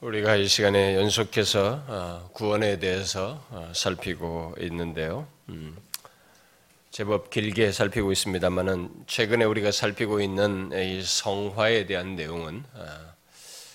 우리가 0.00 0.36
이 0.36 0.46
시간에 0.46 0.94
연속해서 0.94 1.82
어, 1.88 2.30
구원에 2.32 2.78
대해서 2.78 3.44
어, 3.50 3.72
살피고 3.74 4.54
있는데요. 4.60 5.26
음, 5.48 5.76
제법 6.92 7.30
길게 7.30 7.72
살피고 7.72 8.12
있습니다만은 8.12 8.90
최근에 9.08 9.44
우리가 9.44 9.72
살피고 9.72 10.20
있는 10.20 10.70
이 10.72 11.02
성화에 11.02 11.86
대한 11.86 12.14
내용은 12.14 12.62
어, 12.74 12.86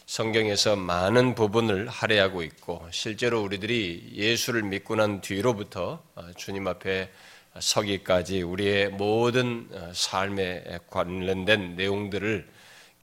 성경에서 0.06 0.78
많은 0.78 1.36
부분을 1.36 1.90
할애하고 1.90 2.42
있고 2.44 2.88
실제로 2.92 3.42
우리들이 3.44 4.12
예수를 4.14 4.64
믿고 4.64 4.96
난 4.96 5.20
뒤로부터 5.20 6.02
주님 6.38 6.68
앞에 6.68 7.10
서기까지 7.60 8.44
우리의 8.44 8.92
모든 8.92 9.68
삶에 9.92 10.80
관련된 10.90 11.76
내용들을 11.76 12.48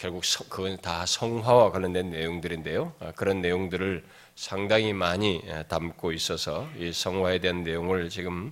결국 0.01 0.23
그건 0.48 0.79
다 0.79 1.05
성화와 1.05 1.73
관련된 1.73 2.09
내용들인데요. 2.09 2.95
아, 3.00 3.12
그런 3.12 3.43
내용들을 3.43 4.03
상당히 4.35 4.95
많이 4.95 5.43
담고 5.68 6.13
있어서 6.13 6.67
이 6.79 6.90
성화에 6.90 7.40
대한 7.40 7.63
내용을 7.63 8.09
지금 8.09 8.50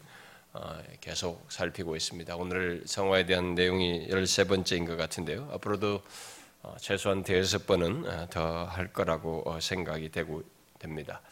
어, 0.53 0.79
계속 1.01 1.47
살피고 1.49 1.97
있습니다. 1.97 2.37
오늘 2.37 2.83
성화에 2.85 3.25
대한 3.25 3.55
내용이 3.55 4.09
13번째인 4.09 4.87
것 4.87 4.99
같은데요. 4.99 5.49
앞으로도 5.55 6.03
어, 6.65 6.77
최소한 6.79 7.23
대여섯 7.23 7.67
번은 7.67 8.05
어, 8.07 8.27
더할 8.29 8.93
거라고 8.93 9.59
생각이 9.59 10.11
되고 10.11 10.43
됩니다. 10.79 11.23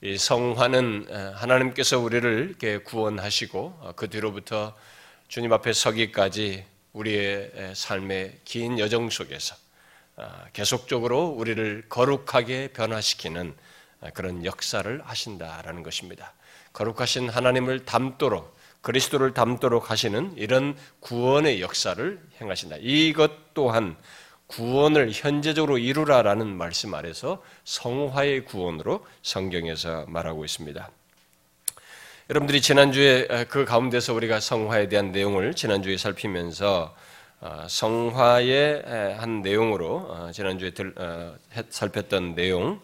이 0.00 0.16
성화는 0.16 1.34
하나님께서 1.34 1.98
우리를 1.98 2.54
구원하시고 2.84 3.92
그 3.96 4.08
뒤로부터 4.08 4.74
주님 5.28 5.52
앞에 5.52 5.74
서기까지 5.74 6.71
우리의 6.92 7.72
삶의 7.74 8.40
긴 8.44 8.78
여정 8.78 9.10
속에서 9.10 9.56
아, 10.16 10.44
계속적으로 10.52 11.28
우리를 11.28 11.86
거룩하게 11.88 12.68
변화시키는 12.68 13.54
아, 14.00 14.10
그런 14.10 14.44
역사를 14.44 15.00
하신다라는 15.02 15.82
것입니다. 15.82 16.34
거룩하신 16.72 17.28
하나님을 17.28 17.84
닮도록 17.84 18.56
그리스도를 18.82 19.32
닮도록 19.32 19.90
하시는 19.90 20.34
이런 20.36 20.76
구원의 21.00 21.60
역사를 21.60 22.20
행하신다. 22.40 22.76
이것 22.80 23.54
또한 23.54 23.96
구원을 24.48 25.10
현재적으로 25.12 25.78
이루라라는 25.78 26.46
말씀 26.46 26.92
아래서 26.92 27.42
성화의 27.64 28.44
구원으로 28.44 29.06
성경에서 29.22 30.06
말하고 30.08 30.44
있습니다. 30.44 30.90
여러분들이 32.30 32.60
지난주에 32.60 33.46
그 33.48 33.64
가운데서 33.64 34.14
우리가 34.14 34.38
성화에 34.38 34.88
대한 34.88 35.10
내용을 35.10 35.54
지난주에 35.54 35.96
살피면서 35.96 36.94
어, 37.40 37.66
성화의 37.68 39.16
한 39.18 39.42
내용으로 39.42 39.96
어, 40.08 40.30
지난주에 40.32 40.70
들, 40.70 40.94
어, 40.96 41.34
살폈던 41.68 42.36
내용 42.36 42.80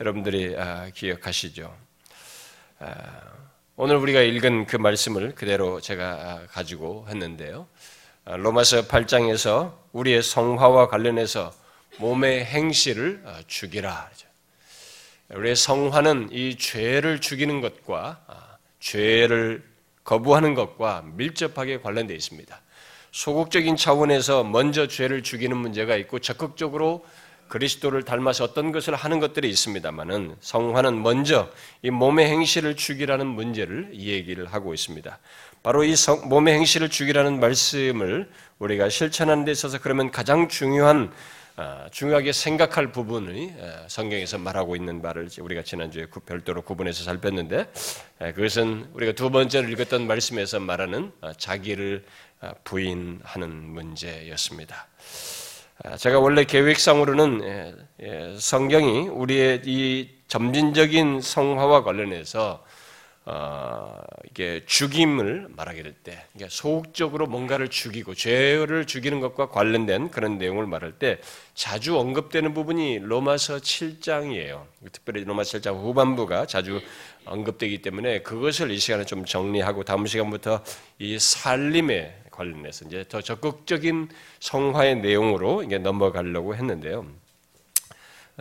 여러분들이 0.00 0.56
기억하시죠? 0.94 1.72
오늘 3.76 3.96
우리가 3.96 4.20
읽은 4.22 4.66
그 4.66 4.76
말씀을 4.76 5.36
그대로 5.36 5.80
제가 5.80 6.46
가지고 6.48 7.06
했는데요. 7.08 7.68
로마서 8.24 8.88
8장에서 8.88 9.74
우리의 9.92 10.22
성화와 10.22 10.88
관련해서 10.88 11.52
몸의 11.98 12.46
행실을 12.46 13.22
죽이라. 13.46 14.10
우리의 15.34 15.54
성화는 15.54 16.30
이 16.32 16.56
죄를 16.56 17.20
죽이는 17.20 17.60
것과 17.60 18.20
죄를 18.80 19.62
거부하는 20.02 20.54
것과 20.54 21.04
밀접하게 21.14 21.80
관련되어 21.80 22.16
있습니다. 22.16 22.60
소극적인 23.12 23.76
차원에서 23.76 24.44
먼저 24.44 24.86
죄를 24.86 25.22
죽이는 25.22 25.56
문제가 25.56 25.96
있고 25.96 26.18
적극적으로 26.18 27.04
그리스도를 27.48 28.04
닮아서 28.04 28.44
어떤 28.44 28.70
것을 28.70 28.94
하는 28.94 29.18
것들이 29.18 29.48
있습니다만은 29.50 30.36
성화는 30.40 31.02
먼저 31.02 31.50
이 31.82 31.90
몸의 31.90 32.26
행실을 32.28 32.76
죽이라는 32.76 33.26
문제를 33.26 33.90
얘기를 33.92 34.46
하고 34.46 34.72
있습니다. 34.72 35.18
바로 35.62 35.82
이 35.82 35.96
성, 35.96 36.28
몸의 36.28 36.54
행실을 36.54 36.88
죽이라는 36.88 37.40
말씀을 37.40 38.30
우리가 38.60 38.88
실천하는 38.88 39.44
데 39.44 39.50
있어서 39.50 39.78
그러면 39.78 40.12
가장 40.12 40.48
중요한 40.48 41.10
아, 41.10 41.12
중요하게 41.90 42.32
생각할 42.32 42.92
부분이 42.92 43.54
아, 43.60 43.84
성경에서 43.88 44.38
말하고 44.38 44.76
있는 44.76 45.02
말을 45.02 45.28
우리가 45.40 45.62
지난주에 45.62 46.06
별도로 46.26 46.62
구분해서 46.62 47.04
살폈는데 47.04 47.66
아, 48.20 48.32
그것은 48.32 48.90
우리가 48.94 49.12
두 49.12 49.30
번째로 49.30 49.68
읽었던 49.68 50.06
말씀에서 50.06 50.60
말하는 50.60 51.12
자기를 51.36 52.04
부인하는 52.64 53.50
문제였습니다. 53.50 54.88
제가 55.98 56.20
원래 56.20 56.44
계획상으로는 56.44 57.76
성경이 58.38 59.08
우리의 59.08 59.62
이 59.64 60.10
점진적인 60.28 61.20
성화와 61.20 61.84
관련해서 61.84 62.64
어, 63.26 64.00
이게 64.30 64.62
죽임을 64.66 65.48
말하게 65.54 65.82
될 65.82 65.92
때, 65.92 66.24
소극적으로 66.48 67.26
뭔가를 67.26 67.68
죽이고 67.68 68.14
죄를 68.14 68.86
죽이는 68.86 69.20
것과 69.20 69.50
관련된 69.50 70.10
그런 70.10 70.38
내용을 70.38 70.66
말할 70.66 70.92
때 70.92 71.18
자주 71.54 71.98
언급되는 71.98 72.54
부분이 72.54 73.00
로마서 73.00 73.58
7장이에요. 73.58 74.64
특별히 74.92 75.24
로마서 75.24 75.58
7장 75.58 75.82
후반부가 75.82 76.46
자주 76.46 76.80
언급되기 77.26 77.82
때문에 77.82 78.22
그것을 78.22 78.70
이 78.70 78.78
시간에 78.78 79.04
좀 79.04 79.26
정리하고 79.26 79.84
다음 79.84 80.06
시간부터 80.06 80.64
이 80.98 81.18
살림에 81.18 82.14
관련해서 82.30 82.86
이제 82.86 83.04
더 83.06 83.20
적극적인 83.20 84.08
성화의 84.40 84.96
내용으로 84.96 85.62
이게 85.62 85.76
넘어가려고 85.76 86.56
했는데요. 86.56 87.06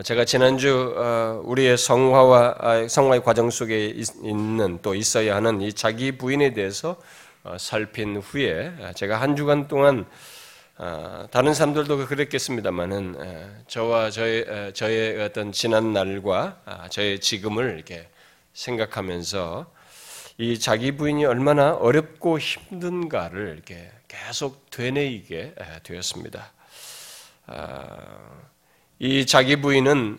제가 0.04 0.24
지난주 0.24 0.94
어, 0.96 1.42
우리의 1.44 1.78
성화와 1.78 2.56
아, 2.60 2.88
성화의 2.88 3.22
과정 3.22 3.50
속에 3.50 3.88
있는 4.24 4.80
또 4.82 4.96
있어야 4.96 5.36
하는 5.36 5.60
이 5.62 5.74
자기 5.74 6.14
부인에 6.14 6.54
대해서 6.54 6.96
어, 7.44 7.58
살핀 7.60 8.18
후에 8.18 8.74
아, 8.82 8.94
제가 8.94 9.20
한 9.20 9.36
주간 9.36 9.68
동안 9.68 10.06
아, 10.78 11.28
다른 11.32 11.54
사람들도 11.54 12.06
그랬겠습니다만은 12.06 13.66
저와 13.68 14.10
저의 14.12 14.72
저의 14.74 15.22
어떤 15.22 15.52
지난 15.52 15.92
날과 15.92 16.88
저의 16.90 17.20
지금을 17.20 17.76
이렇게 17.76 18.08
생각하면서 18.54 19.70
이 20.38 20.58
자기 20.60 20.94
부인이 20.94 21.26
얼마나 21.26 21.74
어렵고 21.74 22.40
힘든가를 22.40 23.52
이렇게 23.56 23.92
계속 24.08 24.70
되뇌이게 24.70 25.56
되었습니다. 25.84 26.54
이 29.02 29.26
자기 29.26 29.56
부인은 29.56 30.18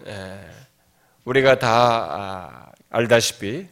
우리가 1.24 1.58
다 1.58 1.68
아, 1.68 2.72
알다시피 2.88 3.66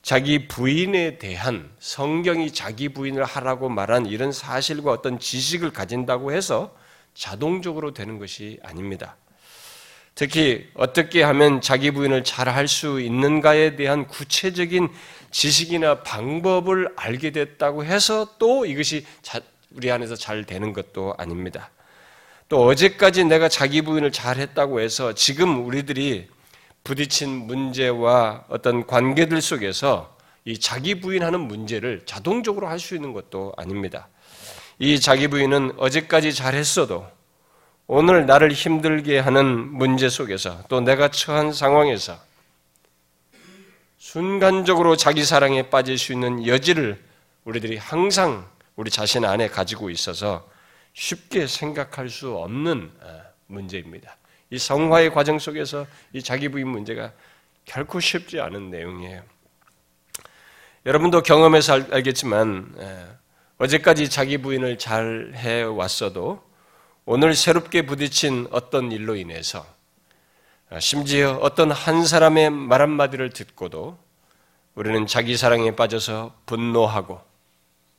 자기 0.00 0.46
부인에 0.46 1.18
대한 1.18 1.70
성경이 1.80 2.52
자기 2.52 2.90
부인을 2.90 3.24
하라고 3.24 3.68
말한 3.68 4.06
이런 4.06 4.30
사실과 4.30 4.92
어떤 4.92 5.18
지식을 5.18 5.72
가진다고 5.72 6.32
해서 6.32 6.76
자동적으로 7.14 7.92
되는 7.92 8.18
것이 8.20 8.60
아닙니다. 8.62 9.16
특히 10.14 10.70
어떻게 10.74 11.24
하면 11.24 11.60
자기 11.60 11.90
부인을 11.90 12.22
잘 12.22 12.48
할 12.48 12.68
수 12.68 13.00
있는가에 13.00 13.74
대한 13.74 14.06
구체적인 14.06 14.88
지식이나 15.32 16.02
방법을 16.02 16.92
알게 16.94 17.32
됐다고 17.32 17.84
해서 17.84 18.36
또 18.38 18.66
이것이 18.66 19.04
우리 19.70 19.90
안에서 19.90 20.14
잘 20.14 20.44
되는 20.44 20.72
것도 20.72 21.14
아닙니다. 21.18 21.70
또 22.48 22.66
어제까지 22.66 23.24
내가 23.24 23.48
자기 23.48 23.82
부인을 23.82 24.12
잘 24.12 24.38
했다고 24.38 24.80
해서 24.80 25.14
지금 25.14 25.64
우리들이 25.66 26.28
부딪힌 26.84 27.30
문제와 27.30 28.44
어떤 28.48 28.86
관계들 28.86 29.40
속에서 29.40 30.14
이 30.44 30.58
자기 30.58 31.00
부인하는 31.00 31.40
문제를 31.40 32.02
자동적으로 32.04 32.68
할 32.68 32.78
수 32.78 32.94
있는 32.94 33.14
것도 33.14 33.54
아닙니다. 33.56 34.08
이 34.78 35.00
자기 35.00 35.28
부인은 35.28 35.72
어제까지 35.78 36.34
잘 36.34 36.54
했어도 36.54 37.06
오늘 37.86 38.26
나를 38.26 38.52
힘들게 38.52 39.18
하는 39.18 39.46
문제 39.46 40.08
속에서 40.08 40.62
또 40.68 40.80
내가 40.80 41.08
처한 41.08 41.52
상황에서 41.52 42.18
순간적으로 43.98 44.96
자기 44.96 45.24
사랑에 45.24 45.70
빠질 45.70 45.96
수 45.96 46.12
있는 46.12 46.46
여지를 46.46 47.02
우리들이 47.44 47.78
항상 47.78 48.46
우리 48.76 48.90
자신 48.90 49.24
안에 49.24 49.48
가지고 49.48 49.88
있어서 49.88 50.46
쉽게 50.94 51.46
생각할 51.46 52.08
수 52.08 52.34
없는 52.36 52.90
어, 53.00 53.22
문제입니다. 53.46 54.16
이 54.50 54.58
성화의 54.58 55.12
과정 55.12 55.38
속에서 55.38 55.86
이 56.12 56.22
자기 56.22 56.48
부인 56.48 56.68
문제가 56.68 57.12
결코 57.64 58.00
쉽지 58.00 58.40
않은 58.40 58.70
내용이에요. 58.70 59.22
여러분도 60.86 61.22
경험해서 61.22 61.74
알 61.90 62.02
겠지만 62.02 62.74
어제까지 63.58 64.10
자기 64.10 64.38
부인을 64.38 64.78
잘 64.78 65.32
해왔어도 65.34 66.44
오늘 67.06 67.34
새롭게 67.34 67.82
부딪힌 67.82 68.48
어떤 68.50 68.92
일로 68.92 69.16
인해서 69.16 69.66
어, 70.70 70.80
심지어 70.80 71.38
어떤 71.42 71.70
한 71.70 72.04
사람의 72.04 72.50
말 72.50 72.80
한마디를 72.80 73.30
듣고도 73.30 73.98
우리는 74.74 75.06
자기 75.06 75.36
사랑에 75.36 75.76
빠져서 75.76 76.34
분노하고 76.46 77.20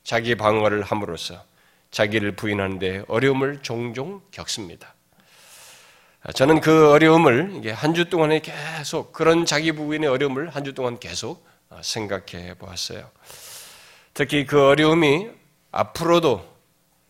자기 0.02 0.34
방어를 0.34 0.82
함으로써 0.82 1.44
자기를 1.96 2.32
부인하는데 2.32 3.04
어려움을 3.08 3.60
종종 3.62 4.20
겪습니다. 4.30 4.94
저는 6.34 6.60
그 6.60 6.90
어려움을 6.90 7.62
한 7.74 7.94
주 7.94 8.10
동안에 8.10 8.40
계속 8.40 9.14
그런 9.14 9.46
자기 9.46 9.72
부인의 9.72 10.06
어려움을 10.10 10.50
한 10.50 10.62
주 10.62 10.74
동안 10.74 10.98
계속 10.98 11.46
생각해 11.80 12.52
보았어요. 12.58 13.10
특히 14.12 14.44
그 14.44 14.62
어려움이 14.62 15.30
앞으로도 15.72 16.46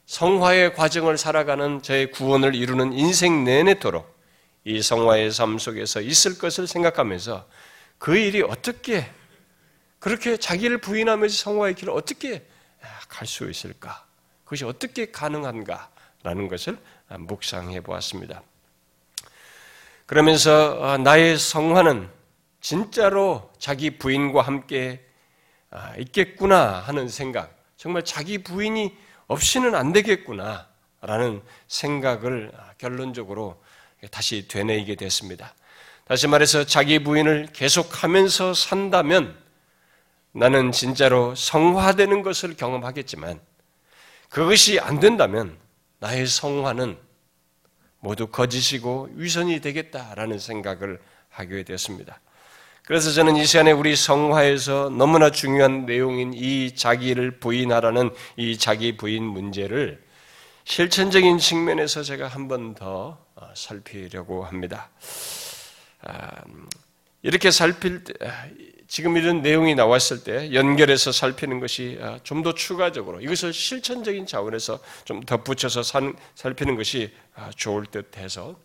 성화의 0.06 0.74
과정을 0.74 1.18
살아가는 1.18 1.82
저의 1.82 2.12
구원을 2.12 2.54
이루는 2.54 2.92
인생 2.92 3.42
내내도록 3.42 4.16
이 4.62 4.80
성화의 4.82 5.32
삶 5.32 5.58
속에서 5.58 6.00
있을 6.00 6.38
것을 6.38 6.68
생각하면서 6.68 7.44
그 7.98 8.16
일이 8.16 8.40
어떻게 8.40 9.10
그렇게 9.98 10.36
자기를 10.36 10.78
부인하면서 10.78 11.34
성화의 11.36 11.74
길을 11.74 11.92
어떻게 11.92 12.46
갈 13.08 13.26
수 13.26 13.50
있을까? 13.50 14.05
그것이 14.46 14.64
어떻게 14.64 15.10
가능한가라는 15.10 16.48
것을 16.48 16.78
묵상해 17.18 17.80
보았습니다. 17.80 18.42
그러면서 20.06 20.78
어, 20.80 20.98
나의 20.98 21.36
성화는 21.36 22.08
진짜로 22.60 23.50
자기 23.58 23.98
부인과 23.98 24.42
함께 24.42 25.04
아, 25.70 25.94
있겠구나 25.98 26.78
하는 26.78 27.08
생각, 27.08 27.58
정말 27.76 28.04
자기 28.04 28.38
부인이 28.38 28.96
없이는 29.26 29.74
안 29.74 29.92
되겠구나 29.92 30.68
라는 31.00 31.42
생각을 31.66 32.52
결론적으로 32.78 33.60
다시 34.12 34.46
되뇌이게 34.46 34.94
됐습니다. 34.94 35.54
다시 36.04 36.28
말해서 36.28 36.64
자기 36.64 37.00
부인을 37.00 37.48
계속하면서 37.52 38.54
산다면 38.54 39.36
나는 40.30 40.70
진짜로 40.70 41.34
성화되는 41.34 42.22
것을 42.22 42.56
경험하겠지만 42.56 43.40
그것이 44.28 44.78
안 44.80 45.00
된다면 45.00 45.56
나의 45.98 46.26
성화는 46.26 46.98
모두 48.00 48.26
거짓이고 48.26 49.10
위선이 49.14 49.60
되겠다라는 49.60 50.38
생각을 50.38 51.00
하게 51.28 51.62
되었습니다. 51.62 52.20
그래서 52.84 53.10
저는 53.10 53.36
이 53.36 53.44
시간에 53.44 53.72
우리 53.72 53.96
성화에서 53.96 54.90
너무나 54.90 55.30
중요한 55.30 55.86
내용인 55.86 56.34
이 56.34 56.72
자기를 56.74 57.40
부인하라는 57.40 58.10
이 58.36 58.56
자기 58.58 58.96
부인 58.96 59.24
문제를 59.24 60.04
실천적인 60.64 61.38
측면에서 61.38 62.02
제가 62.02 62.28
한 62.28 62.46
번더 62.46 63.18
어, 63.34 63.48
살피려고 63.54 64.44
합니다. 64.44 64.90
아, 66.02 66.42
이렇게 67.22 67.50
살필 67.50 68.04
때, 68.04 68.14
아, 68.24 68.48
지금 68.88 69.16
이런 69.16 69.42
내용이 69.42 69.74
나왔을 69.74 70.22
때 70.22 70.52
연결해서 70.52 71.12
살피는 71.12 71.60
것이 71.60 71.98
아, 72.00 72.18
좀더 72.22 72.54
추가적으로 72.54 73.20
이것을 73.20 73.52
실천적인 73.52 74.26
차원에서 74.26 74.78
좀 75.04 75.22
덧붙여서 75.22 75.82
살피는 76.34 76.76
것이 76.76 77.12
좋을 77.56 77.86
듯 77.86 78.16
해서 78.16 78.56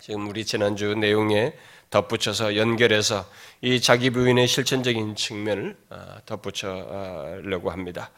지금 0.00 0.28
우리 0.28 0.44
지난주 0.44 0.94
내용에 0.94 1.54
덧붙여서 1.90 2.56
연결해서 2.56 3.28
이 3.60 3.80
자기 3.80 4.10
부인의 4.10 4.48
실천적인 4.48 5.14
측면을 5.14 5.76
아, 5.90 6.20
덧붙여려고 6.24 7.70
합니다. 7.70 8.10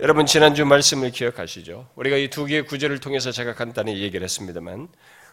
여러분 0.00 0.26
지난주 0.26 0.64
말씀을 0.64 1.10
기억하시죠? 1.10 1.88
우리가 1.94 2.16
이 2.16 2.28
두 2.28 2.46
개의 2.46 2.64
구절을 2.64 2.98
통해서 3.00 3.30
제가 3.30 3.54
간단히 3.54 4.00
얘기를 4.00 4.24
했습니다만 4.24 4.88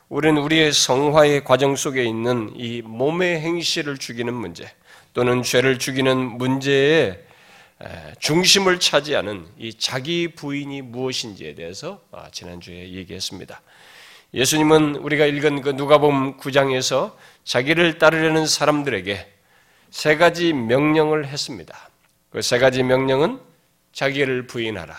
우리는 0.10 0.42
우리의 0.42 0.74
성화의 0.74 1.44
과정 1.44 1.76
속에 1.76 2.04
있는 2.04 2.52
이 2.56 2.82
몸의 2.82 3.40
행실을 3.40 3.98
죽이는 3.98 4.34
문제 4.34 4.72
또는 5.14 5.44
죄를 5.44 5.80
죽이는 5.80 6.18
문제에 6.18 7.20
중심을 8.20 8.80
차지하는 8.80 9.48
이 9.58 9.74
자기 9.74 10.30
부인이 10.30 10.82
무엇인지에 10.84 11.56
대해서 11.56 12.02
아, 12.12 12.30
지난주에 12.32 12.92
얘기했습니다. 12.92 13.62
예수님은 14.34 14.98
우리가 14.98 15.26
읽은 15.26 15.62
그 15.62 15.70
누가복음 15.72 16.38
9장에서 16.38 17.16
자기를 17.44 17.98
따르려는 17.98 18.46
사람들에게 18.46 19.34
세 19.90 20.16
가지 20.16 20.54
명령을 20.54 21.26
했습니다. 21.28 21.90
그 22.30 22.42
세 22.42 22.60
가지 22.60 22.82
명령은 22.82 23.42
자기를 23.92 24.48
부인하라. 24.48 24.96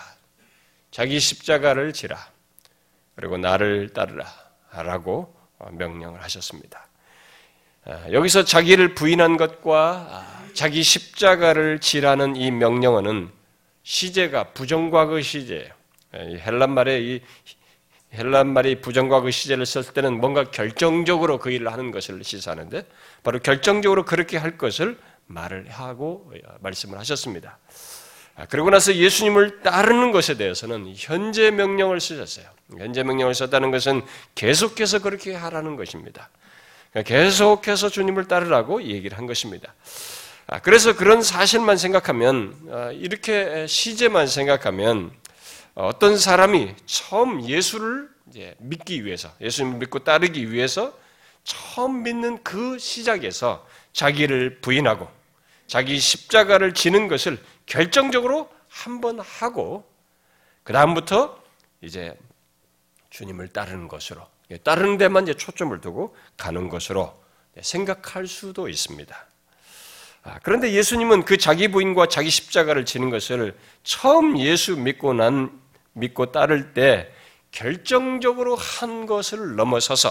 자기 0.91 1.19
십자가를 1.19 1.93
지라. 1.93 2.17
그리고 3.15 3.37
나를 3.37 3.89
따르라. 3.89 4.25
라고 4.71 5.35
명령을 5.71 6.21
하셨습니다. 6.23 6.87
아, 7.85 8.05
여기서 8.11 8.45
자기를 8.45 8.95
부인한 8.95 9.35
것과 9.37 10.07
아, 10.09 10.45
자기 10.53 10.83
십자가를 10.83 11.79
지라는 11.79 12.35
이 12.35 12.49
명령어는 12.51 13.29
시제가 13.83 14.51
부정과거 14.53 15.21
시제예요. 15.21 15.71
헬란 16.13 16.71
말에 16.71 17.01
이 17.01 17.21
헬란 18.13 18.47
말이 18.47 18.79
부정과거 18.79 19.31
시제를 19.31 19.65
쓸 19.65 19.83
때는 19.83 20.19
뭔가 20.21 20.51
결정적으로 20.51 21.39
그 21.39 21.49
일을 21.49 21.71
하는 21.73 21.91
것을 21.91 22.23
시사하는데 22.23 22.85
바로 23.23 23.39
결정적으로 23.39 24.05
그렇게 24.05 24.37
할 24.37 24.57
것을 24.57 24.97
말을 25.25 25.69
하고 25.69 26.31
말씀을 26.61 26.99
하셨습니다. 26.99 27.57
아, 28.35 28.45
그리고 28.45 28.69
나서 28.69 28.95
예수님을 28.95 29.61
따르는 29.61 30.11
것에 30.11 30.37
대해서는 30.37 30.93
현재 30.95 31.51
명령을 31.51 31.99
쓰셨어요. 31.99 32.45
현재 32.77 33.03
명령을 33.03 33.35
썼다는 33.35 33.71
것은 33.71 34.03
계속해서 34.35 34.99
그렇게 34.99 35.35
하라는 35.35 35.75
것입니다. 35.75 36.29
그러니까 36.93 37.09
계속해서 37.15 37.89
주님을 37.89 38.27
따르라고 38.27 38.83
얘기를 38.83 39.17
한 39.17 39.25
것입니다. 39.25 39.73
아, 40.47 40.59
그래서 40.59 40.95
그런 40.95 41.21
사실만 41.23 41.77
생각하면 41.77 42.55
아, 42.71 42.91
이렇게 42.91 43.65
시제만 43.67 44.27
생각하면 44.27 45.11
어떤 45.73 46.17
사람이 46.17 46.75
처음 46.85 47.43
예수를 47.43 48.09
믿기 48.59 49.05
위해서 49.05 49.31
예수님을 49.41 49.79
믿고 49.79 49.99
따르기 49.99 50.51
위해서 50.51 50.97
처음 51.43 52.03
믿는 52.03 52.43
그 52.43 52.77
시작에서 52.77 53.67
자기를 53.91 54.59
부인하고 54.61 55.09
자기 55.67 55.99
십자가를 55.99 56.73
지는 56.73 57.07
것을 57.07 57.37
결정적으로 57.65 58.49
한 58.69 59.01
번 59.01 59.19
하고 59.19 59.87
그 60.63 60.73
다음부터 60.73 61.41
이제 61.81 62.17
주님을 63.11 63.49
따르는 63.49 63.87
것으로 63.87 64.25
따르는 64.63 64.97
데만 64.97 65.23
이제 65.23 65.33
초점을 65.33 65.79
두고 65.81 66.15
가는 66.37 66.69
것으로 66.69 67.21
생각할 67.61 68.27
수도 68.27 68.67
있습니다. 68.69 69.15
아, 70.23 70.39
그런데 70.41 70.71
예수님은 70.71 71.25
그 71.25 71.37
자기 71.37 71.67
부인과 71.67 72.07
자기 72.07 72.29
십자가를 72.29 72.85
지는 72.85 73.09
것을 73.09 73.57
처음 73.83 74.39
예수 74.39 74.77
믿고 74.77 75.13
난 75.13 75.51
믿고 75.93 76.31
따를 76.31 76.73
때 76.73 77.11
결정적으로 77.51 78.55
한 78.55 79.05
것을 79.05 79.55
넘어서서 79.55 80.09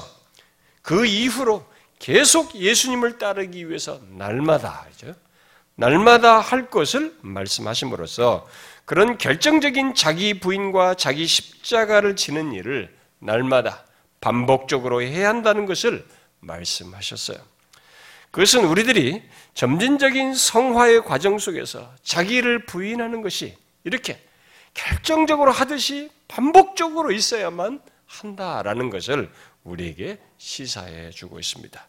그 0.83 1.07
이후로 1.07 1.65
계속 1.99 2.55
예수님을 2.55 3.19
따르기 3.19 3.69
위해서 3.69 4.01
날마다 4.11 4.87
날마다 5.77 6.39
할 6.41 6.69
것을 6.69 7.17
말씀하심으로써 7.23 8.47
그런 8.85 9.17
결정적인 9.17 9.95
자기 9.95 10.39
부인과 10.39 10.95
자기 10.95 11.27
십자가를 11.27 12.17
지는 12.17 12.53
일을 12.53 12.95
날마다 13.19 13.85
반복적으로 14.23 15.03
해야 15.03 15.29
한다는 15.29 15.67
것을 15.67 16.07
말씀하셨어요. 16.41 17.37
그것은 18.31 18.65
우리들이 18.65 19.23
점진적인 19.53 20.35
성화의 20.35 21.03
과정 21.05 21.39
속에서 21.39 21.93
자기를 22.03 22.65
부인하는 22.65 23.21
것이 23.21 23.55
이렇게 23.85 24.19
결정적으로 24.73 25.53
하듯이 25.53 26.11
반복적으로 26.29 27.13
있어야만 27.13 27.83
한다라는 28.07 28.89
것을 28.89 29.31
우리에게 29.65 30.19
시사해 30.39 31.11
주고 31.11 31.39
있습니다. 31.39 31.87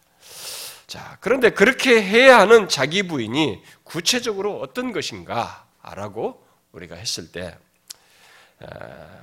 자, 0.86 1.16
그런데 1.20 1.50
그렇게 1.50 2.02
해야 2.02 2.38
하는 2.38 2.68
자기 2.68 3.04
부인이 3.04 3.62
구체적으로 3.84 4.60
어떤 4.60 4.92
것인가 4.92 5.66
라고 5.82 6.44
우리가 6.72 6.96
했을 6.96 7.32
때, 7.32 7.56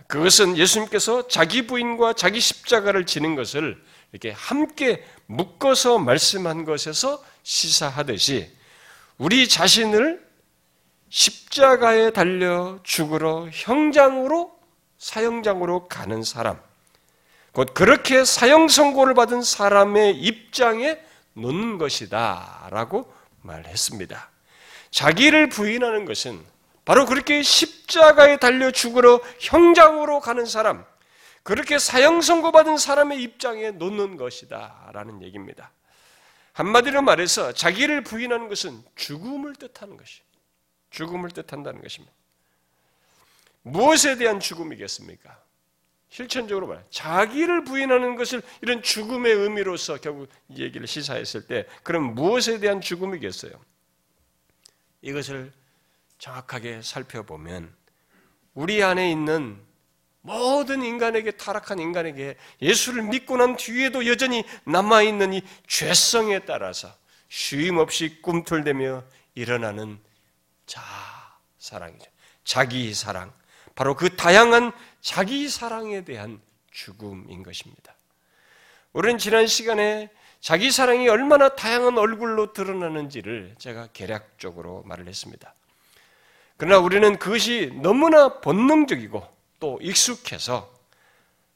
그것은 0.08 0.58
예수님께서 0.58 1.28
자기 1.28 1.68
부인과 1.68 2.14
자기 2.14 2.40
십자가를 2.40 3.06
지는 3.06 3.36
것을 3.36 3.82
이렇게 4.12 4.32
함께 4.32 5.06
묶어서 5.26 6.00
말씀한 6.00 6.66
것에서 6.66 7.24
시사하듯이 7.44 8.52
우리 9.18 9.48
자신을 9.48 10.30
십자가에 11.10 12.12
달려 12.12 12.80
죽으러 12.84 13.48
형장으로 13.52 14.52
사형장으로 14.98 15.88
가는 15.88 16.24
사람, 16.24 16.60
곧 17.54 17.74
그렇게 17.74 18.24
사형 18.24 18.68
선고를 18.68 19.14
받은 19.14 19.42
사람의 19.42 20.18
입장에 20.18 21.00
놓는 21.34 21.78
것이다 21.78 22.68
라고 22.72 23.12
말했습니다. 23.42 24.30
자기를 24.92 25.50
부인하는 25.50 26.06
것은 26.06 26.40
바로 26.86 27.06
그렇게 27.06 27.42
십 27.44 27.81
자가에 27.92 28.38
달려 28.38 28.72
죽으러 28.72 29.22
형장으로 29.40 30.20
가는 30.20 30.46
사람, 30.48 30.84
그렇게 31.44 31.78
사형 31.78 32.22
선고받은 32.22 32.78
사람의 32.78 33.22
입장에 33.22 33.72
놓는 33.72 34.18
것이다 34.18 34.90
라는 34.94 35.22
얘기입니다. 35.22 35.72
한마디로 36.54 37.02
말해서 37.02 37.54
자기를 37.54 38.04
부인하는 38.04 38.50
것은 38.50 38.84
죽음을 38.96 39.56
뜻하는 39.56 39.98
것이. 39.98 40.22
죽음을 40.90 41.30
뜻한다는 41.32 41.82
것입니다. 41.82 42.14
무엇에 43.64 44.18
대한 44.18 44.40
죽음이겠습니까? 44.40 45.42
실천적으로 46.10 46.68
말 46.68 46.84
자기를 46.90 47.64
부인하는 47.64 48.16
것을 48.18 48.42
이런 48.62 48.84
죽음의 48.84 49.34
의미로서 49.34 49.98
결국 49.98 50.28
얘기를 50.58 50.86
시사했을 50.86 51.48
때 51.48 51.66
그럼 51.84 52.16
무엇에 52.16 52.60
대한 52.60 52.82
죽음이겠어요? 52.82 53.54
이것을 55.02 55.54
정확하게 56.18 56.82
살펴보면 56.82 57.74
우리 58.54 58.84
안에 58.84 59.12
있는 59.12 59.60
모든 60.22 60.84
인간에게 60.84 61.32
타락한 61.32 61.80
인간에게 61.80 62.38
예수를 62.62 63.04
믿고 63.04 63.38
난 63.38 63.58
뒤에도 63.58 64.06
여전히 64.06 64.44
남아 64.66 65.02
있는 65.02 65.34
이 65.34 65.42
죄성에 65.68 66.40
따라서 66.40 66.94
쉼 67.28 67.78
없이 67.78 68.22
꿈틀대며 68.22 69.04
일어나는 69.36 70.00
자 70.66 70.82
사랑이죠. 71.58 72.10
자기 72.44 72.94
사랑. 72.94 73.34
바로 73.76 73.96
그 73.96 74.16
다양한 74.16 74.72
자기 75.00 75.48
사랑에 75.48 76.04
대한 76.04 76.42
죽음인 76.72 77.44
것입니다. 77.44 77.96
우리는 78.94 79.18
지난 79.18 79.48
시간에 79.48 80.10
자기 80.40 80.72
사랑이 80.72 81.08
얼마나 81.08 81.56
다양한 81.56 81.98
얼굴로 81.98 82.52
드러나는지를 82.54 83.56
제가 83.58 83.88
개략적으로 83.94 84.84
말을 84.86 85.08
했습니다. 85.08 85.54
그러나 86.62 86.78
우리는 86.78 87.18
그것이 87.18 87.72
너무나 87.82 88.40
본능적이고 88.40 89.28
또 89.60 89.80
익숙해서 89.82 90.72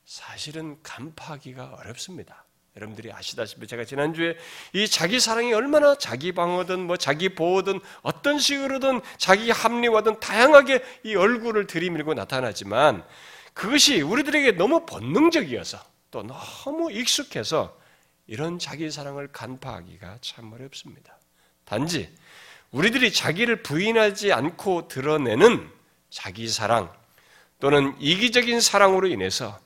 사실은 0.03 0.81
간파하기가 0.81 1.75
어렵습니다. 1.79 2.43
여러분들이 2.75 3.11
아시다시피 3.11 3.67
제가 3.67 3.85
지난주에 3.85 4.35
이 4.73 4.87
자기 4.87 5.19
사랑이 5.19 5.53
얼마나 5.53 5.95
자기 5.95 6.31
방어든 6.31 6.87
뭐 6.87 6.97
자기 6.97 7.29
보호든 7.29 7.81
어떤 8.01 8.39
식으로든 8.39 9.01
자기 9.19 9.51
합리화든 9.51 10.21
다양하게 10.21 10.83
이 11.03 11.15
얼굴을 11.15 11.67
들이밀고 11.67 12.15
나타나지만 12.15 13.05
그것이 13.53 14.01
우리들에게 14.01 14.53
너무 14.53 14.87
본능적이어서 14.87 15.77
또 16.09 16.23
너무 16.23 16.91
익숙해서 16.91 17.77
이런 18.25 18.57
자기 18.57 18.89
사랑을 18.89 19.27
간파하기가 19.31 20.17
참 20.21 20.51
어렵습니다. 20.51 21.19
단지 21.63 22.11
우리들이 22.75 23.13
자기를 23.13 23.63
부인하지 23.63 24.33
않고 24.33 24.89
드러내는 24.89 25.71
자기 26.09 26.49
사랑 26.49 26.93
또는 27.61 27.95
이기적인 28.01 28.59
사랑으로 28.59 29.07
인해서 29.07 29.57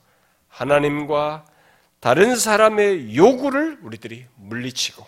하나님과 0.46 1.44
다른 1.98 2.36
사람의 2.36 3.16
요구를 3.16 3.80
우리들이 3.82 4.26
물리치고 4.36 5.04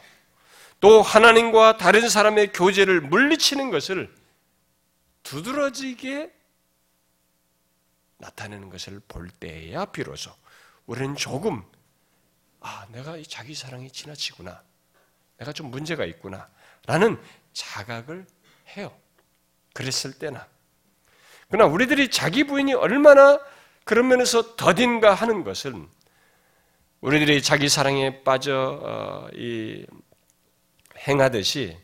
또 0.81 1.01
하나님과 1.01 1.77
다른 1.77 2.09
사람의 2.09 2.53
교제를 2.53 3.03
물리치는 3.03 3.71
것을 3.71 4.13
두드러지게 5.23 6.33
나타내는 8.19 8.69
것을 8.69 9.01
볼 9.07 9.31
때야 9.31 9.85
비로소 9.85 10.33
우리는 10.87 11.15
조금 11.15 11.63
아 12.61 12.85
내가 12.91 13.17
이 13.17 13.23
자기 13.23 13.55
사랑이 13.55 13.93
지나치구나. 13.93 14.61
내가 15.39 15.53
좀 15.53 15.71
문제가 15.71 16.05
있구나. 16.05 16.49
라는 16.87 17.21
자각을 17.53 18.27
해요. 18.77 18.93
그랬을 19.75 20.13
때나 20.13 20.47
그러나 21.49 21.71
우리들이 21.71 22.11
자기 22.11 22.45
부인이 22.45 22.75
얼마나 22.75 23.39
그런 23.85 24.09
면에서 24.09 24.57
더딘가 24.57 25.13
하는 25.15 25.45
것은 25.45 25.89
우리들이 27.01 27.43
자기 27.43 27.69
사랑에 27.69 28.23
빠져 28.23 28.81
어, 28.83 29.29
이 29.35 29.85
행하듯이 31.07 31.77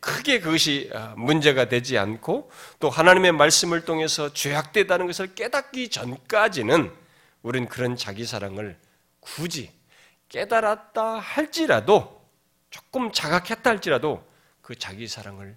크게 0.00 0.40
그것이 0.40 0.90
어, 0.92 1.14
문제가 1.16 1.66
되지 1.66 1.96
않고 1.96 2.50
또 2.80 2.90
하나님의 2.90 3.32
말씀을 3.32 3.84
통해서 3.84 4.32
죄악되다는 4.32 5.06
것을 5.06 5.34
깨닫기 5.34 5.88
전까지는 5.90 6.92
우리는 7.42 7.68
그런 7.68 7.96
자기 7.96 8.26
사랑을 8.26 8.78
굳이 9.20 9.70
깨달았다 10.28 11.18
할지라도 11.18 12.20
조금 12.70 13.12
자각했다 13.12 13.70
할지라도 13.70 14.29
그 14.62 14.74
자기 14.74 15.08
사랑을 15.08 15.56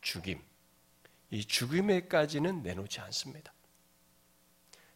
죽임, 0.00 0.40
이 1.30 1.44
죽임에까지는 1.44 2.62
내놓지 2.62 3.00
않습니다. 3.00 3.52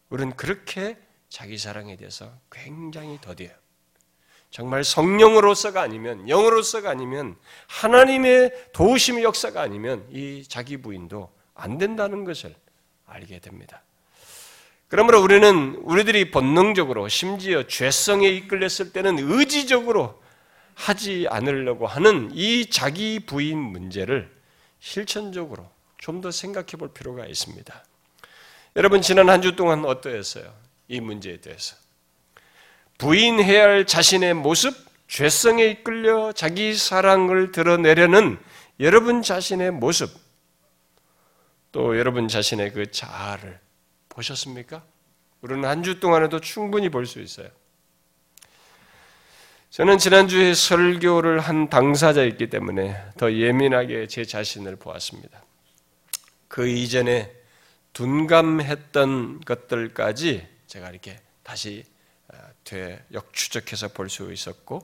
우리는 0.09 0.35
그렇게 0.35 0.97
자기 1.29 1.57
사랑에 1.57 1.95
대해서 1.97 2.31
굉장히 2.51 3.19
더뎌요. 3.19 3.51
정말 4.49 4.83
성령으로서가 4.83 5.81
아니면 5.81 6.27
영으로서가 6.29 6.89
아니면 6.89 7.35
하나님의 7.67 8.71
도우심의 8.73 9.23
역사가 9.23 9.61
아니면 9.61 10.07
이 10.09 10.43
자기 10.47 10.77
부인도 10.77 11.33
안 11.53 11.77
된다는 11.77 12.23
것을 12.23 12.55
알게 13.05 13.39
됩니다. 13.39 13.83
그러므로 14.87 15.21
우리는 15.21 15.75
우리들이 15.83 16.31
본능적으로 16.31 17.09
심지어 17.09 17.67
죄성에 17.67 18.29
이끌렸을 18.29 18.93
때는 18.93 19.17
의지적으로 19.19 20.21
하지 20.77 21.25
않으려고 21.29 21.87
하는 21.87 22.29
이 22.33 22.69
자기 22.69 23.19
부인 23.19 23.57
문제를 23.57 24.31
실천적으로 24.79 25.67
좀 25.97 26.21
더 26.21 26.29
생각해 26.31 26.67
볼 26.77 26.93
필요가 26.93 27.25
있습니다. 27.25 27.83
여러분 28.75 29.01
지난 29.01 29.27
한 29.29 29.41
주 29.41 29.55
동안 29.55 29.83
어떠했어요? 29.85 30.53
이 30.87 31.01
문제에 31.01 31.37
대해서. 31.41 31.75
부인해야 32.99 33.63
할 33.63 33.85
자신의 33.87 34.35
모습, 34.35 34.73
죄성에 35.07 35.65
이끌려 35.65 36.31
자기 36.31 36.73
사랑을 36.75 37.51
드러내려는 37.51 38.37
여러분 38.79 39.21
자신의 39.23 39.71
모습, 39.71 40.11
또 41.71 41.97
여러분 41.97 42.27
자신의 42.27 42.71
그 42.73 42.91
자아를 42.91 43.59
보셨습니까? 44.09 44.83
우리는 45.41 45.65
한 45.67 45.83
주 45.83 45.99
동안에도 45.99 46.39
충분히 46.39 46.89
볼 46.89 47.05
수 47.07 47.19
있어요. 47.19 47.49
저는 49.77 49.99
지난주에 49.99 50.55
설교를 50.55 51.39
한 51.39 51.69
당사자였기 51.69 52.49
때문에 52.49 52.99
더 53.15 53.31
예민하게 53.31 54.07
제 54.07 54.25
자신을 54.25 54.75
보았습니다. 54.75 55.43
그 56.47 56.67
이전에 56.67 57.31
둔감했던 57.93 59.41
것들까지 59.41 60.47
제가 60.65 60.89
이렇게 60.89 61.21
다시 61.43 61.85
되 62.63 63.05
역추적해서 63.13 63.89
볼 63.89 64.09
수 64.09 64.33
있었고 64.33 64.81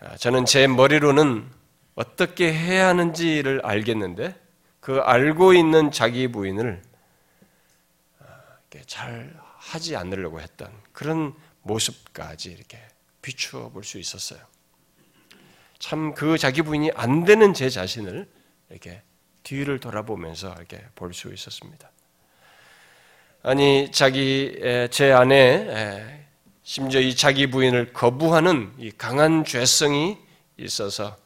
아, 0.00 0.16
저는 0.16 0.46
제 0.46 0.66
머리로는 0.66 1.46
어떻게 1.94 2.50
해야 2.50 2.88
하는지를 2.88 3.60
알겠는데 3.66 4.34
그 4.80 5.00
알고 5.00 5.52
있는 5.52 5.90
자기 5.90 6.28
부인을 6.28 6.80
아, 8.20 8.24
잘 8.86 9.38
하지 9.58 9.94
않으려고 9.94 10.40
했던 10.40 10.72
그런 10.94 11.34
모습까지 11.60 12.50
이렇게 12.50 12.87
비추어 13.28 13.68
볼 13.70 13.84
수 13.84 13.98
있었어요. 13.98 14.40
참 15.78 16.14
그 16.14 16.38
자기 16.38 16.62
부인이 16.62 16.90
안 16.94 17.24
되는 17.24 17.52
제 17.54 17.68
자신을 17.70 18.26
이렇게 18.70 19.02
뒤를 19.42 19.78
돌아보면서 19.80 20.54
이렇게 20.56 20.82
볼 20.94 21.12
수 21.12 21.32
있었습니다. 21.32 21.90
아니 23.42 23.90
자기 23.92 24.58
제 24.90 25.12
안에 25.12 26.26
심지어 26.64 27.00
이 27.00 27.14
자기 27.14 27.46
부인을 27.48 27.92
거부하는 27.92 28.72
이 28.78 28.90
강한 28.90 29.44
죄성이 29.44 30.18
있어서 30.56 31.16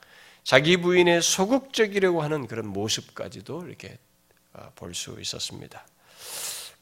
자기 0.44 0.76
부인의 0.76 1.22
소극적이려고 1.22 2.22
하는 2.22 2.46
그런 2.48 2.66
모습까지도 2.66 3.66
이렇게 3.66 3.96
어, 4.54 4.70
볼수 4.74 5.16
있었습니다. 5.20 5.86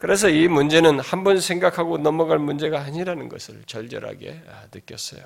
그래서 0.00 0.30
이 0.30 0.49
문제는 0.49 0.99
한 0.99 1.25
번 1.25 1.40
생각하고 1.40 1.99
넘어갈 1.99 2.38
문제가 2.38 2.80
아니라는 2.80 3.28
것을 3.28 3.62
절절하게 3.66 4.42
아, 4.49 4.64
느꼈어요. 4.73 5.23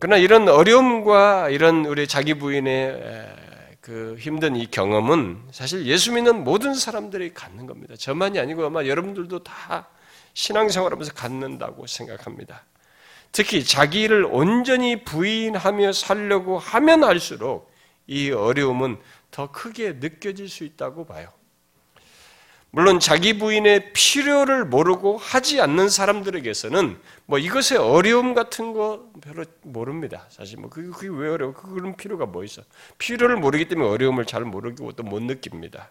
그러나 0.00 0.16
이런 0.16 0.48
어려움과 0.48 1.50
이런 1.50 1.86
우리 1.86 2.08
자기 2.08 2.34
부인의 2.34 3.36
그 3.80 4.16
힘든 4.18 4.56
이 4.56 4.66
경험은 4.68 5.40
사실 5.52 5.86
예수 5.86 6.12
믿는 6.12 6.42
모든 6.42 6.74
사람들이 6.74 7.32
갖는 7.32 7.66
겁니다. 7.66 7.94
저만이 7.96 8.40
아니고 8.40 8.66
아마 8.66 8.84
여러분들도 8.84 9.44
다 9.44 9.88
신앙생활하면서 10.34 11.14
갖는다고 11.14 11.86
생각합니다. 11.86 12.64
특히 13.30 13.64
자기를 13.64 14.24
온전히 14.24 15.04
부인하며 15.04 15.92
살려고 15.92 16.58
하면 16.58 17.04
할수록 17.04 17.70
이 18.08 18.32
어려움은 18.32 18.98
더 19.30 19.52
크게 19.52 19.94
느껴질 20.00 20.48
수 20.48 20.64
있다고 20.64 21.06
봐요. 21.06 21.28
물론 22.70 23.00
자기 23.00 23.38
부인의 23.38 23.92
필요를 23.94 24.66
모르고 24.66 25.16
하지 25.16 25.60
않는 25.60 25.88
사람들에게서는 25.88 26.98
뭐 27.24 27.38
이것의 27.38 27.78
어려움 27.80 28.34
같은 28.34 28.74
거 28.74 29.10
별로 29.22 29.44
모릅니다. 29.62 30.26
사실 30.28 30.58
뭐 30.58 30.68
그게, 30.68 30.88
그게 30.88 31.08
왜 31.08 31.30
어려워? 31.30 31.54
그런 31.54 31.96
필요가 31.96 32.26
뭐 32.26 32.44
있어? 32.44 32.62
필요를 32.98 33.36
모르기 33.36 33.68
때문에 33.68 33.88
어려움을 33.88 34.26
잘 34.26 34.42
모르고 34.44 34.92
또 34.92 35.02
못 35.02 35.22
느낍니다. 35.22 35.90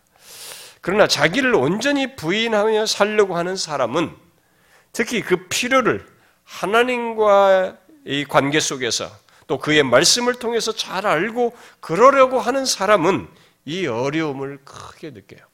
그러나 0.81 1.07
자기를 1.07 1.55
온전히 1.55 2.15
부인하며 2.15 2.85
살려고 2.85 3.35
하는 3.35 3.55
사람은 3.55 4.11
특히 4.93 5.21
그 5.21 5.47
필요를 5.47 6.05
하나님과 6.43 7.77
이 8.05 8.23
관계 8.25 8.59
속에서 8.59 9.09
또 9.47 9.57
그의 9.57 9.81
말씀을 9.81 10.35
통해서 10.35 10.71
잘 10.71 11.07
알고 11.07 11.55
그러려고 11.79 12.39
하는 12.39 12.65
사람은 12.65 13.27
이 13.65 13.87
어려움을 13.87 14.59
크게 14.63 15.09
느껴요. 15.11 15.46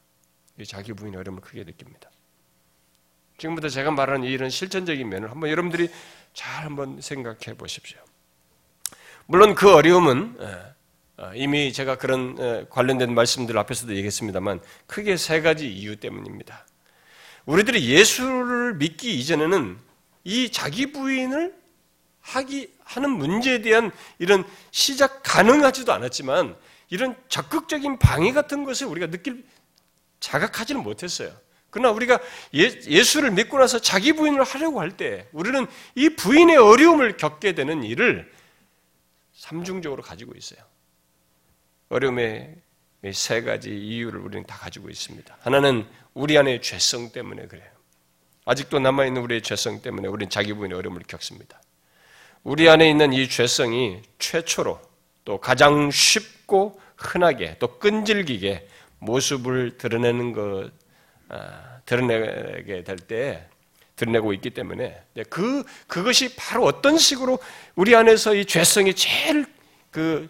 자기 0.66 0.94
부인의 0.94 1.20
어려움을 1.20 1.42
크게 1.42 1.64
느낍니다. 1.64 2.10
지금부터 3.38 3.70
제가 3.70 3.92
말하는 3.92 4.28
이런 4.28 4.50
실천적인 4.50 5.10
면을 5.10 5.32
한번 5.32 5.50
여러분들이 5.50 5.90
잘 6.34 6.66
한번 6.66 7.02
생각해 7.02 7.58
보십시오. 7.58 8.00
물론 9.26 9.56
그 9.56 9.74
어려움은 9.74 10.38
예, 10.40 10.74
어, 11.24 11.32
이미 11.36 11.74
제가 11.74 11.98
그런 11.98 12.38
어, 12.40 12.66
관련된 12.70 13.14
말씀들 13.14 13.58
앞에서도 13.58 13.94
얘기했습니다만 13.96 14.62
크게 14.88 15.18
세 15.18 15.42
가지 15.42 15.72
이유 15.72 15.96
때문입니다. 15.96 16.66
우리들이 17.46 17.90
예수를 17.90 18.76
믿기 18.76 19.18
이전에는 19.20 19.78
이 20.24 20.52
자기 20.52 20.92
부인을 20.92 21.54
하기 22.22 22.74
하는 22.84 23.10
문제에 23.12 23.62
대한 23.62 23.92
이런 24.20 24.46
시작 24.72 25.22
가능하지도 25.24 25.92
않았지만 25.92 26.56
이런 26.90 27.16
적극적인 27.28 28.00
방해 28.00 28.32
같은 28.32 28.64
것을 28.64 28.88
우리가 28.88 29.08
느낄 29.08 29.44
자각하지는 30.24 30.82
못했어요. 30.82 31.32
그러나 31.70 31.92
우리가 31.92 32.20
예, 32.54 33.04
수를 33.04 33.32
믿고 33.32 33.58
나서 33.60 33.80
자기 33.80 34.14
부인을 34.14 34.44
하려고 34.44 34.80
할 34.80 34.92
때 34.92 35.28
우리는 35.34 35.66
이 35.96 36.10
부인의 36.10 36.56
어려움을 36.56 37.18
겪게 37.18 37.54
되는 37.56 37.84
일을 37.84 38.32
삼중적으로 39.34 40.02
가지고 40.02 40.34
있어요. 40.38 40.60
어려움의 41.90 42.56
세 43.12 43.42
가지 43.42 43.70
이유를 43.76 44.22
우리는 44.22 44.46
다 44.46 44.58
가지고 44.58 44.90
있습니다. 44.90 45.36
하나는 45.42 45.86
우리 46.14 46.38
안의 46.38 46.62
죄성 46.62 47.12
때문에 47.12 47.48
그래요. 47.48 47.70
아직도 48.46 48.80
남아있는 48.80 49.22
우리의 49.22 49.42
죄성 49.42 49.82
때문에 49.82 50.08
우리는 50.08 50.30
자기 50.30 50.54
부인의 50.54 50.78
어려움을 50.78 51.02
겪습니다. 51.06 51.62
우리 52.44 52.70
안에 52.70 52.90
있는 52.90 53.12
이 53.12 53.28
죄성이 53.28 54.02
최초로 54.20 54.80
또 55.26 55.40
가장 55.42 55.92
쉽고 55.92 56.80
흔하게 56.96 57.58
또 57.60 57.80
끈질기게 57.80 58.70
모습을 59.04 59.78
드러내는 59.78 60.34
것, 60.34 60.72
아, 61.30 61.80
드러내게 61.86 62.84
될 62.84 62.98
때, 62.98 63.48
드러내고 63.96 64.34
있기 64.34 64.50
때문에 64.50 65.04
그, 65.30 65.64
그것이 65.88 66.36
바로 66.36 66.66
어떤 66.66 66.98
식으로 66.98 67.40
우리 67.76 67.96
안에서 67.96 68.34
이 68.34 68.46
죄성이 68.46 68.96
제일 68.96 69.46
그 69.92 70.30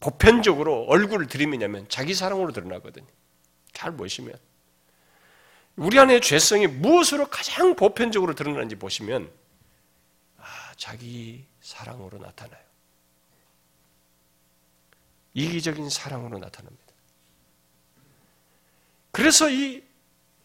보편적으로 0.00 0.84
얼굴을 0.88 1.28
들이미냐면 1.28 1.86
자기 1.88 2.14
사랑으로 2.14 2.52
드러나거든요. 2.52 3.06
잘 3.72 3.96
보시면. 3.96 4.34
우리 5.76 5.98
안에 5.98 6.20
죄성이 6.20 6.66
무엇으로 6.66 7.28
가장 7.28 7.76
보편적으로 7.76 8.34
드러나는지 8.34 8.76
보시면, 8.76 9.30
아, 10.38 10.44
자기 10.76 11.46
사랑으로 11.60 12.18
나타나요. 12.18 12.60
이기적인 15.34 15.90
사랑으로 15.90 16.38
나타납니다. 16.38 16.85
그래서 19.16 19.48
이 19.48 19.82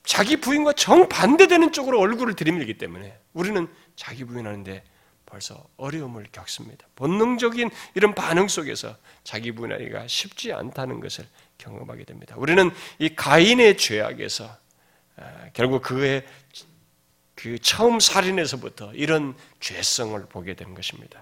자기 0.06 0.38
부인과 0.38 0.72
정반대되는 0.72 1.74
쪽으로 1.74 2.00
얼굴을 2.00 2.36
들이밀기 2.36 2.78
때문에 2.78 3.20
우리는 3.34 3.68
자기 3.98 4.24
부인하는데 4.24 4.82
벌써 5.26 5.68
어려움을 5.76 6.28
겪습니다. 6.32 6.88
본능적인 6.96 7.70
이런 7.96 8.16
반응 8.16 8.48
속에서 8.48 8.96
자기 9.26 9.52
분하기가 9.52 10.08
쉽지 10.08 10.54
않다는 10.54 11.02
것을 11.02 11.28
경험하게 11.58 12.06
됩니다. 12.06 12.36
우리는 12.38 12.72
이 12.98 13.14
가인의 13.14 13.76
죄악에서 13.76 14.58
아, 15.18 15.50
결국 15.52 15.82
그의 15.82 16.26
그 17.36 17.60
처음 17.60 18.00
살인에서부터 18.00 18.94
이런 18.94 19.36
죄성을 19.60 20.18
보게 20.28 20.54
된 20.54 20.76
것입니다. 20.76 21.22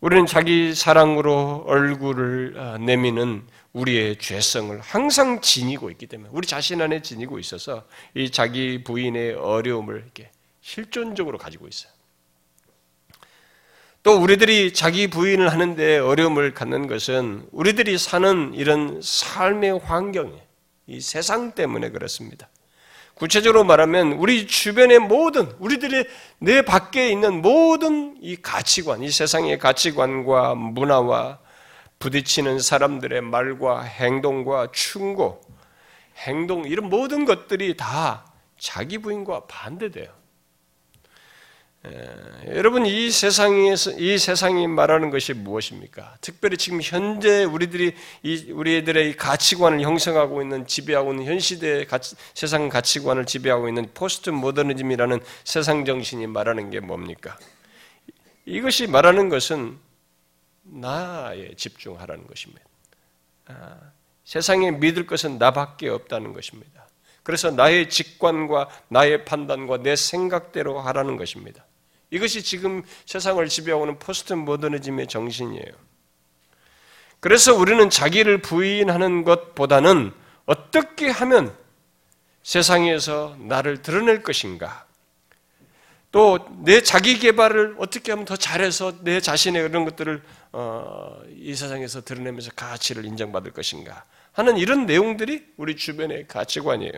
우리는 0.00 0.26
자기 0.26 0.74
사랑으로 0.74 1.64
얼굴을 1.66 2.54
아, 2.56 2.78
내미는 2.78 3.44
우리의 3.72 4.18
죄성을 4.18 4.78
항상 4.80 5.40
지니고 5.40 5.90
있기 5.90 6.06
때문에 6.06 6.30
우리 6.32 6.46
자신 6.46 6.80
안에 6.80 7.02
지니고 7.02 7.40
있어서 7.40 7.84
이 8.14 8.30
자기 8.30 8.84
부인의 8.84 9.34
어려움을 9.34 9.96
이렇게 9.96 10.30
실존적으로 10.60 11.36
가지고 11.36 11.66
있어요. 11.66 11.92
또 14.04 14.16
우리들이 14.16 14.72
자기 14.72 15.08
부인을 15.08 15.50
하는데 15.50 15.98
어려움을 15.98 16.54
갖는 16.54 16.86
것은 16.86 17.48
우리들이 17.50 17.98
사는 17.98 18.54
이런 18.54 19.00
삶의 19.02 19.80
환경이 19.80 20.38
이 20.86 21.00
세상 21.00 21.52
때문에 21.52 21.90
그렇습니다. 21.90 22.48
구체적으로 23.18 23.64
말하면 23.64 24.12
우리 24.12 24.46
주변의 24.46 25.00
모든 25.00 25.52
우리들의 25.58 26.06
내 26.38 26.62
밖에 26.62 27.10
있는 27.10 27.42
모든 27.42 28.16
이 28.20 28.36
가치관, 28.36 29.02
이 29.02 29.10
세상의 29.10 29.58
가치관과 29.58 30.54
문화와 30.54 31.38
부딪히는 31.98 32.60
사람들의 32.60 33.20
말과 33.22 33.82
행동과 33.82 34.68
충고, 34.72 35.40
행동 36.26 36.64
이런 36.64 36.88
모든 36.88 37.24
것들이 37.24 37.76
다 37.76 38.24
자기 38.56 38.98
부인과 38.98 39.46
반대돼요. 39.46 40.17
예, 41.86 42.56
여러분 42.56 42.86
이 42.86 43.10
세상에서 43.10 43.92
이 43.92 44.18
세상이 44.18 44.66
말하는 44.66 45.10
것이 45.10 45.32
무엇입니까? 45.32 46.16
특별히 46.20 46.56
지금 46.56 46.80
현재 46.82 47.44
우리들이 47.44 47.94
이 48.24 48.50
우리들의 48.50 49.16
가치관을 49.16 49.82
형성하고 49.82 50.42
있는 50.42 50.66
지배하고 50.66 51.12
있는 51.12 51.26
현 51.26 51.38
시대의 51.38 51.86
가치, 51.86 52.16
세상 52.34 52.68
가치관을 52.68 53.26
지배하고 53.26 53.68
있는 53.68 53.88
포스트 53.94 54.30
모더니즘이라는 54.30 55.20
세상 55.44 55.84
정신이 55.84 56.26
말하는 56.26 56.70
게 56.70 56.80
뭡니까? 56.80 57.38
이것이 58.44 58.88
말하는 58.88 59.28
것은 59.28 59.78
나에 60.62 61.54
집중하라는 61.54 62.26
것입니다. 62.26 62.64
아, 63.46 63.76
세상에 64.24 64.72
믿을 64.72 65.06
것은 65.06 65.38
나밖에 65.38 65.88
없다는 65.88 66.32
것입니다. 66.32 66.88
그래서 67.22 67.50
나의 67.50 67.88
직관과 67.88 68.68
나의 68.88 69.24
판단과 69.24 69.78
내 69.82 69.94
생각대로 69.96 70.80
하라는 70.80 71.16
것입니다. 71.16 71.67
이것이 72.10 72.42
지금 72.42 72.82
세상을 73.06 73.46
지배하고 73.48 73.84
있는 73.84 73.98
포스트 73.98 74.32
모더니즘의 74.32 75.08
정신이에요. 75.08 75.88
그래서 77.20 77.54
우리는 77.54 77.90
자기를 77.90 78.38
부인하는 78.42 79.24
것보다는 79.24 80.12
어떻게 80.46 81.10
하면 81.10 81.54
세상에서 82.42 83.36
나를 83.40 83.82
드러낼 83.82 84.22
것인가? 84.22 84.86
또 86.10 86.38
내 86.62 86.80
자기 86.80 87.18
개발을 87.18 87.76
어떻게 87.78 88.12
하면 88.12 88.24
더 88.24 88.36
잘해서 88.36 88.94
내 89.02 89.20
자신의 89.20 89.68
그런 89.68 89.84
것들을 89.84 90.22
어, 90.52 91.20
이 91.36 91.54
세상에서 91.54 92.02
드러내면서 92.02 92.50
가치를 92.56 93.04
인정받을 93.04 93.52
것인가? 93.52 94.04
하는 94.32 94.56
이런 94.56 94.86
내용들이 94.86 95.44
우리 95.56 95.76
주변의 95.76 96.28
가치관이에요. 96.28 96.92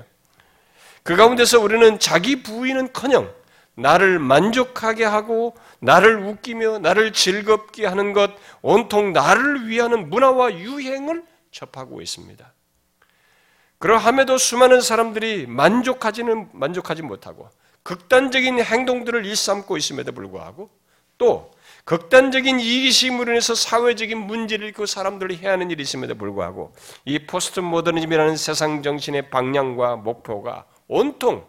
그 1.03 1.17
가운데서 1.17 1.59
우리는 1.61 1.99
자기 1.99 2.43
부인은커녕 2.43 3.33
나를 3.81 4.19
만족하게 4.19 5.05
하고 5.05 5.55
나를 5.81 6.17
웃기며 6.23 6.79
나를 6.79 7.13
즐겁게 7.13 7.87
하는 7.87 8.13
것 8.13 8.31
온통 8.63 9.13
나를 9.13 9.69
위하는 9.69 10.11
문화와 10.11 10.55
유행을 10.55 11.25
접하고 11.51 12.01
있습니다. 12.01 12.53
그러함에도 13.79 14.37
수많은 14.37 14.83
사람들이 14.83 15.47
만족하지는 15.47 16.51
만족하지 16.53 17.03
못하고 17.03 17.49
극단적인 17.83 18.61
행동들을 18.61 19.25
일삼고 19.25 19.79
있음에도 19.79 20.13
불구하고 20.13 20.69
또 21.17 21.51
극단적인 21.85 22.61
이기심으로 22.61 23.33
인해서 23.33 23.55
사회적인 23.55 24.19
문제를 24.19 24.67
일으키고 24.67 24.87
사람들이 24.87 25.37
해야 25.39 25.53
하는 25.53 25.71
일이 25.71 25.83
있음에도 25.83 26.15
불구하고 26.15 26.75
이 27.05 27.21
포스트 27.21 27.61
모더니즘이라는 27.61 28.37
세상 28.37 28.83
정신의 28.83 29.31
방향과 29.31 29.97
목표가 29.97 30.67
온통 30.89 31.47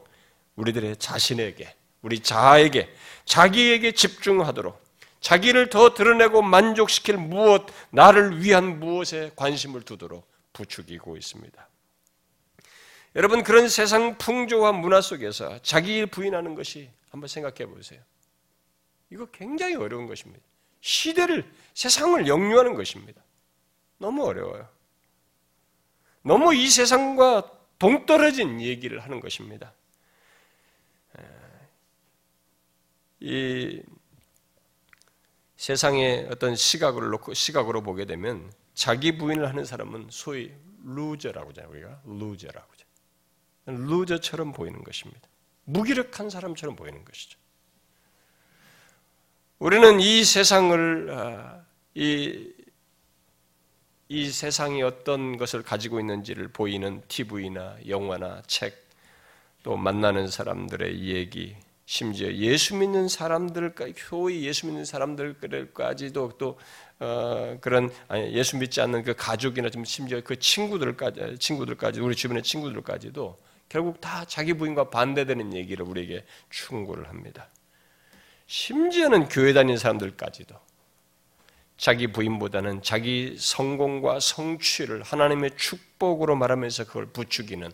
우리들의 0.55 0.97
자신에게 0.97 1.75
우리 2.01 2.19
자아에게 2.19 2.93
자기에게 3.25 3.91
집중하도록 3.91 4.81
자기를 5.19 5.69
더 5.69 5.93
드러내고 5.93 6.41
만족시킬 6.41 7.17
무엇 7.17 7.67
나를 7.91 8.43
위한 8.43 8.79
무엇에 8.79 9.31
관심을 9.35 9.83
두도록 9.83 10.27
부추기고 10.53 11.15
있습니다. 11.15 11.69
여러분 13.15 13.43
그런 13.43 13.69
세상 13.69 14.17
풍조와 14.17 14.71
문화 14.71 15.01
속에서 15.01 15.59
자기 15.61 16.05
부인하는 16.05 16.55
것이 16.55 16.89
한번 17.09 17.27
생각해 17.27 17.67
보세요. 17.67 18.01
이거 19.11 19.25
굉장히 19.27 19.75
어려운 19.75 20.07
것입니다. 20.07 20.43
시대를 20.79 21.49
세상을 21.73 22.27
역류하는 22.27 22.73
것입니다. 22.73 23.21
너무 23.97 24.25
어려워요. 24.25 24.67
너무 26.23 26.55
이 26.55 26.69
세상과 26.69 27.51
동떨어진 27.77 28.61
얘기를 28.61 28.99
하는 28.99 29.19
것입니다. 29.19 29.73
이 33.21 33.81
세상의 35.55 36.27
어떤 36.29 36.55
시각을 36.55 37.09
놓고 37.09 37.33
시각으로 37.33 37.81
보게 37.81 38.05
되면 38.05 38.51
자기 38.73 39.17
부인을 39.17 39.47
하는 39.47 39.63
사람은 39.63 40.07
소위 40.09 40.51
루저라고 40.83 41.49
하잖아요. 41.49 41.71
우리가 41.71 42.01
루저라고 42.05 42.67
하죠. 42.71 42.85
루저처럼 43.65 44.51
보이는 44.51 44.83
것입니다. 44.83 45.21
무기력한 45.65 46.29
사람처럼 46.29 46.75
보이는 46.75 47.05
것이죠. 47.05 47.39
우리는 49.59 49.99
이 49.99 50.23
세상을 50.23 51.09
아, 51.11 51.63
이, 51.93 52.51
이 54.09 54.31
세상이 54.31 54.81
어떤 54.81 55.37
것을 55.37 55.61
가지고 55.61 55.99
있는지를 55.99 56.47
보이는 56.47 57.03
TV나 57.07 57.77
영화나 57.87 58.41
책 58.47 58.91
또 59.63 59.77
만나는 59.77 60.27
사람들의 60.27 61.03
얘기, 61.03 61.55
심지어 61.91 62.31
예수 62.31 62.77
믿는 62.77 63.09
사람들까지 63.09 63.95
교회 63.97 64.39
예수 64.43 64.65
믿는 64.65 64.85
사람들까지도 64.85 66.37
또 66.37 66.57
어, 66.99 67.57
그런 67.59 67.91
아니, 68.07 68.31
예수 68.31 68.55
믿지 68.55 68.79
않는 68.79 69.03
그 69.03 69.13
가족이나 69.13 69.69
좀 69.69 69.83
심지어 69.83 70.21
그 70.21 70.39
친구들까지 70.39 71.37
친구들까지 71.37 71.99
우리 71.99 72.15
주변의 72.15 72.43
친구들까지도 72.43 73.37
결국 73.67 73.99
다 73.99 74.23
자기 74.23 74.53
부인과 74.53 74.89
반대되는 74.89 75.53
얘기를 75.53 75.85
우리에게 75.85 76.23
충고를 76.49 77.09
합니다. 77.09 77.49
심지어는 78.47 79.27
교회 79.27 79.51
다니는 79.51 79.75
사람들까지도 79.75 80.55
자기 81.75 82.07
부인보다는 82.07 82.83
자기 82.83 83.35
성공과 83.37 84.21
성취를 84.21 85.03
하나님의 85.03 85.57
축복으로 85.57 86.37
말하면서 86.37 86.85
그걸 86.85 87.07
부추기는 87.07 87.69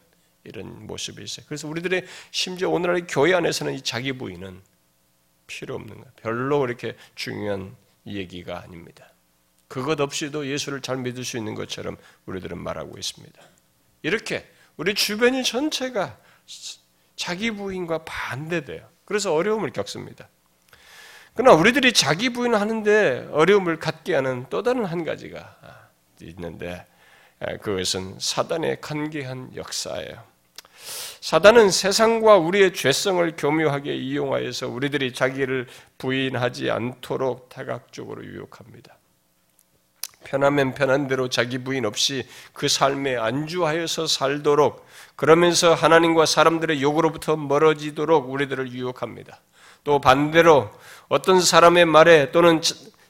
이런 0.48 0.88
모습이 0.88 1.24
있어요. 1.24 1.46
그래서 1.48 1.68
우리들의 1.68 2.06
심지어 2.32 2.70
오늘날 2.70 3.06
교회 3.08 3.34
안에서는 3.34 3.74
이 3.74 3.82
자기 3.82 4.14
부인은 4.14 4.62
필요 5.46 5.76
없는 5.76 5.96
거예요. 5.96 6.12
별로 6.16 6.60
그렇게 6.60 6.96
중요한 7.16 7.76
얘기가 8.06 8.62
아닙니다. 8.62 9.12
그것 9.68 10.00
없이도 10.00 10.48
예수를 10.48 10.82
잘 10.82 10.98
믿을 10.98 11.24
수 11.24 11.38
있는 11.38 11.54
것처럼 11.54 11.98
우리들은 12.26 12.58
말하고 12.58 12.98
있습니다. 12.98 13.42
이렇게 14.02 14.50
우리 14.78 14.94
주변인 14.94 15.44
전체가 15.44 16.18
자기 17.16 17.52
부인과 17.52 18.06
반대돼요. 18.06 18.88
그래서 19.06 19.34
어려움을 19.34 19.72
겪습니다. 19.72 20.30
그러나 21.34 21.58
우리들이 21.58 21.94
자기 21.94 22.30
부인하는데 22.30 23.30
어려움을 23.32 23.78
갖게 23.80 24.16
하는 24.16 24.46
또 24.50 24.64
다른 24.64 24.86
한 24.86 25.04
가지가 25.04 25.90
있는데 26.22 26.86
그것은 27.62 28.18
사단의 28.20 28.82
간계한 28.82 29.56
역사예요. 29.56 30.24
사단은 31.22 31.72
세상과 31.72 32.38
우리의 32.38 32.74
죄성을 32.74 33.36
교묘하게 33.38 33.96
이용하여서 33.96 34.68
우리들이 34.70 35.14
자기를 35.14 35.68
부인하지 35.98 36.72
않도록 36.72 37.50
다각적으로 37.50 38.24
유혹합니다. 38.24 38.98
편하면 40.24 40.74
편한 40.74 41.08
대로 41.08 41.30
자기 41.30 41.58
부인 41.58 41.86
없이 41.86 42.28
그 42.54 42.68
삶에 42.68 43.16
안주하여서 43.16 44.08
살도록 44.08 44.86
그러면서 45.16 45.74
하나님과 45.74 46.26
사람들의 46.26 46.82
욕으로부터 46.82 47.38
멀어지도록 47.38 48.30
우리들을 48.30 48.72
유혹합니다. 48.72 49.40
또 49.84 50.02
반대로 50.02 50.70
어떤 51.08 51.40
사람의 51.40 51.86
말에 51.86 52.32
또는 52.32 52.62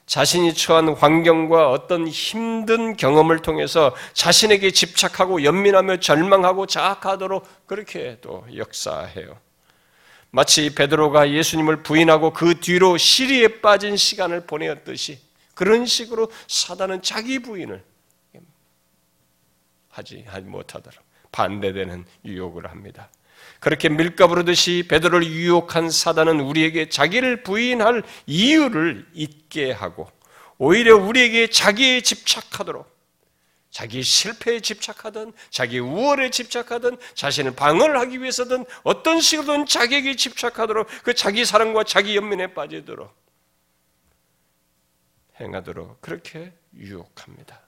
자신이 0.08 0.54
처한 0.54 0.88
환경과 0.88 1.70
어떤 1.70 2.08
힘든 2.08 2.96
경험을 2.96 3.42
통해서 3.42 3.94
자신에게 4.14 4.70
집착하고 4.70 5.44
연민하며 5.44 5.98
절망하고 5.98 6.64
자학하도록 6.64 7.66
그렇게 7.66 8.16
또 8.22 8.46
역사해요. 8.56 9.38
마치 10.30 10.74
베드로가 10.74 11.30
예수님을 11.30 11.82
부인하고 11.82 12.32
그 12.32 12.58
뒤로 12.58 12.96
시리에 12.96 13.60
빠진 13.60 13.98
시간을 13.98 14.46
보내었듯이 14.46 15.20
그런 15.54 15.84
식으로 15.84 16.32
사단은 16.46 17.02
자기 17.02 17.38
부인을 17.40 17.84
하지 19.90 20.24
못하도록 20.42 20.98
반대되는 21.32 22.06
유혹을 22.24 22.70
합니다. 22.70 23.10
그렇게 23.60 23.88
밀가 23.88 24.26
부르듯이 24.26 24.84
베드로를 24.88 25.26
유혹한 25.26 25.90
사단은 25.90 26.40
우리에게 26.40 26.88
자기를 26.88 27.42
부인할 27.42 28.02
이유를 28.26 29.06
잊게 29.14 29.72
하고 29.72 30.10
오히려 30.58 30.96
우리에게 30.96 31.48
자기에 31.48 32.02
집착하도록 32.02 32.98
자기 33.70 34.02
실패에 34.02 34.60
집착하든 34.60 35.32
자기 35.50 35.78
우월에 35.78 36.30
집착하든 36.30 36.96
자신을 37.14 37.54
방어하기 37.54 38.20
위해서든 38.20 38.64
어떤 38.82 39.20
식으로든 39.20 39.66
자기에게 39.66 40.16
집착하도록 40.16 40.88
그 41.02 41.14
자기 41.14 41.44
사랑과 41.44 41.84
자기 41.84 42.16
연민에 42.16 42.54
빠지도록 42.54 43.14
행하도록 45.40 46.00
그렇게 46.00 46.52
유혹합니다. 46.76 47.60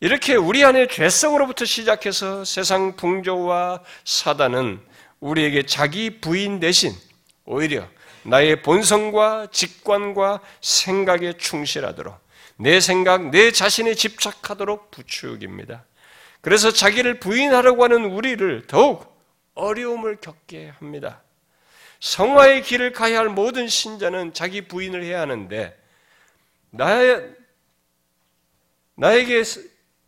이렇게 0.00 0.34
우리 0.34 0.64
안에 0.64 0.88
죄성으로부터 0.88 1.64
시작해서 1.64 2.44
세상 2.44 2.96
풍조와 2.96 3.82
사단은 4.04 4.84
우리에게 5.22 5.66
자기 5.66 6.20
부인 6.20 6.58
대신 6.58 6.92
오히려 7.44 7.88
나의 8.24 8.62
본성과 8.62 9.48
직관과 9.52 10.40
생각에 10.60 11.34
충실하도록 11.34 12.14
내 12.56 12.80
생각, 12.80 13.30
내 13.30 13.50
자신에 13.52 13.94
집착하도록 13.94 14.90
부추깁니다. 14.90 15.84
그래서 16.40 16.72
자기를 16.72 17.20
부인하려고 17.20 17.84
하는 17.84 18.04
우리를 18.04 18.66
더욱 18.66 19.16
어려움을 19.54 20.16
겪게 20.16 20.72
합니다. 20.78 21.22
성화의 22.00 22.62
길을 22.62 22.92
가야 22.92 23.20
할 23.20 23.28
모든 23.28 23.68
신자는 23.68 24.34
자기 24.34 24.62
부인을 24.62 25.04
해야 25.04 25.20
하는데 25.20 25.76
나의, 26.70 27.30
나에게 28.96 29.44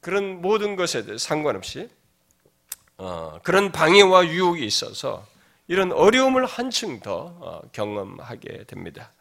그런 0.00 0.42
모든 0.42 0.74
것에 0.74 1.18
상관없이 1.18 1.82
어, 1.82 1.93
그런 3.42 3.72
방해와 3.72 4.26
유혹이 4.26 4.64
있어서 4.64 5.26
이런 5.66 5.92
어려움을 5.92 6.44
한층 6.46 7.00
더 7.00 7.36
어, 7.40 7.60
경험하게 7.72 8.64
됩니다. 8.64 9.12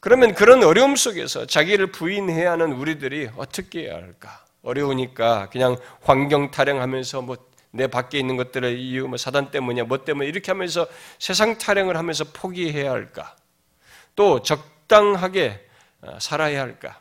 그러면 0.00 0.34
그런 0.34 0.62
어려움 0.62 0.94
속에서 0.96 1.46
자기를 1.46 1.90
부인해야 1.92 2.52
하는 2.52 2.72
우리들이 2.72 3.30
어떻게 3.36 3.86
해야 3.86 3.94
할까? 3.94 4.44
어려우니까 4.62 5.48
그냥 5.50 5.76
환경 6.02 6.50
타령하면서 6.50 7.22
뭐 7.22 7.48
내 7.70 7.86
밖에 7.86 8.18
있는 8.18 8.36
것들의 8.36 8.80
이유, 8.82 9.06
뭐 9.06 9.16
사단 9.18 9.50
때문이야, 9.50 9.84
뭐 9.84 10.04
때문에 10.04 10.28
이렇게 10.28 10.50
하면서 10.52 10.86
세상 11.18 11.58
타령을 11.58 11.96
하면서 11.96 12.24
포기해야 12.24 12.90
할까? 12.90 13.36
또 14.16 14.42
적당하게 14.42 15.66
어, 16.00 16.18
살아야 16.20 16.62
할까? 16.62 17.00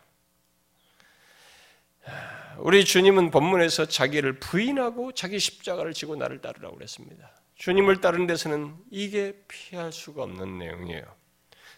우리 2.60 2.86
주님은 2.86 3.32
본문에서 3.32 3.86
자기를 3.86 4.40
부인하고 4.40 5.12
자기 5.12 5.40
십자가를 5.40 5.94
지고 5.94 6.16
나를 6.16 6.40
따르라고 6.42 6.76
그랬습니다. 6.76 7.32
주님을 7.56 8.02
따르는 8.02 8.28
데서는 8.28 8.76
이게 8.92 9.36
피할 9.48 9.92
수가 9.92 10.24
없는 10.24 10.60
내용이에요. 10.60 11.04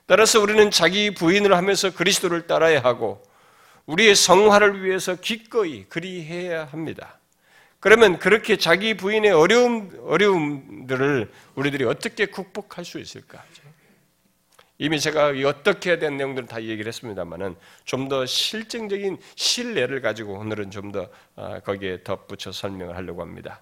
따라서 0.06 0.40
우리는 0.42 0.72
자기 0.72 1.14
부인을 1.14 1.56
하면서 1.56 1.94
그리스도를 1.94 2.48
따라야 2.48 2.82
하고 2.82 3.22
우리의 3.86 4.16
성화를 4.16 4.84
위해서 4.84 5.16
기꺼이 5.16 5.86
그리해야 5.86 6.66
합니다. 6.66 7.20
그러면 7.80 8.20
그렇게 8.20 8.58
자기 8.58 8.96
부인의 8.96 9.32
어려움, 9.32 9.92
어려움들을 10.04 11.32
우리들이 11.56 11.86
어떻게 11.86 12.26
극복할 12.26 12.84
수 12.84 13.00
있을까? 13.00 13.44
이미 14.80 15.00
제가 15.00 15.34
어떻게 15.46 15.92
해야 15.92 16.00
되는 16.00 16.18
내용들을 16.18 16.48
다 16.48 16.62
얘기를 16.62 16.88
했습니다만은 16.88 17.56
좀 17.86 18.10
더 18.10 18.26
실증적인 18.26 19.20
신뢰를 19.36 20.02
가지고 20.02 20.34
오늘은 20.40 20.72
좀더 20.72 21.10
아, 21.36 21.60
거기에 21.60 22.02
덧붙여 22.04 22.52
설명을 22.52 22.96
하려고 22.96 23.22
합니다. 23.22 23.62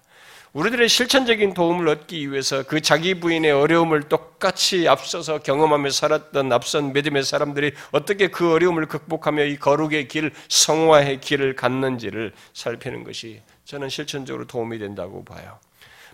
우리들의 0.54 0.88
실천적인 0.88 1.52
도움을 1.52 1.88
얻기 1.88 2.30
위해서 2.30 2.62
그 2.62 2.80
자기 2.80 3.20
부인의 3.20 3.50
어려움을 3.50 4.04
똑같이 4.04 4.88
앞서서 4.88 5.40
경험하며 5.42 5.90
살았던 5.90 6.50
앞선 6.52 6.94
믿음의 6.94 7.24
사람들이 7.24 7.72
어떻게 7.90 8.28
그 8.28 8.54
어려움을 8.54 8.86
극복하며 8.86 9.44
이 9.44 9.58
거룩의 9.58 10.08
길, 10.08 10.32
성화의 10.48 11.20
길을 11.20 11.54
갔는지를 11.56 12.32
살피는 12.54 13.04
것이 13.04 13.42
저는 13.66 13.90
실천적으로 13.90 14.46
도움이 14.46 14.78
된다고 14.78 15.22
봐요. 15.24 15.58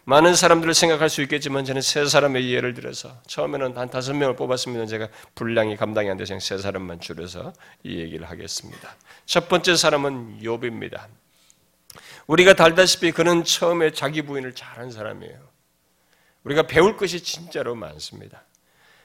많은 0.06 0.34
사람들을 0.34 0.74
생각할 0.74 1.08
수 1.08 1.22
있겠지만 1.22 1.64
저는 1.64 1.80
세 1.80 2.04
사람의 2.04 2.52
예를 2.52 2.74
들어서 2.74 3.20
처음에는 3.26 3.76
한 3.76 3.88
다섯 3.88 4.12
명을 4.12 4.36
뽑았습니다. 4.36 4.86
제가 4.86 5.08
분량이 5.34 5.76
감당이 5.76 6.10
안 6.10 6.16
돼서 6.18 6.38
세 6.38 6.58
사람만 6.58 7.00
줄여서 7.00 7.54
이 7.84 7.98
얘기를 7.98 8.28
하겠습니다. 8.28 8.96
첫 9.24 9.48
번째 9.48 9.76
사람은 9.76 10.40
욥입니다. 10.42 11.06
우리가 12.26 12.54
달다시피 12.54 13.12
그는 13.12 13.44
처음에 13.44 13.92
자기 13.92 14.22
부인을 14.22 14.54
잘한 14.54 14.90
사람이에요. 14.90 15.38
우리가 16.44 16.64
배울 16.64 16.96
것이 16.96 17.22
진짜로 17.22 17.74
많습니다. 17.74 18.44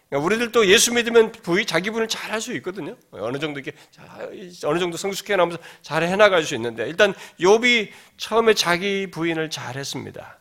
그러니까 0.09 0.25
우리들도 0.25 0.67
예수 0.67 0.93
믿으면 0.93 1.31
부인 1.31 1.65
자기 1.65 1.91
부인을 1.91 2.07
잘 2.07 2.31
할 2.31 2.41
수 2.41 2.53
있거든요. 2.55 2.97
어느 3.11 3.37
정도 3.37 3.59
이렇게 3.59 3.77
어느 4.65 4.79
정도 4.79 4.97
성숙해 4.97 5.35
나면서 5.35 5.59
잘 5.81 6.03
해나갈 6.03 6.43
수 6.43 6.55
있는데 6.55 6.87
일단 6.87 7.13
욥이 7.39 7.89
처음에 8.17 8.53
자기 8.53 9.07
부인을 9.07 9.49
잘했습니다. 9.49 10.38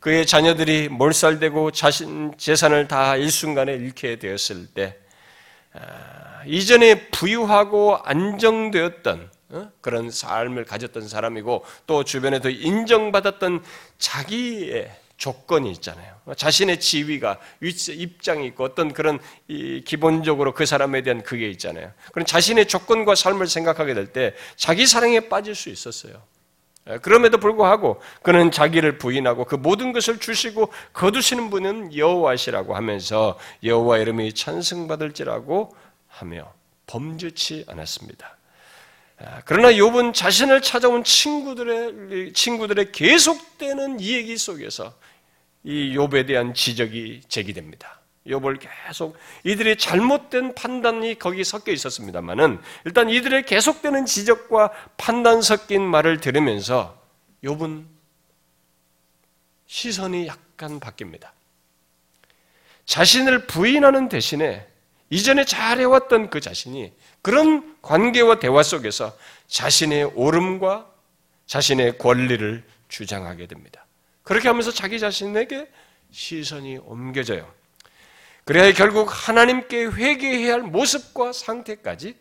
그의 0.00 0.26
자녀들이 0.26 0.88
몰살되고 0.88 1.72
자신 1.72 2.32
재산을 2.38 2.88
다 2.88 3.16
일순간에 3.16 3.72
잃게 3.74 4.18
되었을 4.18 4.68
때 4.68 4.96
아, 5.72 6.42
이전에 6.46 7.08
부유하고 7.10 7.98
안정되었던 8.02 9.30
어? 9.50 9.70
그런 9.80 10.10
삶을 10.10 10.64
가졌던 10.64 11.08
사람이고 11.08 11.64
또 11.86 12.04
주변에도 12.04 12.50
인정받았던 12.50 13.62
자기의 13.98 14.90
조건이 15.16 15.70
있잖아요. 15.72 16.14
자신의 16.34 16.80
지위가 16.80 17.38
입장이 17.60 18.46
있고 18.46 18.64
어떤 18.64 18.94
그런 18.94 19.18
기본적으로 19.84 20.54
그 20.54 20.64
사람에 20.64 21.02
대한 21.02 21.22
그게 21.22 21.50
있잖아요. 21.50 21.92
그런 22.12 22.24
자신의 22.24 22.68
조건과 22.68 23.16
삶을 23.16 23.46
생각하게 23.46 23.92
될 23.92 24.12
때 24.14 24.34
자기 24.56 24.86
사랑에 24.86 25.28
빠질 25.28 25.54
수 25.54 25.68
있었어요. 25.68 26.22
그럼에도 26.98 27.38
불구하고 27.38 28.00
그는 28.22 28.50
자기를 28.50 28.98
부인하고 28.98 29.44
그 29.44 29.54
모든 29.54 29.92
것을 29.92 30.18
주시고 30.18 30.72
거두시는 30.92 31.50
분은 31.50 31.96
여호와시라고 31.96 32.74
하면서 32.74 33.38
여호와 33.62 33.98
이름이 33.98 34.34
찬송받을지라고 34.34 35.74
하며 36.08 36.52
범죄치 36.86 37.64
않았습니다. 37.68 38.36
아, 39.18 39.42
그러나 39.44 39.70
욥은 39.70 40.14
자신을 40.14 40.62
찾아온 40.62 41.04
친구들의 41.04 42.32
친구들의 42.32 42.92
계속되는 42.92 44.00
이야기 44.00 44.36
속에서 44.36 44.94
이 45.62 45.94
욥에 45.96 46.26
대한 46.26 46.54
지적이 46.54 47.20
제기됩니다. 47.28 47.99
욥을 48.26 48.58
계속 48.60 49.16
이들의 49.44 49.78
잘못된 49.78 50.54
판단이 50.54 51.18
거기 51.18 51.42
섞여 51.42 51.72
있었습니다만은 51.72 52.60
일단 52.84 53.08
이들의 53.08 53.46
계속되는 53.46 54.06
지적과 54.06 54.70
판단 54.96 55.40
섞인 55.40 55.82
말을 55.82 56.20
들으면서 56.20 57.00
욥은 57.42 57.84
시선이 59.66 60.26
약간 60.26 60.80
바뀝니다. 60.80 61.30
자신을 62.84 63.46
부인하는 63.46 64.08
대신에 64.08 64.66
이전에 65.10 65.44
잘해왔던 65.44 66.30
그 66.30 66.40
자신이 66.40 66.92
그런 67.22 67.76
관계와 67.82 68.38
대화 68.38 68.62
속에서 68.62 69.16
자신의 69.48 70.04
옳음과 70.14 70.90
자신의 71.46 71.98
권리를 71.98 72.64
주장하게 72.88 73.46
됩니다. 73.46 73.86
그렇게 74.22 74.48
하면서 74.48 74.70
자기 74.70 75.00
자신에게 75.00 75.68
시선이 76.10 76.78
옮겨져요. 76.78 77.59
그래야 78.44 78.72
결국 78.72 79.08
하나님께 79.10 79.86
회개해야 79.86 80.54
할 80.54 80.62
모습과 80.62 81.32
상태까지 81.32 82.16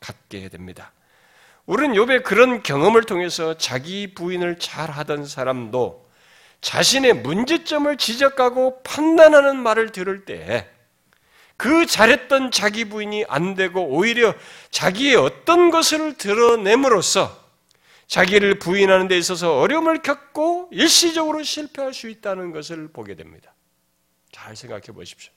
갖게 0.00 0.48
됩니다. 0.48 0.92
우리는 1.66 1.94
욥의 1.94 2.24
그런 2.24 2.62
경험을 2.62 3.04
통해서 3.04 3.56
자기 3.56 4.14
부인을 4.14 4.58
잘 4.58 4.90
하던 4.90 5.26
사람도 5.26 6.08
자신의 6.60 7.14
문제점을 7.14 7.96
지적하고 7.96 8.82
판단하는 8.82 9.56
말을 9.56 9.92
들을 9.92 10.24
때 10.24 10.74
그 11.56 11.86
잘했던 11.86 12.50
자기 12.50 12.84
부인이 12.84 13.24
안 13.28 13.54
되고 13.54 13.80
오히려 13.86 14.34
자기의 14.70 15.16
어떤 15.16 15.70
것을 15.70 16.14
드러냄으로써 16.18 17.44
자기를 18.06 18.58
부인하는 18.58 19.08
데 19.08 19.16
있어서 19.16 19.58
어려움을 19.58 20.02
겪고 20.02 20.68
일시적으로 20.72 21.42
실패할 21.42 21.94
수 21.94 22.08
있다는 22.08 22.52
것을 22.52 22.88
보게 22.88 23.14
됩니다. 23.14 23.53
잘 24.34 24.56
생각해 24.56 24.86
보십시오. 24.86 25.32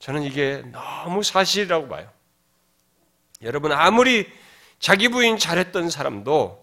저는 0.00 0.24
이게 0.24 0.62
너무 0.72 1.22
사실이라고 1.22 1.88
봐요. 1.88 2.12
여러분, 3.42 3.70
아무리 3.70 4.28
자기 4.80 5.08
부인 5.08 5.38
잘했던 5.38 5.88
사람도 5.88 6.60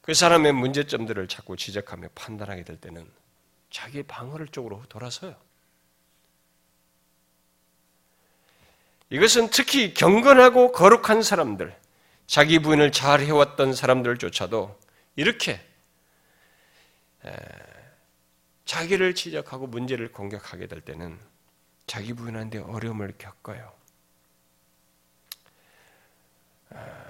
그 0.00 0.12
사람의 0.12 0.52
문제점들을 0.52 1.28
자꾸 1.28 1.56
지적하며 1.56 2.08
판단하게 2.16 2.64
될 2.64 2.80
때는 2.80 3.08
자기 3.70 4.02
방어를 4.02 4.48
쪽으로 4.48 4.82
돌아서요. 4.88 5.36
이것은 9.10 9.50
특히 9.50 9.94
경건하고 9.94 10.72
거룩한 10.72 11.22
사람들, 11.22 11.78
자기 12.26 12.58
부인을 12.58 12.90
잘 12.90 13.20
해왔던 13.20 13.74
사람들조차도 13.74 14.80
이렇게 15.14 15.60
자기를 18.70 19.16
지적하고 19.16 19.66
문제를 19.66 20.12
공격하게 20.12 20.68
될 20.68 20.80
때는 20.80 21.18
자기 21.88 22.12
부인한테 22.12 22.58
어려움을 22.58 23.14
겪어요. 23.18 23.72
아, 26.70 27.00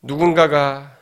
누군가가 0.00 0.98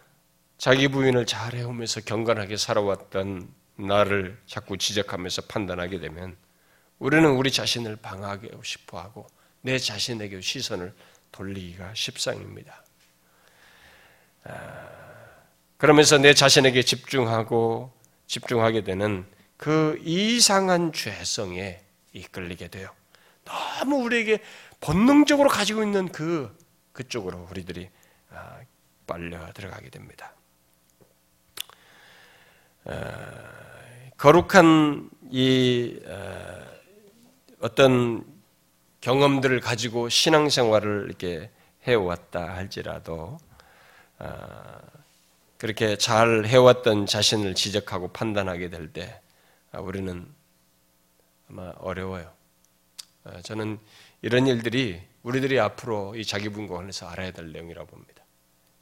자기 0.58 0.88
부인을 0.88 1.26
잘 1.26 1.54
해오면서 1.54 2.00
경건하게 2.00 2.56
살아왔던 2.56 3.48
나를 3.76 4.36
자꾸 4.46 4.76
지적하면서 4.76 5.42
판단하게 5.42 6.00
되면 6.00 6.36
우리는 6.98 7.30
우리 7.30 7.52
자신을 7.52 7.94
방어하고 7.94 8.64
싶어 8.64 8.98
하고 8.98 9.28
내 9.60 9.78
자신에게 9.78 10.40
시선을 10.40 10.92
돌리기가 11.30 11.94
십상입니다. 11.94 12.84
아, 15.82 15.84
그러면서 15.84 16.16
내 16.16 16.32
자신에게 16.32 16.82
집중하고 16.82 17.92
집중하게 18.28 18.84
되는 18.84 19.26
그 19.56 20.00
이상한 20.04 20.92
죄성에 20.92 21.80
이끌리게 22.12 22.68
돼요. 22.68 22.88
너무 23.44 23.96
우리에게 23.96 24.38
본능적으로 24.80 25.48
가지고 25.48 25.82
있는 25.82 26.08
그 26.08 26.56
그쪽으로 26.92 27.48
우리들이 27.50 27.90
아, 28.30 28.58
빨려 29.08 29.52
들어가게 29.52 29.90
됩니다. 29.90 30.32
아, 32.84 32.94
거룩한 34.18 35.10
이 35.30 36.00
아, 36.06 36.64
어떤 37.60 38.24
경험들을 39.00 39.58
가지고 39.58 40.08
신앙생활을 40.08 41.06
이렇게 41.08 41.50
해왔다 41.82 42.54
할지라도 42.54 43.38
그렇게 45.62 45.96
잘 45.96 46.44
해왔던 46.44 47.06
자신을 47.06 47.54
지적하고 47.54 48.08
판단하게 48.08 48.68
될때 48.68 49.20
아, 49.70 49.78
우리는 49.78 50.26
아마 51.48 51.72
어려워요. 51.78 52.32
아, 53.22 53.40
저는 53.42 53.78
이런 54.22 54.48
일들이 54.48 55.00
우리들이 55.22 55.60
앞으로 55.60 56.16
이 56.16 56.24
자기 56.24 56.48
부인과 56.48 56.74
관해서 56.74 57.06
알아야 57.06 57.30
될 57.30 57.52
내용이라고 57.52 57.86
봅니다. 57.86 58.24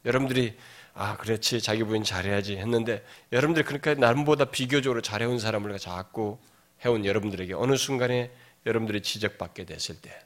여러분들이 0.07 0.57
아 0.95 1.19
그렇지 1.19 1.61
자기 1.61 1.85
부인 1.85 2.03
잘해야지 2.03 2.57
했는데 2.57 3.05
여러분들이 3.31 3.67
그러니까 3.67 3.93
남보다 3.97 4.47
비교적으로 4.47 5.03
잘해온 5.03 5.39
사람을 5.39 5.79
자꾸 5.79 6.39
해온 6.83 7.05
여러분들에게 7.05 7.53
어느 7.53 7.77
순간에 7.77 8.33
여러분들이 8.65 9.03
지적받게 9.03 9.67
됐을 9.67 10.01
때 10.01 10.19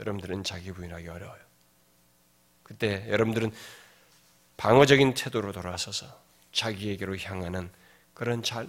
여러분들은 0.00 0.44
자기 0.44 0.70
부인하기 0.70 1.08
어려워요. 1.08 1.40
그때 2.62 3.06
여러분들은 3.08 3.52
방어적인 4.62 5.14
태도로 5.14 5.50
돌아서서 5.50 6.06
자기에게로 6.52 7.18
향하는 7.18 7.68
그런 8.14 8.44
잘 8.44 8.68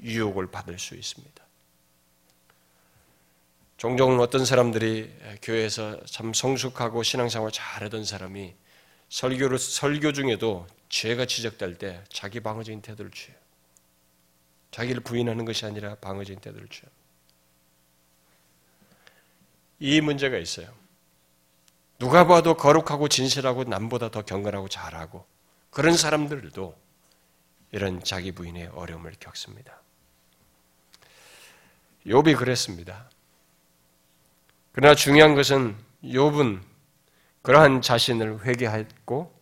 유혹을 0.00 0.50
받을 0.50 0.76
수 0.76 0.96
있습니다. 0.96 1.44
종종 3.76 4.18
어떤 4.18 4.44
사람들이 4.44 5.14
교회에서 5.42 6.04
참 6.04 6.34
성숙하고 6.34 7.04
신앙생활 7.04 7.52
잘하던 7.52 8.04
사람이 8.04 8.56
설교를 9.08 9.60
설교 9.60 10.14
중에도 10.14 10.66
죄가 10.88 11.26
지적될 11.26 11.78
때 11.78 12.02
자기 12.08 12.40
방어적인 12.40 12.82
태도를 12.82 13.12
취해요. 13.12 13.38
자기를 14.72 15.02
부인하는 15.02 15.44
것이 15.44 15.64
아니라 15.64 15.94
방어적인 15.94 16.40
태도를 16.40 16.66
취해요. 16.66 16.90
이 19.78 20.00
문제가 20.00 20.38
있어요. 20.38 20.79
누가 22.00 22.26
봐도 22.26 22.54
거룩하고 22.54 23.08
진실하고 23.08 23.64
남보다 23.64 24.10
더 24.10 24.22
경건하고 24.22 24.68
잘하고 24.68 25.26
그런 25.68 25.98
사람들도 25.98 26.74
이런 27.72 28.02
자기 28.02 28.32
부인의 28.32 28.70
어려움을 28.74 29.12
겪습니다. 29.20 29.82
욥이 32.06 32.38
그랬습니다. 32.38 33.10
그러나 34.72 34.94
중요한 34.94 35.34
것은 35.34 35.76
욥은 36.02 36.62
그러한 37.42 37.82
자신을 37.82 38.46
회개했고 38.46 39.38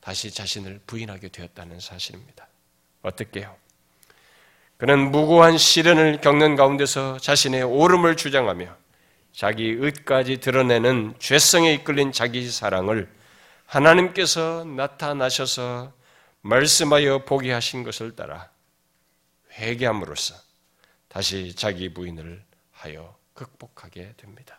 다시 0.00 0.30
자신을 0.30 0.82
부인하게 0.86 1.28
되었다는 1.30 1.80
사실입니다. 1.80 2.46
어떻게요? 3.02 3.56
그는 4.76 5.10
무고한 5.10 5.58
시련을 5.58 6.20
겪는 6.20 6.54
가운데서 6.54 7.18
자신의 7.18 7.64
옳음을 7.64 8.16
주장하며 8.16 8.85
자기 9.36 9.64
의까지 9.64 10.38
드러내는 10.38 11.14
죄성에 11.18 11.74
이끌린 11.74 12.10
자기 12.10 12.50
사랑을 12.50 13.06
하나님께서 13.66 14.64
나타나셔서 14.64 15.92
말씀하여 16.40 17.26
보게 17.26 17.52
하신 17.52 17.82
것을 17.82 18.16
따라 18.16 18.48
회개함으로써 19.52 20.36
다시 21.08 21.54
자기 21.54 21.92
부인을 21.92 22.42
하여 22.72 23.14
극복하게 23.34 24.14
됩니다. 24.16 24.58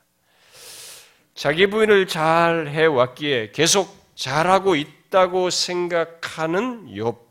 자기 1.33 1.65
부인을 1.65 2.07
잘 2.07 2.67
해왔기에 2.67 3.53
계속 3.53 4.13
잘하고 4.13 4.75
있다고 4.75 5.49
생각하는 5.49 6.85
욥. 6.89 7.26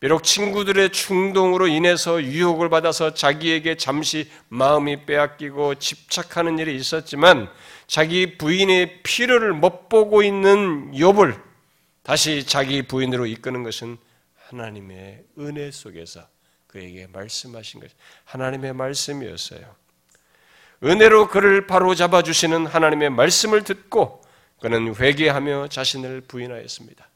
비록 0.00 0.22
친구들의 0.22 0.90
충동으로 0.92 1.66
인해서 1.68 2.22
유혹을 2.22 2.70
받아서 2.70 3.12
자기에게 3.12 3.76
잠시 3.76 4.30
마음이 4.48 5.04
빼앗기고 5.04 5.74
집착하는 5.74 6.58
일이 6.58 6.74
있었지만 6.74 7.50
자기 7.86 8.38
부인의 8.38 9.02
필요를 9.02 9.52
못 9.52 9.90
보고 9.90 10.22
있는 10.22 10.92
욥을 10.92 11.38
다시 12.02 12.46
자기 12.46 12.82
부인으로 12.82 13.26
이끄는 13.26 13.62
것은 13.62 13.98
하나님의 14.48 15.24
은혜 15.38 15.70
속에서 15.70 16.26
그에게 16.66 17.06
말씀하신 17.12 17.80
것, 17.80 17.90
하나님의 18.24 18.72
말씀이었어요. 18.72 19.60
은혜로 20.82 21.28
그를 21.28 21.66
바로 21.66 21.94
잡아 21.94 22.22
주시는 22.22 22.64
하나님의 22.66 23.10
말씀을 23.10 23.64
듣고 23.64 24.22
그는 24.60 24.94
회개하며 24.94 25.68
자신을 25.68 26.22
부인하였습니다. 26.22 27.09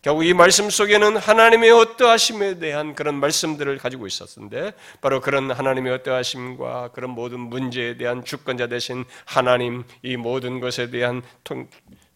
결국 0.00 0.24
이 0.24 0.32
말씀 0.32 0.70
속에는 0.70 1.16
하나님의 1.16 1.72
어떠하심에 1.72 2.60
대한 2.60 2.94
그런 2.94 3.16
말씀들을 3.16 3.78
가지고 3.78 4.06
있었는데 4.06 4.72
바로 5.00 5.20
그런 5.20 5.50
하나님의 5.50 5.92
어떠하심과 5.94 6.92
그런 6.92 7.10
모든 7.10 7.40
문제에 7.40 7.96
대한 7.96 8.24
주권자 8.24 8.68
되신 8.68 9.04
하나님 9.24 9.82
이 10.02 10.16
모든 10.16 10.60
것에 10.60 10.90
대한 10.90 11.22
통, 11.42 11.68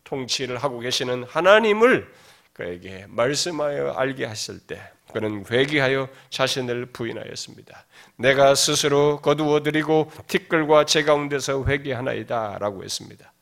통치를 0.04 0.58
하고 0.58 0.78
계시는 0.78 1.24
하나님을 1.24 2.08
그에게 2.52 3.06
말씀하여 3.08 3.94
알게 3.94 4.26
하실 4.26 4.60
때 4.60 4.80
그는 5.12 5.44
회개하여 5.50 6.08
자신을 6.30 6.86
부인하였습니다. 6.86 7.84
내가 8.16 8.54
스스로 8.54 9.20
거두어 9.20 9.62
드리고 9.62 10.10
티끌과 10.28 10.84
제 10.84 11.02
가운데서 11.02 11.64
회개하나이다 11.64 12.58
라고 12.60 12.84
했습니다. 12.84 13.32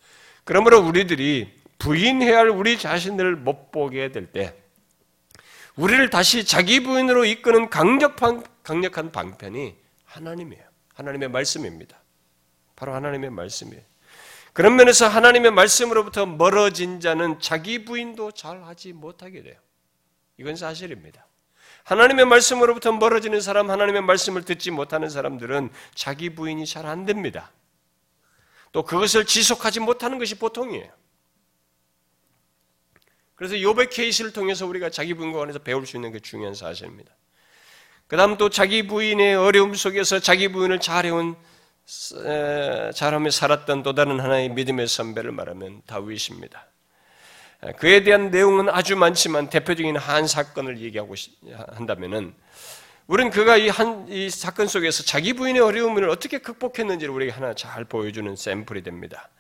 그러므로 0.44 0.81
우리들이 0.81 1.60
부인해야 1.81 2.38
할 2.38 2.49
우리 2.51 2.79
자신을 2.79 3.35
못 3.35 3.73
보게 3.73 4.12
될 4.12 4.31
때, 4.31 4.55
우리를 5.75 6.11
다시 6.11 6.45
자기 6.45 6.81
부인으로 6.81 7.25
이끄는 7.25 7.71
강력한, 7.71 8.45
강력한 8.62 9.11
방편이 9.11 9.77
하나님이에요. 10.05 10.62
하나님의 10.95 11.31
말씀입니다. 11.31 12.01
바로 12.77 12.95
하나님의 12.95 13.31
말씀이에요. 13.31 13.83
그런 14.53 14.77
면에서 14.77 15.09
하나님의 15.09 15.53
말씀으로부터 15.53 16.27
멀어진 16.27 17.01
자는 17.01 17.40
자기 17.40 17.85
부인도 17.85 18.33
잘 18.33 18.62
하지 18.64 18.93
못하게 18.93 19.43
돼요. 19.43 19.57
이건 20.37 20.57
사실입니다. 20.57 21.27
하나님의 21.85 22.27
말씀으로부터 22.27 22.93
멀어지는 22.93 23.40
사람, 23.40 23.71
하나님의 23.71 24.03
말씀을 24.03 24.45
듣지 24.45 24.71
못하는 24.71 25.09
사람들은 25.09 25.71
자기 25.95 26.35
부인이 26.35 26.66
잘 26.66 26.85
안 26.85 27.07
됩니다. 27.07 27.53
또 28.73 28.85
그것을 28.85 29.25
지속하지 29.25 29.81
못하는 29.81 30.19
것이 30.19 30.35
보통이에요. 30.37 30.90
그래서 33.40 33.59
요백 33.59 33.88
케이스를 33.88 34.35
통해서 34.35 34.66
우리가 34.66 34.90
자기 34.90 35.14
관해서 35.14 35.59
배울 35.61 35.87
수 35.87 35.96
있는 35.96 36.12
게 36.12 36.18
중요한 36.20 36.55
사실입니다. 36.55 37.11
그 38.07 38.18
다음 38.18 38.37
또 38.37 38.50
자기 38.50 38.87
부인의 38.87 39.35
어려움 39.35 39.72
속에서 39.72 40.18
자기 40.18 40.48
부인을 40.48 40.79
잘해온, 40.79 41.37
잘하며 42.94 43.31
살았던 43.31 43.83
또 43.83 43.94
다른 43.94 44.20
하나의 44.20 44.50
믿음의 44.50 44.88
선배를 44.88 45.33
말하면 45.33 45.81
다윗입니다. 45.87 46.66
그에 47.79 48.03
대한 48.03 48.31
내용은 48.31 48.68
아주 48.68 48.94
많지만 48.94 49.48
대표적인 49.48 49.96
한 49.96 50.26
사건을 50.26 50.79
얘기하고 50.83 51.14
한다면은 51.68 52.35
우리는 53.07 53.31
그가 53.31 53.57
이 53.57 53.70
한 53.70 54.07
이 54.11 54.29
사건 54.29 54.66
속에서 54.66 55.03
자기 55.03 55.33
부인의 55.33 55.62
어려움을 55.62 56.11
어떻게 56.11 56.37
극복했는지를 56.40 57.14
우리에게 57.14 57.33
하나 57.33 57.55
잘 57.55 57.87
보여주는 57.87 58.37
샘플이 58.37 58.83
됩니다. 58.83 59.31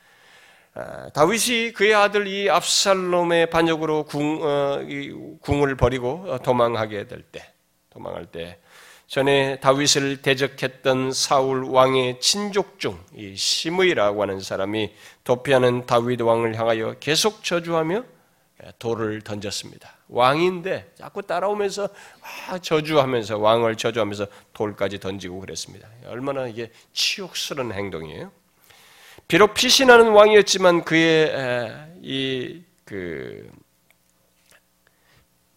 아, 0.74 1.08
다윗이 1.10 1.72
그의 1.72 1.94
아들 1.94 2.26
이 2.26 2.48
압살롬의 2.48 3.50
반역으로 3.50 4.04
궁, 4.04 4.38
어, 4.42 4.80
궁을 5.40 5.74
버리고 5.76 6.24
어, 6.28 6.38
도망하게 6.38 7.08
될 7.08 7.22
때, 7.22 7.52
도망할 7.90 8.26
때 8.26 8.58
전에 9.08 9.58
다윗을 9.58 10.22
대적했던 10.22 11.12
사울 11.12 11.64
왕의 11.64 12.20
친족 12.20 12.78
중 12.78 12.96
이 13.16 13.34
시므이라고 13.34 14.22
하는 14.22 14.40
사람이 14.40 14.94
도피하는 15.24 15.84
다윗 15.86 16.20
왕을 16.20 16.54
향하여 16.56 16.94
계속 17.00 17.42
저주하며 17.42 18.04
돌을 18.78 19.22
던졌습니다. 19.22 19.96
왕인데 20.08 20.92
자꾸 20.94 21.22
따라오면서 21.22 21.88
아, 22.48 22.58
저주하면서 22.58 23.38
왕을 23.38 23.76
저주하면서 23.76 24.26
돌까지 24.52 25.00
던지고 25.00 25.40
그랬습니다. 25.40 25.88
얼마나 26.06 26.46
이게 26.46 26.70
치욕스러운 26.92 27.72
행동이에요. 27.72 28.30
비록 29.30 29.54
피신하는 29.54 30.08
왕이었지만 30.08 30.82
그의 30.82 31.32
이 32.02 32.62
그, 32.84 33.48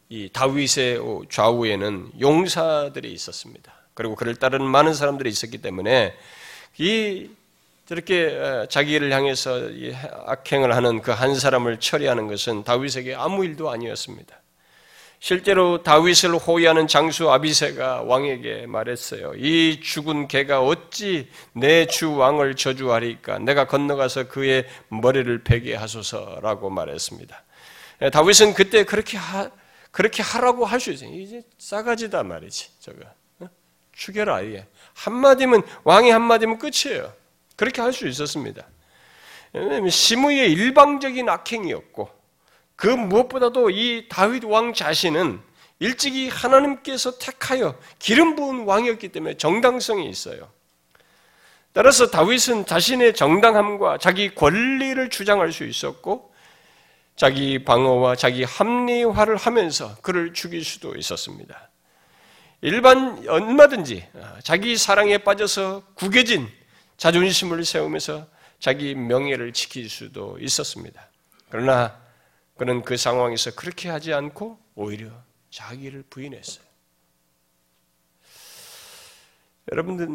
이 0.10 0.30
다윗의 0.32 1.00
좌우에는 1.32 2.12
용사들이 2.22 3.12
있었습니다. 3.12 3.74
그리고 3.96 4.16
그를 4.16 4.36
따르는 4.36 4.64
많은 4.68 4.94
사람들이 4.94 5.28
있었기 5.28 5.58
때문에 5.64 6.14
이 6.78 7.32
저렇게 7.88 8.68
자기를 8.70 9.12
향해서 9.12 9.72
악행을 10.28 10.76
하는 10.76 11.02
그 11.02 11.10
한 11.12 11.34
사람을 11.34 11.80
처리하는 11.80 12.28
것은 12.28 12.64
다윗에게 12.64 13.16
아무 13.16 13.44
일도 13.44 13.72
아니었습니다. 13.72 14.38
실제로 15.24 15.82
다윗을 15.82 16.36
호위하는 16.36 16.86
장수 16.88 17.32
아비세가 17.32 18.02
왕에게 18.02 18.66
말했어요. 18.68 19.32
이 19.38 19.80
죽은 19.82 20.28
개가 20.28 20.62
어찌 20.62 21.30
내 21.54 21.86
주 21.86 22.14
왕을 22.14 22.58
저주하리까? 22.58 23.40
내가 23.40 23.66
건너가서 23.66 24.28
그의 24.28 24.66
머리를 24.90 25.46
베게 25.46 25.76
하소서라고 25.76 26.70
말했습니다. 26.70 27.42
예, 28.02 28.10
다윗은 28.10 28.54
그때 28.54 28.84
그렇게 28.84 29.16
하, 29.16 29.50
그렇게 29.92 30.22
하라고 30.22 30.66
할 30.66 30.82
수 30.82 30.92
있어요. 30.92 31.10
이제 31.14 31.42
싸가지다 31.58 32.24
말이지. 32.24 32.82
저거 32.82 33.06
어? 33.40 33.48
죽여라 33.94 34.42
이게 34.42 34.68
한마디면 34.96 35.62
왕이 35.86 36.10
한마디면 36.10 36.60
끝이에요. 36.60 37.14
그렇게 37.56 37.82
할 37.82 37.94
수 37.94 38.10
있었습니다. 38.10 38.68
왜냐하면 39.54 39.90
시므의 39.90 40.52
일방적인 40.52 41.30
악행이었고 41.30 42.10
그 42.76 42.88
무엇보다도 42.88 43.70
이 43.70 44.08
다윗 44.10 44.44
왕 44.46 44.74
자신은 44.74 45.40
일찍이 45.80 46.30
하나님께서 46.30 47.18
택하여 47.18 47.78
기름 48.00 48.36
부은 48.36 48.66
왕이었기 48.66 49.10
때문에 49.10 49.38
정당성이 49.38 50.10
있어요. 50.10 50.50
따라서 51.74 52.10
다윗은 52.10 52.66
자신의 52.66 53.16
정당함과 53.16 53.98
자기 53.98 54.34
권리를 54.34 55.10
주장할 55.10 55.52
수 55.52 55.66
있었고 55.66 56.32
자기 57.16 57.64
방어와 57.64 58.16
자기 58.16 58.44
합리화를 58.44 59.38
하면서 59.38 59.96
그를 60.02 60.34
죽일 60.34 60.64
수도 60.64 60.96
있었습니다. 60.96 61.70
일반 62.62 63.28
얼마든지 63.28 64.08
자기 64.44 64.78
사랑에 64.78 65.18
빠져서 65.18 65.84
구겨진 65.96 66.48
자존심을 66.98 67.66
세우면서 67.66 68.28
자기 68.60 68.96
명예를 68.96 69.52
지킬 69.52 69.90
수도 69.90 70.38
있었습니다. 70.40 71.10
그러나 71.50 72.03
그는 72.56 72.84
그 72.84 72.98
상황에서 72.98 73.52
그렇게 73.56 73.90
하지 73.90 74.14
않고 74.14 74.60
오히려 74.76 75.10
자기를 75.50 76.04
부인했어요. 76.10 76.64
여러분들, 79.72 80.10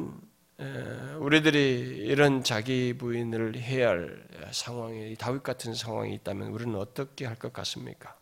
우리들이 1.19 2.05
이런 2.07 2.45
자기 2.45 2.95
부인을 2.97 3.57
해야 3.57 3.89
할 3.91 4.27
상황에, 4.53 5.15
다윗 5.15 5.43
같은 5.43 5.75
상황이 5.75 6.15
있다면 6.15 6.49
우리는 6.49 6.75
어떻게 6.77 7.27
할 7.27 7.37
것 7.37 7.53
같습니까? 7.53 8.17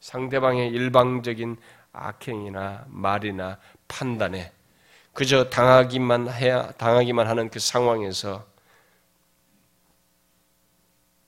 상대방의 0.00 0.70
일방적인 0.70 1.56
악행이나 1.92 2.86
말이나 2.88 3.58
판단에 3.88 4.52
그저 5.12 5.50
당하기만 5.50 6.30
해야, 6.32 6.70
당하기만 6.72 7.26
하는 7.26 7.50
그 7.50 7.58
상황에서 7.58 8.46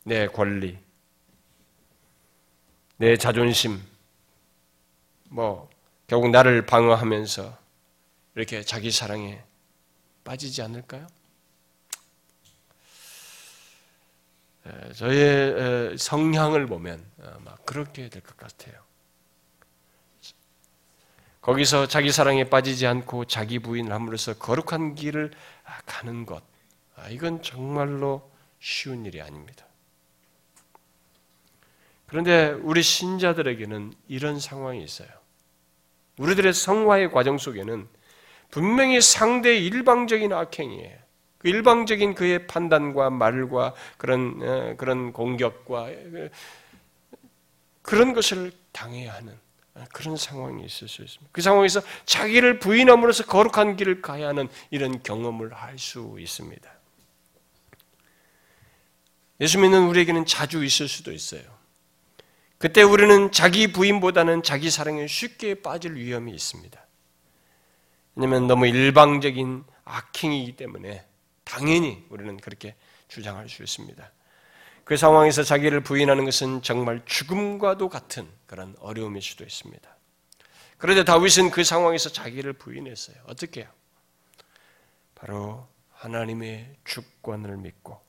내 0.04 0.28
권리, 0.28 0.78
내 3.00 3.16
자존심, 3.16 3.80
뭐, 5.30 5.70
결국 6.06 6.28
나를 6.32 6.66
방어하면서 6.66 7.56
이렇게 8.34 8.62
자기 8.62 8.90
사랑에 8.90 9.42
빠지지 10.22 10.60
않을까요? 10.60 11.06
저의 14.94 15.96
성향을 15.96 16.66
보면 16.66 17.02
어, 17.20 17.38
막 17.42 17.64
그렇게 17.64 18.10
될 18.10 18.20
것 18.22 18.36
같아요. 18.36 18.74
거기서 21.40 21.86
자기 21.88 22.12
사랑에 22.12 22.50
빠지지 22.50 22.86
않고 22.86 23.24
자기 23.24 23.60
부인을 23.60 23.94
함으로써 23.94 24.34
거룩한 24.34 24.94
길을 24.94 25.30
가는 25.86 26.26
것, 26.26 26.42
아, 26.96 27.08
이건 27.08 27.40
정말로 27.42 28.30
쉬운 28.58 29.06
일이 29.06 29.22
아닙니다. 29.22 29.64
그런데 32.10 32.50
우리 32.62 32.82
신자들에게는 32.82 33.94
이런 34.08 34.40
상황이 34.40 34.82
있어요. 34.82 35.08
우리들의 36.18 36.52
성화의 36.52 37.12
과정 37.12 37.38
속에는 37.38 37.86
분명히 38.50 39.00
상대의 39.00 39.64
일방적인 39.64 40.32
악행이에요. 40.32 40.98
그 41.38 41.48
일방적인 41.48 42.16
그의 42.16 42.48
판단과 42.48 43.10
말과 43.10 43.74
그런 43.96 44.40
어, 44.42 44.74
그런 44.76 45.12
공격과 45.12 45.90
그런 47.82 48.12
것을 48.12 48.50
당해야 48.72 49.14
하는 49.14 49.38
그런 49.92 50.16
상황이 50.16 50.64
있을 50.64 50.88
수 50.88 51.02
있습니다. 51.02 51.30
그 51.30 51.40
상황에서 51.42 51.80
자기를 52.06 52.58
부인함으로써 52.58 53.24
거룩한 53.26 53.76
길을 53.76 54.02
가야 54.02 54.26
하는 54.28 54.48
이런 54.70 55.00
경험을 55.04 55.54
할 55.54 55.78
수 55.78 56.16
있습니다. 56.18 56.68
예수 59.40 59.60
믿는 59.60 59.86
우리에게는 59.86 60.26
자주 60.26 60.64
있을 60.64 60.88
수도 60.88 61.12
있어요. 61.12 61.59
그때 62.60 62.82
우리는 62.82 63.32
자기 63.32 63.72
부인보다는 63.72 64.42
자기 64.42 64.70
사랑에 64.70 65.06
쉽게 65.06 65.62
빠질 65.62 65.94
위험이 65.94 66.34
있습니다. 66.34 66.78
왜냐하면 68.14 68.46
너무 68.48 68.66
일방적인 68.66 69.64
악행이기 69.86 70.56
때문에 70.56 71.06
당연히 71.42 72.04
우리는 72.10 72.36
그렇게 72.36 72.76
주장할 73.08 73.48
수 73.48 73.62
있습니다. 73.62 74.12
그 74.84 74.98
상황에서 74.98 75.42
자기를 75.42 75.80
부인하는 75.80 76.26
것은 76.26 76.60
정말 76.60 77.00
죽음과도 77.06 77.88
같은 77.88 78.28
그런 78.46 78.76
어려움일 78.80 79.22
수도 79.22 79.42
있습니다. 79.42 79.96
그런데 80.76 81.02
다윗은 81.02 81.52
그 81.52 81.64
상황에서 81.64 82.10
자기를 82.10 82.52
부인했어요. 82.52 83.16
어떻게 83.26 83.62
해요? 83.62 83.70
바로 85.14 85.66
하나님의 85.94 86.76
주권을 86.84 87.56
믿고 87.56 88.02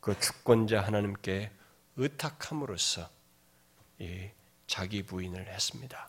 그 0.00 0.18
주권자 0.18 0.80
하나님께 0.80 1.52
의탁함으로써 1.98 3.02
이 3.02 3.21
자기 4.66 5.02
부인을 5.02 5.46
했습니다. 5.48 6.08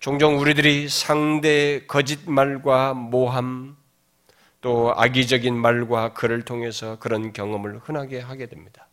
종종 0.00 0.38
우리들이 0.38 0.88
상대의 0.88 1.86
거짓말과 1.86 2.94
모함 2.94 3.76
또 4.60 4.92
악의적인 4.96 5.54
말과 5.54 6.12
글을 6.12 6.42
통해서 6.42 6.98
그런 6.98 7.32
경험을 7.32 7.78
흔하게 7.78 8.20
하게 8.20 8.46
됩니다. 8.46 8.88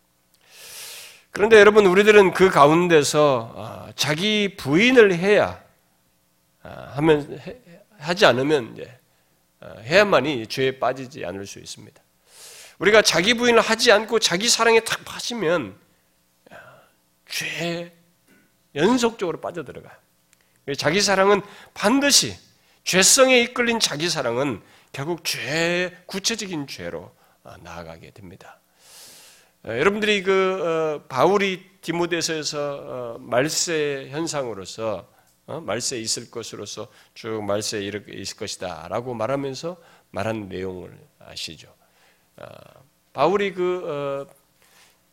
그런데 1.31 1.59
여러분 1.59 1.85
우리들은 1.85 2.33
그 2.33 2.49
가운데서 2.49 3.53
아, 3.55 3.91
자기 3.95 4.55
부인을 4.57 5.15
해야 5.15 5.63
아, 6.63 6.93
하면 6.95 7.39
하지 7.97 8.25
않으면 8.25 8.77
아, 9.59 9.75
해야만이 9.79 10.47
죄에 10.47 10.79
빠지지 10.79 11.23
않을 11.25 11.45
수 11.45 11.59
있습니다. 11.59 12.01
우리가 12.79 13.01
자기 13.01 13.33
부인을 13.35 13.61
하지 13.61 13.91
않고 13.91 14.19
자기 14.19 14.49
사랑에 14.49 14.79
탁 14.81 15.05
빠지면 15.05 15.75
죄 17.27 17.98
연속적으로 18.75 19.39
빠져들어가요. 19.41 19.95
자기 20.77 21.01
사랑은 21.01 21.41
반드시 21.73 22.35
죄성에 22.83 23.39
이끌린 23.41 23.79
자기 23.79 24.09
사랑은 24.09 24.61
결국 24.91 25.23
죄 25.23 25.95
구체적인 26.05 26.67
죄로 26.67 27.11
나아가게 27.61 28.11
됩니다. 28.11 28.59
어, 29.63 29.69
여러분들이 29.69 30.23
그 30.23 31.01
어, 31.03 31.07
바울이 31.07 31.69
디모데서에서 31.81 32.57
어, 32.59 33.17
말세 33.19 34.07
현상으로서 34.11 35.07
말세 35.45 35.97
있을 35.99 36.29
것으로서 36.29 36.89
쭉 37.15 37.43
말세 37.43 37.81
있을 37.81 38.37
것이다라고 38.37 39.15
말하면서 39.15 39.77
말한 40.11 40.47
내용을 40.47 40.95
아시죠? 41.17 41.73
바울이 43.13 43.53
그, 43.53 44.27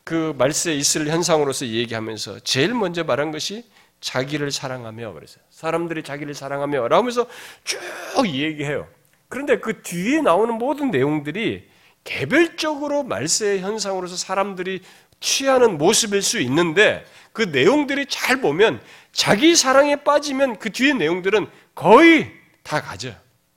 그 0.06 0.32
말세 0.38 0.72
있을 0.72 1.08
현상으로서 1.08 1.66
얘기하면서 1.66 2.38
제일 2.44 2.74
먼저 2.74 3.02
말한 3.02 3.32
것이 3.32 3.68
자기를 4.00 4.52
사랑하며 4.52 5.14
그래서 5.14 5.40
사람들이 5.50 6.04
자기를 6.04 6.32
사랑하며 6.32 6.86
라면서 6.86 7.26
쭉 7.64 7.80
얘기해요. 8.24 8.86
그런데 9.28 9.58
그 9.58 9.82
뒤에 9.82 10.20
나오는 10.20 10.54
모든 10.54 10.92
내용들이 10.92 11.68
개별적으로 12.04 13.02
말세 13.02 13.58
현상으로서 13.58 14.14
사람들이 14.16 14.80
취하는 15.18 15.76
모습일 15.76 16.22
수 16.22 16.38
있는데 16.38 17.04
그 17.32 17.42
내용들이 17.42 18.06
잘 18.06 18.40
보면 18.40 18.80
자기 19.10 19.56
사랑에 19.56 19.96
빠지면 20.04 20.60
그 20.60 20.70
뒤에 20.70 20.92
내용들은 20.92 21.48
거의 21.74 22.30
다 22.62 22.80
가져. 22.80 23.12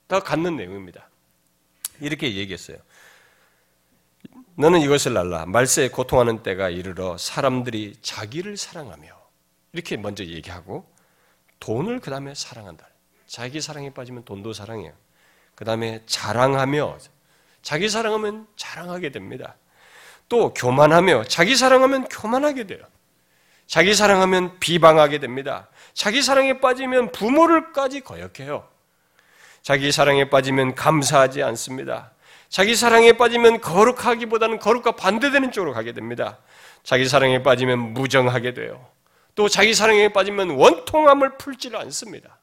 다 0.08 0.20
갖는 0.20 0.56
내용입니다. 0.56 1.08
이렇게 2.02 2.34
얘기했어요. 2.34 2.78
너는 4.60 4.82
이것을 4.82 5.18
알라. 5.18 5.45
말세에 5.45 5.88
고통하는 5.88 6.43
때가 6.43 6.70
이르러 6.70 7.18
사람들이 7.18 7.95
자기를 8.01 8.57
사랑하며 8.57 9.07
이렇게 9.72 9.95
먼저 9.95 10.26
얘기하고 10.26 10.86
돈을 11.62 12.01
그 12.01 12.12
다음에 12.12 12.36
사랑한다. 12.36 12.86
자기 13.26 13.62
사랑에 13.62 13.93
빠지면 13.93 14.26
돈도 14.26 14.51
사랑해요. 14.51 14.91
그 15.55 15.64
다음에 15.64 16.03
자랑하며 16.07 16.97
자기 17.62 17.88
사랑하면 17.88 18.47
자랑하게 18.57 19.12
됩니다. 19.12 19.55
또 20.28 20.53
교만하며 20.53 21.24
자기 21.30 21.55
사랑하면 21.55 22.10
교만하게 22.10 22.68
돼요. 22.68 22.82
자기 23.66 23.93
사랑하면 23.93 24.60
비방하게 24.60 25.20
됩니다. 25.20 25.70
자기 25.93 26.22
사랑에 26.22 26.60
빠지면 26.60 27.14
부모를까지 27.14 28.01
거역해요. 28.01 28.68
자기 29.62 29.93
사랑에 29.93 30.30
빠지면 30.30 30.76
감사하지 30.76 31.43
않습니다. 31.43 32.12
자기 32.50 32.76
사랑에 32.76 33.14
빠지면 33.14 33.62
거룩하기보다는 33.62 34.60
거룩과 34.60 34.93
반대되는 34.93 35.52
쪽으로 35.52 35.74
가게 35.74 35.93
됩니다. 35.93 36.39
자기 36.84 37.08
사랑에 37.08 37.43
빠지면 37.43 37.93
무정하게 37.93 38.56
돼요. 38.56 38.89
또 39.36 39.47
자기 39.47 39.74
사랑에 39.76 40.10
빠지면 40.10 40.52
원통함을 40.52 41.38
풀지를 41.38 41.80
않습니다. 41.80 42.39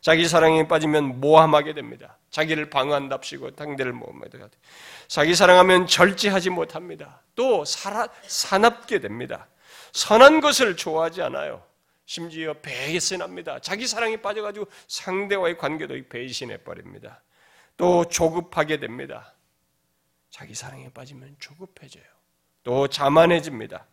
자기 0.00 0.28
사랑에 0.28 0.68
빠지면 0.68 1.20
모함하게 1.20 1.74
됩니다. 1.74 2.16
자기를 2.30 2.70
방어한답시고 2.70 3.50
상대를 3.56 3.92
모함하게 3.92 4.30
됩니다. 4.30 4.56
자기 5.08 5.34
사랑하면 5.34 5.86
절제하지 5.88 6.50
못합니다. 6.50 7.20
또 7.34 7.64
살아, 7.64 8.06
사납게 8.22 9.00
됩니다. 9.00 9.48
선한 9.92 10.40
것을 10.40 10.76
좋아하지 10.76 11.22
않아요. 11.22 11.62
심지어 12.06 12.54
배신합니다. 12.54 13.60
자기 13.60 13.86
사랑에 13.86 14.18
빠져가지고 14.18 14.66
상대와의 14.86 15.58
관계도 15.58 15.96
배신해 16.08 16.58
버립니다. 16.58 17.23
또 17.76 18.04
조급하게 18.08 18.78
됩니다. 18.78 19.34
자기 20.30 20.54
사랑에 20.54 20.88
빠지면 20.90 21.36
조급해져요. 21.38 22.04
또 22.62 22.88
자만해집니다. 22.88 23.86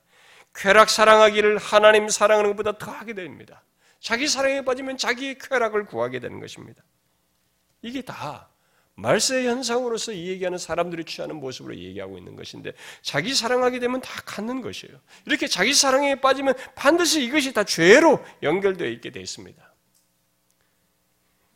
쾌락 0.55 0.89
사랑하기를 0.89 1.57
하나님 1.57 2.09
사랑하는 2.09 2.51
것보다 2.51 2.77
더 2.77 2.91
하게 2.91 3.13
됩니다. 3.13 3.63
자기 3.99 4.27
사랑에 4.27 4.63
빠지면 4.63 4.97
자기의 4.97 5.37
쾌락을 5.37 5.85
구하게 5.85 6.19
되는 6.19 6.39
것입니다. 6.39 6.83
이게 7.81 8.01
다 8.01 8.49
말세 8.95 9.45
현상으로서 9.45 10.11
이 10.11 10.27
얘기하는 10.27 10.57
사람들이 10.57 11.05
취하는 11.05 11.37
모습으로 11.37 11.75
얘기하고 11.75 12.17
있는 12.17 12.35
것인데 12.35 12.73
자기 13.01 13.33
사랑하게 13.33 13.79
되면 13.79 14.01
다 14.01 14.21
갖는 14.25 14.61
것이에요. 14.61 14.99
이렇게 15.25 15.47
자기 15.47 15.73
사랑에 15.73 16.19
빠지면 16.19 16.53
반드시 16.75 17.23
이것이 17.23 17.53
다 17.53 17.63
죄로 17.63 18.23
연결되어 18.43 18.87
있게 18.89 19.11
되어 19.11 19.23
있습니다. 19.23 19.73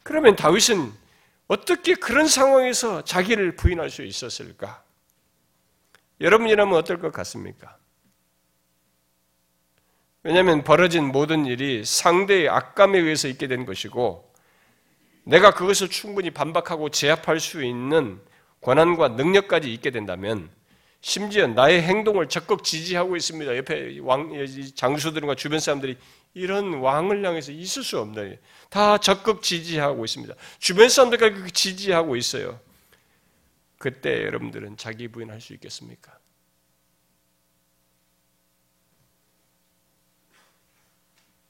그러면 0.03 0.35
다윗은 0.35 0.93
어떻게 1.47 1.93
그런 1.95 2.27
상황에서 2.27 3.03
자기를 3.03 3.55
부인할 3.55 3.89
수 3.89 4.03
있었을까? 4.03 4.83
여러분이라면 6.21 6.75
어떨 6.75 6.99
것 6.99 7.11
같습니까? 7.11 7.77
왜냐하면 10.23 10.63
벌어진 10.63 11.05
모든 11.05 11.45
일이 11.45 11.85
상대의 11.85 12.49
악감에 12.49 12.97
의해서 12.97 13.27
있게 13.27 13.47
된 13.47 13.65
것이고 13.65 14.33
내가 15.23 15.53
그것을 15.53 15.89
충분히 15.89 16.31
반박하고 16.31 16.89
제압할 16.89 17.39
수 17.39 17.63
있는 17.63 18.19
권한과 18.61 19.09
능력까지 19.09 19.71
있게 19.71 19.91
된다면 19.91 20.49
심지어 21.01 21.45
나의 21.45 21.83
행동을 21.83 22.27
적극 22.29 22.63
지지하고 22.63 23.15
있습니다. 23.15 23.55
옆에 23.57 23.99
왕, 24.01 24.31
장수들과 24.73 25.35
주변 25.35 25.59
사람들이 25.59 25.97
이런 26.35 26.75
왕을 26.75 27.25
향해서 27.25 27.53
있을 27.53 27.81
수 27.81 27.97
없는 27.97 28.37
다 28.69 28.97
적극 28.97 29.41
지지하고 29.41 30.03
있습니다. 30.03 30.35
주변 30.59 30.89
사람들까지 30.89 31.51
지지하고 31.51 32.17
있어요. 32.17 32.59
그때 33.77 34.23
여러분들은 34.25 34.75
자기 34.75 35.07
부인할 35.07 35.39
수 35.39 35.53
있겠습니까? 35.53 36.19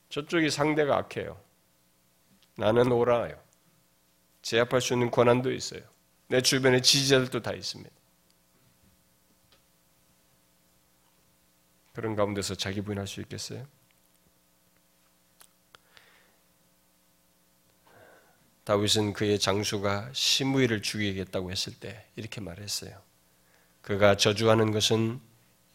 저쪽이 0.09 0.51
상대가 0.51 0.97
악해요. 0.97 1.41
나는 2.55 2.91
오라요. 2.91 3.43
제압할 4.43 4.81
수 4.81 4.93
있는 4.93 5.09
권한도 5.09 5.51
있어요. 5.51 5.81
내 6.27 6.41
주변에 6.41 6.81
지지자들도 6.81 7.41
다 7.41 7.53
있습니다. 7.53 7.89
그런 11.93 12.15
가운데서 12.15 12.53
자기 12.53 12.81
부인할 12.81 13.07
수 13.07 13.19
있겠어요? 13.21 13.65
다윗은 18.65 19.13
그의 19.13 19.39
장수가 19.39 20.09
시므이를 20.11 20.81
죽이겠다고 20.81 21.51
했을 21.51 21.73
때 21.73 22.05
이렇게 22.15 22.41
말했어요. 22.41 22.97
그가 23.81 24.17
저주하는 24.17 24.71
것은 24.71 25.19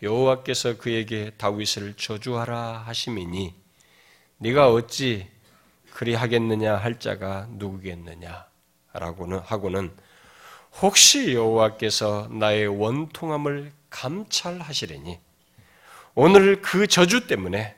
여호와께서 0.02 0.76
그에게 0.76 1.30
다윗을 1.36 1.94
저주하라 1.94 2.82
하심이니 2.86 3.54
네가 4.38 4.72
어찌 4.72 5.28
그리 5.94 6.14
하겠느냐 6.14 6.74
할 6.76 6.98
자가 6.98 7.46
누구겠느냐 7.50 8.46
라고는 8.92 9.38
하고는 9.38 9.94
혹시 10.80 11.32
여호와께서 11.32 12.28
나의 12.32 12.66
원통함을 12.66 13.72
감찰하시려니 13.90 15.20
오늘 16.16 16.60
그 16.60 16.88
저주 16.88 17.28
때문에 17.28 17.76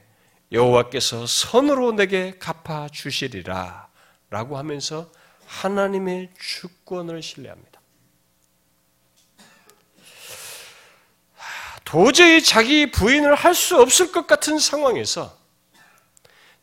여호와께서 0.52 1.26
선으로 1.26 1.92
내게 1.92 2.38
갚아 2.38 2.88
주시리라 2.88 3.91
라고 4.32 4.56
하면서 4.56 5.12
하나님의 5.46 6.30
주권을 6.40 7.22
신뢰합니다. 7.22 7.82
도저히 11.84 12.42
자기 12.42 12.90
부인을 12.90 13.34
할 13.34 13.54
수 13.54 13.78
없을 13.78 14.10
것 14.10 14.26
같은 14.26 14.58
상황에서 14.58 15.36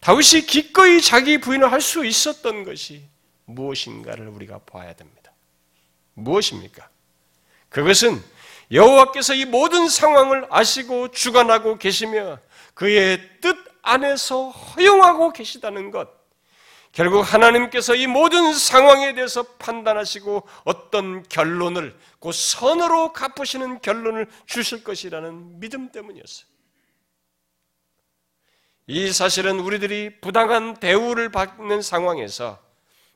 다윗이 0.01 0.47
기꺼이 0.47 0.99
자기 0.99 1.39
부인을 1.39 1.71
할 1.71 1.79
수 1.79 2.03
있었던 2.03 2.63
것이 2.63 3.07
무엇인가를 3.45 4.27
우리가 4.27 4.57
봐야 4.59 4.93
됩니다. 4.93 5.31
무엇입니까? 6.15 6.89
그것은 7.69 8.19
여호와께서 8.71 9.35
이 9.35 9.45
모든 9.45 9.87
상황을 9.87 10.47
아시고 10.49 11.11
주관하고 11.11 11.77
계시며 11.77 12.39
그의 12.73 13.39
뜻 13.41 13.55
안에서 13.83 14.49
허용하고 14.49 15.33
계시다는 15.33 15.91
것. 15.91 16.18
결국 16.91 17.21
하나님께서 17.21 17.95
이 17.95 18.07
모든 18.07 18.53
상황에 18.53 19.13
대해서 19.13 19.43
판단하시고 19.43 20.47
어떤 20.63 21.23
결론을 21.23 21.97
그 22.19 22.31
선으로 22.31 23.13
갚으시는 23.13 23.81
결론을 23.81 24.27
주실 24.47 24.83
것이라는 24.83 25.59
믿음 25.59 25.91
때문이었어요. 25.91 26.47
이 28.87 29.11
사실은 29.11 29.59
우리들이 29.59 30.19
부당한 30.19 30.73
대우를 30.73 31.31
받는 31.31 31.83
상황에서 31.83 32.59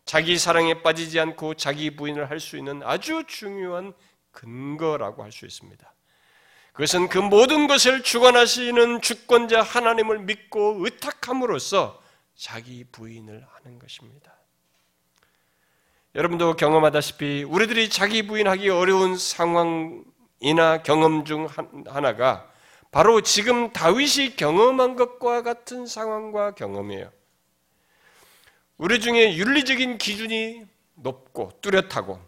자기 0.05 0.37
사랑에 0.37 0.83
빠지지 0.83 1.19
않고 1.19 1.55
자기 1.55 1.95
부인을 1.95 2.29
할 2.29 2.39
수 2.39 2.57
있는 2.57 2.83
아주 2.83 3.23
중요한 3.27 3.93
근거라고 4.31 5.23
할 5.23 5.31
수 5.31 5.45
있습니다. 5.45 5.93
그것은 6.73 7.07
그 7.07 7.17
모든 7.17 7.67
것을 7.67 8.03
주관하시는 8.03 9.01
주권자 9.01 9.61
하나님을 9.61 10.19
믿고 10.19 10.77
의탁함으로써 10.79 12.02
자기 12.35 12.83
부인을 12.83 13.45
하는 13.51 13.79
것입니다. 13.79 14.33
여러분도 16.15 16.55
경험하다시피 16.55 17.43
우리들이 17.43 17.89
자기 17.89 18.27
부인하기 18.27 18.69
어려운 18.69 19.17
상황이나 19.17 20.83
경험 20.83 21.25
중 21.25 21.47
하나가 21.87 22.49
바로 22.91 23.21
지금 23.21 23.73
다윗이 23.73 24.35
경험한 24.35 24.95
것과 24.95 25.41
같은 25.41 25.87
상황과 25.87 26.51
경험이에요. 26.53 27.11
우리 28.77 28.99
중에 28.99 29.35
윤리적인 29.35 29.97
기준이 29.97 30.61
높고 30.95 31.51
뚜렷하고 31.61 32.19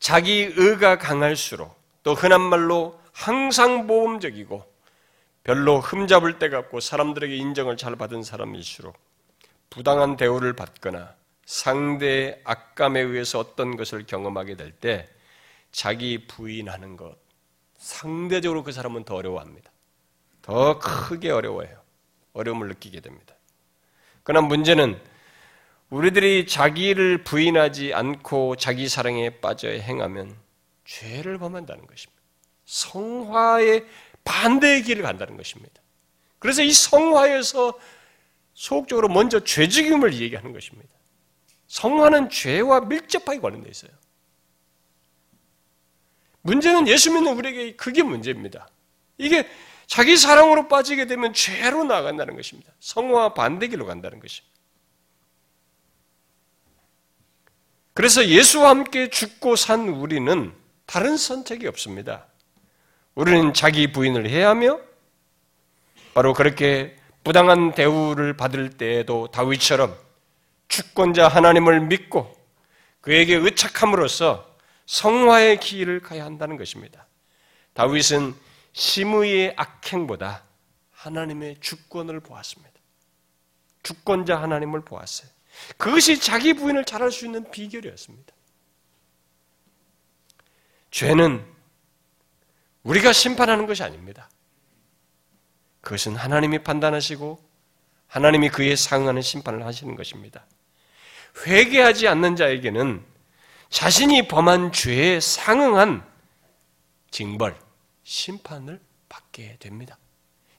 자기 0.00 0.52
의가 0.56 0.98
강할수록 0.98 1.80
또 2.02 2.14
흔한 2.14 2.40
말로 2.40 3.00
항상 3.12 3.86
모험적이고 3.86 4.73
별로 5.44 5.78
흠잡을 5.80 6.38
데가 6.38 6.58
없고 6.58 6.80
사람들에게 6.80 7.36
인정을 7.36 7.76
잘 7.76 7.96
받은 7.96 8.22
사람일수록 8.22 8.96
부당한 9.70 10.16
대우를 10.16 10.54
받거나 10.54 11.14
상대의 11.44 12.40
악감에 12.44 13.00
의해서 13.00 13.38
어떤 13.38 13.76
것을 13.76 14.06
경험하게 14.06 14.56
될 14.56 14.72
때 14.72 15.08
자기 15.70 16.26
부인하는 16.26 16.96
것 16.96 17.16
상대적으로 17.76 18.62
그 18.62 18.72
사람은 18.72 19.04
더 19.04 19.16
어려워합니다. 19.16 19.70
더 20.40 20.78
크게 20.78 21.30
어려워해요. 21.30 21.80
어려움을 22.32 22.68
느끼게 22.68 23.00
됩니다. 23.00 23.34
그러나 24.22 24.46
문제는 24.46 24.98
우리들이 25.90 26.46
자기를 26.46 27.24
부인하지 27.24 27.92
않고 27.92 28.56
자기 28.56 28.88
사랑에 28.88 29.30
빠져 29.40 29.68
행하면 29.68 30.34
죄를 30.84 31.38
범한다는 31.38 31.86
것입니다. 31.86 32.22
성화의 32.64 33.84
반대의 34.24 34.82
길을 34.82 35.02
간다는 35.02 35.36
것입니다. 35.36 35.80
그래서 36.38 36.62
이 36.62 36.72
성화에서 36.72 37.78
소극적으로 38.54 39.08
먼저 39.08 39.40
죄죽임을 39.42 40.14
얘기하는 40.14 40.52
것입니다. 40.52 40.90
성화는 41.66 42.30
죄와 42.30 42.80
밀접하게 42.82 43.40
관련되어 43.40 43.70
있어요. 43.70 43.90
문제는 46.42 46.88
예수 46.88 47.12
믿는 47.12 47.36
우리에게 47.36 47.76
그게 47.76 48.02
문제입니다. 48.02 48.68
이게 49.16 49.48
자기 49.86 50.16
사랑으로 50.16 50.68
빠지게 50.68 51.06
되면 51.06 51.32
죄로 51.32 51.84
나간다는 51.84 52.36
것입니다. 52.36 52.72
성화와 52.80 53.34
반대길로 53.34 53.86
간다는 53.86 54.20
것입니다. 54.20 54.54
그래서 57.94 58.26
예수와 58.26 58.70
함께 58.70 59.08
죽고 59.08 59.56
산 59.56 59.88
우리는 59.88 60.52
다른 60.84 61.16
선택이 61.16 61.66
없습니다. 61.68 62.26
우리는 63.14 63.54
자기 63.54 63.92
부인을 63.92 64.28
해야 64.28 64.48
하며 64.48 64.80
바로 66.14 66.34
그렇게 66.34 66.96
부당한 67.22 67.72
대우를 67.72 68.36
받을 68.36 68.70
때에도 68.70 69.28
다윗처럼 69.28 69.96
주권자 70.68 71.28
하나님을 71.28 71.80
믿고 71.82 72.34
그에게 73.00 73.36
의착함으로써 73.36 74.54
성화의 74.86 75.60
길을 75.60 76.00
가야 76.00 76.24
한다는 76.24 76.56
것입니다. 76.56 77.06
다윗은 77.72 78.34
심의의 78.72 79.54
악행보다 79.56 80.42
하나님의 80.92 81.58
주권을 81.60 82.20
보았습니다. 82.20 82.72
주권자 83.82 84.40
하나님을 84.40 84.80
보았어요. 84.82 85.30
그것이 85.76 86.18
자기 86.20 86.54
부인을 86.54 86.84
잘할 86.84 87.12
수 87.12 87.26
있는 87.26 87.50
비결이었습니다. 87.50 88.32
죄는 90.90 91.53
우리가 92.84 93.12
심판하는 93.12 93.66
것이 93.66 93.82
아닙니다. 93.82 94.30
그것은 95.80 96.16
하나님이 96.16 96.60
판단하시고 96.60 97.38
하나님이 98.06 98.48
그에 98.50 98.76
상응하는 98.76 99.22
심판을 99.22 99.66
하시는 99.66 99.96
것입니다. 99.96 100.46
회개하지 101.46 102.08
않는 102.08 102.36
자에게는 102.36 103.04
자신이 103.68 104.28
범한 104.28 104.72
죄에 104.72 105.18
상응한 105.18 106.06
징벌, 107.10 107.56
심판을 108.04 108.80
받게 109.08 109.56
됩니다. 109.58 109.98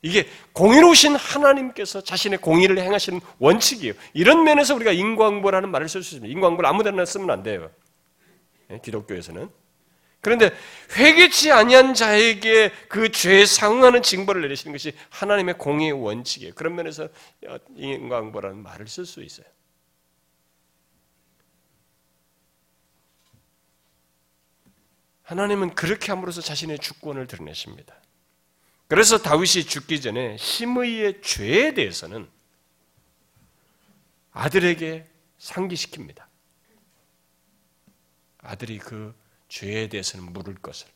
이게 0.02 0.28
공의로우신 0.54 1.16
하나님께서 1.16 2.02
자신의 2.02 2.40
공의를 2.40 2.78
행하시는 2.78 3.22
원칙이에요. 3.40 3.94
이런 4.14 4.44
면에서 4.44 4.76
우리가 4.76 4.92
인광보라는 4.92 5.70
말을 5.70 5.90
쓸 5.90 6.04
수 6.04 6.16
있습니다. 6.16 6.32
인광보를 6.32 6.70
아무 6.70 6.84
데나 6.84 7.06
쓰면 7.06 7.30
안 7.32 7.42
돼요. 7.42 7.72
예, 8.70 8.80
기독교에서는. 8.84 9.50
그런데 10.26 10.50
회개치 10.98 11.52
아니한 11.52 11.94
자에게 11.94 12.72
그 12.90 13.12
죄에 13.12 13.46
상응하는 13.46 14.02
징벌을 14.02 14.42
내리시는 14.42 14.74
것이 14.74 14.92
하나님의 15.12 15.60
공의의 15.60 15.92
원칙이에요. 15.92 16.56
그런 16.56 16.74
면에서 16.74 17.10
인광보라는 17.76 18.58
말을 18.64 18.88
쓸 18.88 19.06
수 19.06 19.22
있어요. 19.22 19.46
하나님은 25.22 25.76
그렇게 25.76 26.12
함으로써 26.12 26.42
자신의 26.42 26.80
주권을 26.80 27.28
드러내십니다. 27.28 27.94
그래서 28.88 29.20
다윗이 29.20 29.66
죽기 29.66 30.02
전에 30.02 30.38
심의의 30.38 31.22
죄에 31.22 31.76
대해서는 31.76 32.28
아들에게 34.32 35.06
상기시킵니다. 35.40 36.24
아들이 38.40 38.80
그 38.80 39.14
죄에 39.48 39.90
대해서는 39.90 40.32
물을 40.34 40.56
것을. 40.56 40.88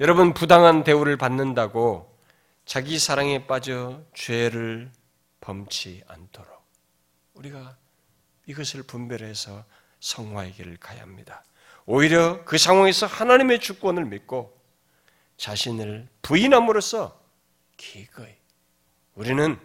여러분, 0.00 0.32
부당한 0.32 0.84
대우를 0.84 1.16
받는다고 1.16 2.16
자기 2.64 2.98
사랑에 2.98 3.46
빠져 3.46 4.02
죄를 4.14 4.92
범치 5.40 6.02
않도록 6.06 6.62
우리가 7.34 7.76
이것을 8.46 8.82
분별해서 8.82 9.64
성화의 10.00 10.52
길을 10.52 10.76
가야 10.76 11.02
합니다. 11.02 11.44
오히려 11.86 12.44
그 12.44 12.58
상황에서 12.58 13.06
하나님의 13.06 13.60
주권을 13.60 14.04
믿고 14.04 14.56
자신을 15.38 16.08
부인함으로써 16.22 17.18
기꺼이 17.76 18.34
우리는 19.14 19.58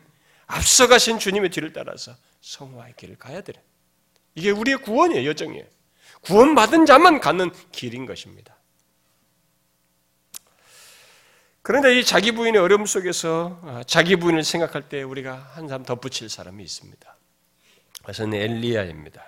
앞서가신 0.47 1.19
주님의 1.19 1.49
뒤를 1.49 1.73
따라서 1.73 2.15
성화의 2.41 2.95
길을 2.95 3.17
가야 3.17 3.41
돼. 3.41 3.53
이게 4.35 4.51
우리의 4.51 4.77
구원이에요, 4.77 5.29
여정이에요. 5.29 5.65
구원받은 6.23 6.85
자만 6.85 7.19
가는 7.19 7.51
길인 7.71 8.05
것입니다. 8.05 8.55
그런데 11.61 11.97
이 11.97 12.03
자기 12.03 12.33
부인의 12.33 12.59
어려움 12.59 12.85
속에서 12.85 13.59
아, 13.63 13.83
자기 13.87 14.17
부인을 14.17 14.43
생각할 14.43 14.89
때 14.89 15.01
우리가 15.01 15.51
한 15.55 15.67
사람 15.67 15.83
덧붙일 15.83 16.29
사람이 16.29 16.61
있습니다. 16.61 17.17
그것은 18.01 18.33
엘리야입니다. 18.33 19.23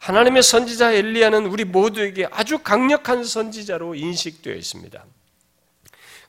하나님의 0.00 0.42
선지자 0.42 0.92
엘리야는 0.92 1.46
우리 1.46 1.64
모두에게 1.64 2.26
아주 2.30 2.58
강력한 2.58 3.24
선지자로 3.24 3.94
인식되어 3.94 4.54
있습니다. 4.54 5.04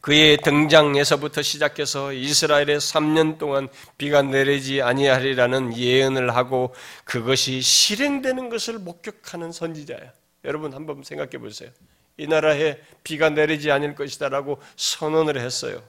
그의 0.02 0.38
등장에서부터 0.38 1.42
시작해서 1.42 2.14
이스라엘에 2.14 2.78
3년 2.78 3.38
동안 3.38 3.68
비가 3.98 4.22
내리지 4.22 4.82
아니하리라는 4.82 5.78
예언을 5.78 6.36
하고 6.36 6.74
그것이 7.04 7.62
실행되는 7.62 8.50
것을 8.50 8.80
목격하는 8.80 9.52
선지자야. 9.52 10.12
여러분 10.46 10.74
한번 10.74 11.04
생각해 11.04 11.38
보세요. 11.40 11.70
이 12.18 12.28
나라에 12.28 12.80
비가 13.04 13.30
내리지 13.30 13.70
않을 13.72 13.96
것이다라고 13.96 14.62
선언을 14.76 15.40
했어요. 15.40 15.84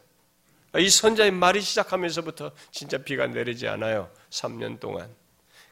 이 0.76 0.88
선자의 0.90 1.30
말이 1.30 1.60
시작하면서부터 1.60 2.52
진짜 2.70 2.98
비가 2.98 3.26
내리지 3.26 3.68
않아요. 3.68 4.10
3년 4.30 4.78
동안. 4.80 5.08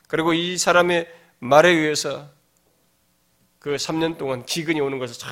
그리고 0.08 0.32
이 0.32 0.56
사람의 0.56 1.08
말에 1.38 1.68
의해서 1.68 2.28
그 3.66 3.74
3년 3.74 4.16
동안 4.16 4.46
기근이 4.46 4.80
오는 4.80 5.00
것을 5.00 5.26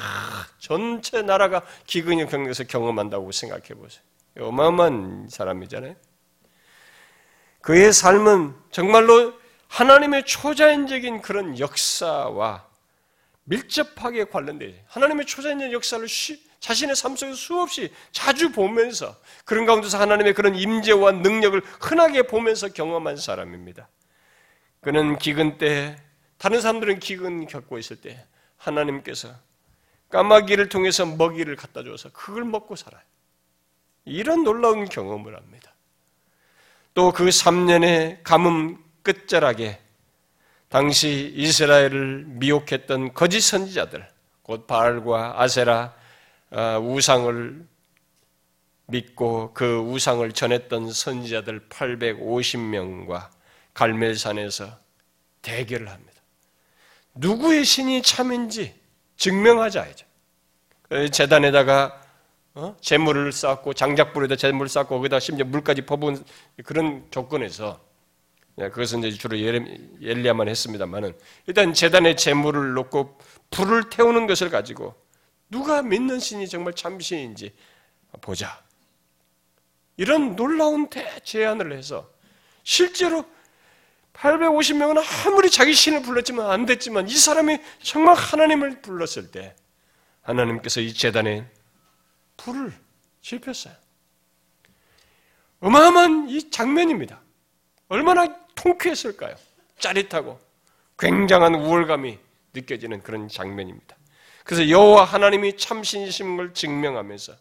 전체 0.59 1.23
나라가 1.23 1.63
기근이 1.87 2.27
경에서 2.27 2.65
경험한다고 2.65 3.31
생각해 3.31 3.75
보세요. 3.75 4.03
어마어마한 4.41 5.29
사람이잖아요. 5.31 5.95
그의 7.61 7.93
삶은 7.93 8.57
정말로 8.73 9.35
하나님의 9.69 10.25
초자연적인 10.27 11.23
그런 11.23 11.61
역사와 11.61 12.67
밀접하게 13.45 14.25
관련돼 14.25 14.85
하나님의 14.89 15.27
초자연적 15.27 15.71
역사를 15.73 16.05
자신의 16.59 16.97
삶 16.97 17.15
속에서 17.15 17.37
수없이 17.37 17.93
자주 18.11 18.51
보면서 18.51 19.15
그런 19.45 19.65
가운데서 19.65 20.01
하나님의 20.01 20.35
그런 20.35 20.57
임재와 20.57 21.13
능력을 21.13 21.63
흔하게 21.81 22.25
보면서 22.25 22.67
경험한 22.67 23.17
사람입니다. 23.17 23.89
그는 24.81 25.21
기근 25.21 25.57
때 25.57 26.04
다른 26.45 26.61
사람들은 26.61 26.99
기근 26.99 27.47
겪고 27.47 27.79
있을 27.79 27.97
때 27.97 28.23
하나님께서 28.59 29.35
까마귀를 30.11 30.69
통해서 30.69 31.07
먹이를 31.07 31.57
갖다 31.57 31.83
줘서 31.83 32.11
그걸 32.13 32.45
먹고 32.45 32.77
살아요. 32.77 33.01
이런 34.05 34.45
놀라운 34.45 34.85
경험을 34.85 35.35
합니다. 35.35 35.73
또 36.93 37.13
그 37.13 37.25
3년의 37.25 38.19
가뭄 38.25 38.77
끝자락에 39.03 39.81
당시 40.69 41.33
이스라엘을 41.35 42.25
미혹했던 42.27 43.15
거짓 43.15 43.41
선지자들, 43.41 44.07
곧 44.43 44.67
바알과 44.67 45.41
아세라 45.41 45.95
어, 46.51 46.79
우상을 46.79 47.67
믿고 48.89 49.55
그 49.55 49.79
우상을 49.79 50.31
전했던 50.31 50.93
선지자들 50.93 51.71
850명과 51.71 53.31
갈멜산에서 53.73 54.79
대결을 55.41 55.89
합니다. 55.89 56.14
누구의 57.15 57.65
신이 57.65 58.03
참인지 58.03 58.75
증명하자야죠. 59.17 60.07
그 60.83 61.11
재단에다가 61.11 62.01
어? 62.55 62.77
재물을 62.81 63.33
쌓고 63.33 63.75
장작불에다 63.75 64.37
재물을 64.37 64.69
쌓고 64.69 64.97
거기다 64.97 65.19
심지어 65.19 65.45
물까지 65.47 65.83
퍼부은 65.83 66.23
그런 66.65 67.05
조건에서 67.11 67.81
그것은 68.57 69.03
이제 69.03 69.19
주로 69.19 69.37
엘리야만 69.37 70.49
했습니다만은 70.49 71.13
일단 71.47 71.75
재단에 71.75 72.15
재물을 72.15 72.75
놓고 72.75 73.19
불을 73.51 73.91
태우는 73.91 74.29
것을 74.29 74.51
가지고 74.51 74.95
누가 75.51 75.83
믿는 75.83 76.21
신이 76.21 76.49
정말 76.49 76.75
참 76.75 77.01
신인지 77.01 77.53
보자. 78.21 78.63
이런 79.97 80.37
놀라운 80.37 80.89
대제안을 80.89 81.77
해서 81.77 82.09
실제로 82.63 83.25
850명은 84.15 85.03
아무리 85.27 85.51
자기 85.51 85.75
신을 85.75 86.03
불렀지만 86.03 86.51
안 86.51 86.67
됐지만 86.67 87.09
이 87.09 87.15
사람이 87.15 87.59
정말 87.83 88.15
하나님을 88.15 88.81
불렀을 88.81 89.31
때 89.31 89.55
하나님께서 90.23 90.81
이 90.81 90.95
재단에 90.95 91.47
불을 92.37 92.73
지폈어요. 93.21 93.75
어마어마한 95.61 96.29
이 96.31 96.51
장면입니다. 96.51 97.21
얼마나 97.89 98.27
통쾌했을까요? 98.55 99.35
짜릿하고 99.79 100.41
굉장한 100.99 101.55
우월감이 101.55 102.19
느껴지는 102.55 103.03
그런 103.03 103.29
장면입니다. 103.29 103.97
그래서 104.45 104.69
여호와 104.69 105.05
하나님이 105.05 105.57
참신이신 105.57 106.37
걸 106.37 106.55
증명하면서 106.55 107.35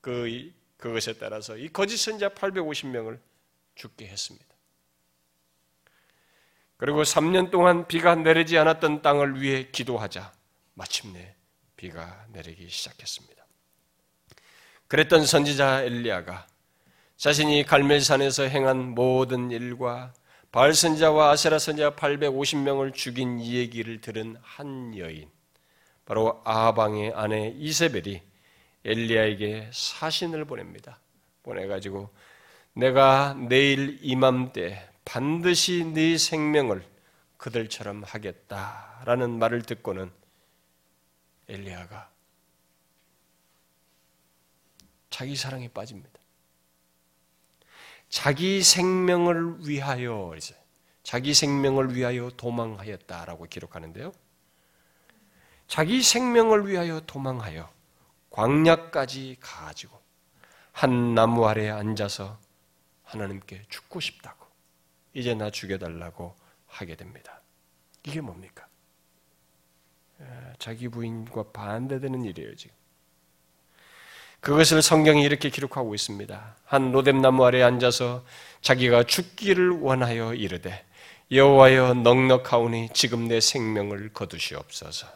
그 0.00 0.52
그것에 0.76 1.14
따라서 1.14 1.56
이 1.56 1.68
거짓 1.68 1.96
선자 1.98 2.30
850명을 2.30 3.18
죽게 3.74 4.06
했습니다. 4.06 4.53
그리고 6.76 7.02
3년 7.02 7.50
동안 7.50 7.86
비가 7.86 8.14
내리지 8.14 8.58
않았던 8.58 9.02
땅을 9.02 9.40
위해 9.40 9.68
기도하자 9.70 10.32
마침내 10.74 11.34
비가 11.76 12.26
내리기 12.32 12.68
시작했습니다. 12.68 13.44
그랬던 14.88 15.26
선지자 15.26 15.82
엘리야가 15.82 16.46
자신이 17.16 17.64
갈멜산에서 17.64 18.44
행한 18.44 18.94
모든 18.94 19.50
일과 19.50 20.12
바알 20.50 20.74
선자와 20.74 21.30
아세라 21.30 21.58
선자 21.58 21.96
850명을 21.96 22.94
죽인 22.94 23.40
이 23.40 23.54
얘기를 23.54 24.00
들은 24.00 24.36
한 24.42 24.96
여인 24.96 25.28
바로 26.04 26.42
아방의 26.44 27.12
아내 27.14 27.52
이세벨이 27.56 28.22
엘리야에게 28.84 29.70
사신을 29.72 30.44
보냅니다. 30.44 31.00
보내 31.42 31.66
가지고 31.66 32.10
내가 32.72 33.34
내일 33.34 33.98
이맘때 34.02 34.88
반드시 35.04 35.84
네 35.84 36.16
생명을 36.18 36.86
그들처럼 37.36 38.02
하겠다라는 38.04 39.38
말을 39.38 39.62
듣고는 39.62 40.10
엘리야가 41.48 42.10
자기 45.10 45.36
사랑에 45.36 45.68
빠집니다. 45.68 46.18
자기 48.08 48.62
생명을 48.62 49.68
위하여 49.68 50.32
자기 51.02 51.34
생명을 51.34 51.94
위하여 51.94 52.30
도망하였다라고 52.30 53.44
기록하는데요. 53.44 54.12
자기 55.66 56.02
생명을 56.02 56.66
위하여 56.68 57.00
도망하여 57.00 57.70
광야까지 58.30 59.36
가지고 59.40 60.00
한 60.72 61.14
나무 61.14 61.46
아래에 61.46 61.70
앉아서 61.70 62.38
하나님께 63.04 63.66
죽고 63.68 64.00
싶다고 64.00 64.43
이제 65.14 65.34
나 65.34 65.50
죽여달라고 65.50 66.34
하게 66.66 66.96
됩니다. 66.96 67.40
이게 68.04 68.20
뭡니까? 68.20 68.66
자기 70.58 70.88
부인과 70.88 71.44
반대되는 71.52 72.24
일이에요 72.24 72.54
지금. 72.56 72.74
그것을 74.40 74.82
성경이 74.82 75.22
이렇게 75.22 75.48
기록하고 75.48 75.94
있습니다. 75.94 76.56
한 76.64 76.92
로뎀나무 76.92 77.44
아래 77.46 77.62
앉아서 77.62 78.24
자기가 78.60 79.04
죽기를 79.04 79.70
원하여 79.80 80.34
이르되 80.34 80.84
여호와여 81.30 81.94
넉넉하오니 81.94 82.90
지금 82.92 83.26
내 83.26 83.40
생명을 83.40 84.12
거두시옵소서. 84.12 85.06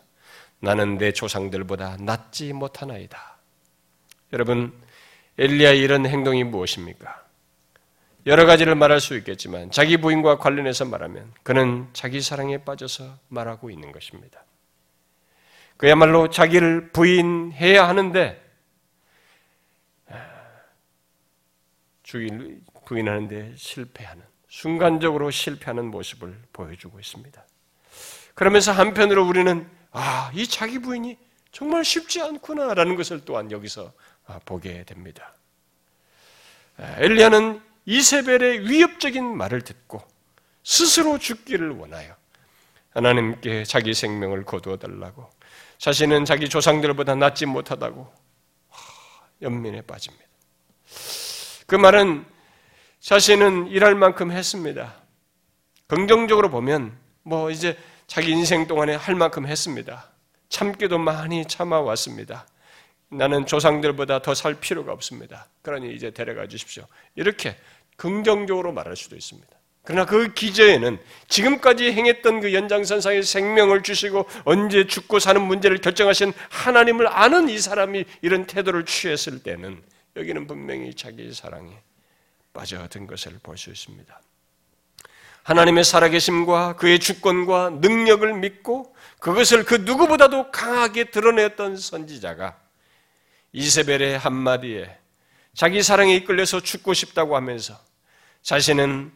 나는 0.60 0.96
내 0.96 1.12
조상들보다 1.12 1.98
낫지 1.98 2.52
못하나이다. 2.54 3.38
여러분, 4.32 4.72
엘리야의 5.36 5.78
이런 5.78 6.06
행동이 6.06 6.44
무엇입니까? 6.44 7.27
여러 8.28 8.44
가지를 8.44 8.74
말할 8.74 9.00
수 9.00 9.16
있겠지만 9.16 9.70
자기 9.70 9.96
부인과 9.96 10.36
관련해서 10.36 10.84
말하면 10.84 11.32
그는 11.42 11.88
자기 11.94 12.20
사랑에 12.20 12.58
빠져서 12.58 13.18
말하고 13.28 13.70
있는 13.70 13.90
것입니다. 13.90 14.44
그야말로 15.78 16.28
자기를 16.28 16.90
부인해야 16.92 17.88
하는데 17.88 18.38
주인 22.02 22.62
부인하는데 22.84 23.54
실패하는 23.56 24.22
순간적으로 24.48 25.30
실패하는 25.30 25.86
모습을 25.86 26.38
보여주고 26.52 27.00
있습니다. 27.00 27.42
그러면서 28.34 28.72
한편으로 28.72 29.26
우리는 29.26 29.66
아, 29.90 30.30
이 30.34 30.46
자기 30.46 30.78
부인이 30.80 31.16
정말 31.50 31.82
쉽지 31.82 32.20
않구나라는 32.20 32.94
것을 32.94 33.24
또한 33.24 33.50
여기서 33.50 33.90
아, 34.26 34.38
보게 34.44 34.84
됩니다. 34.84 35.34
아, 36.76 36.94
엘리야는 36.98 37.67
이세벨의 37.88 38.68
위협적인 38.68 39.24
말을 39.24 39.62
듣고 39.62 40.02
스스로 40.62 41.18
죽기를 41.18 41.70
원하여 41.70 42.14
하나님께 42.90 43.64
자기 43.64 43.94
생명을 43.94 44.44
거두어 44.44 44.76
달라고 44.76 45.30
자신은 45.78 46.26
자기 46.26 46.50
조상들보다 46.50 47.14
낫지 47.14 47.46
못하다고 47.46 48.12
연민에 49.40 49.80
빠집니다. 49.80 50.22
그 51.66 51.76
말은 51.76 52.26
자신은 53.00 53.68
일할 53.68 53.94
만큼 53.94 54.32
했습니다. 54.32 54.94
긍정적으로 55.86 56.50
보면 56.50 56.94
뭐 57.22 57.50
이제 57.50 57.78
자기 58.06 58.32
인생 58.32 58.66
동안에 58.66 58.96
할 58.96 59.14
만큼 59.14 59.46
했습니다. 59.46 60.10
참기도 60.50 60.98
많이 60.98 61.46
참아왔습니다. 61.46 62.46
나는 63.10 63.46
조상들보다 63.46 64.20
더 64.20 64.34
살 64.34 64.60
필요가 64.60 64.92
없습니다. 64.92 65.46
그러니 65.62 65.94
이제 65.94 66.10
데려가 66.10 66.46
주십시오. 66.46 66.84
이렇게 67.14 67.56
긍정적으로 67.98 68.72
말할 68.72 68.96
수도 68.96 69.16
있습니다. 69.16 69.48
그러나 69.82 70.06
그 70.06 70.32
기저에는 70.32 70.98
지금까지 71.28 71.92
행했던 71.92 72.40
그 72.40 72.54
연장선상의 72.54 73.22
생명을 73.22 73.82
주시고 73.82 74.26
언제 74.44 74.86
죽고 74.86 75.18
사는 75.18 75.40
문제를 75.42 75.78
결정하신 75.78 76.32
하나님을 76.50 77.08
아는 77.08 77.48
이 77.48 77.58
사람이 77.58 78.04
이런 78.22 78.46
태도를 78.46 78.84
취했을 78.84 79.42
때는 79.42 79.82
여기는 80.16 80.46
분명히 80.46 80.94
자기 80.94 81.32
사랑에 81.32 81.72
빠져든 82.52 83.06
것을 83.06 83.38
볼 83.42 83.56
수 83.56 83.70
있습니다. 83.70 84.20
하나님의 85.42 85.82
살아계심과 85.82 86.76
그의 86.76 86.98
주권과 86.98 87.78
능력을 87.80 88.34
믿고 88.34 88.94
그것을 89.18 89.64
그 89.64 89.74
누구보다도 89.76 90.50
강하게 90.50 91.04
드러냈던 91.04 91.78
선지자가 91.78 92.58
이세벨의 93.52 94.18
한마디에 94.18 94.98
자기 95.54 95.82
사랑에 95.82 96.14
이끌려서 96.16 96.60
죽고 96.60 96.92
싶다고 96.92 97.34
하면서 97.34 97.87
자신은 98.42 99.12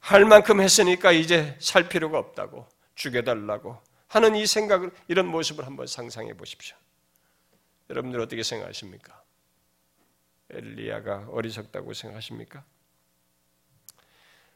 할 0.00 0.24
만큼 0.24 0.60
했으니까 0.60 1.12
이제 1.12 1.56
살 1.60 1.88
필요가 1.88 2.18
없다고 2.18 2.66
죽여달라고 2.94 3.80
하는 4.08 4.36
이 4.36 4.46
생각을 4.46 4.90
이런 5.08 5.26
모습을 5.26 5.66
한번 5.66 5.86
상상해 5.86 6.34
보십시오. 6.34 6.76
여러분들 7.90 8.20
어떻게 8.20 8.42
생각하십니까? 8.42 9.22
엘리야가 10.50 11.26
어리석다고 11.30 11.92
생각하십니까? 11.92 12.64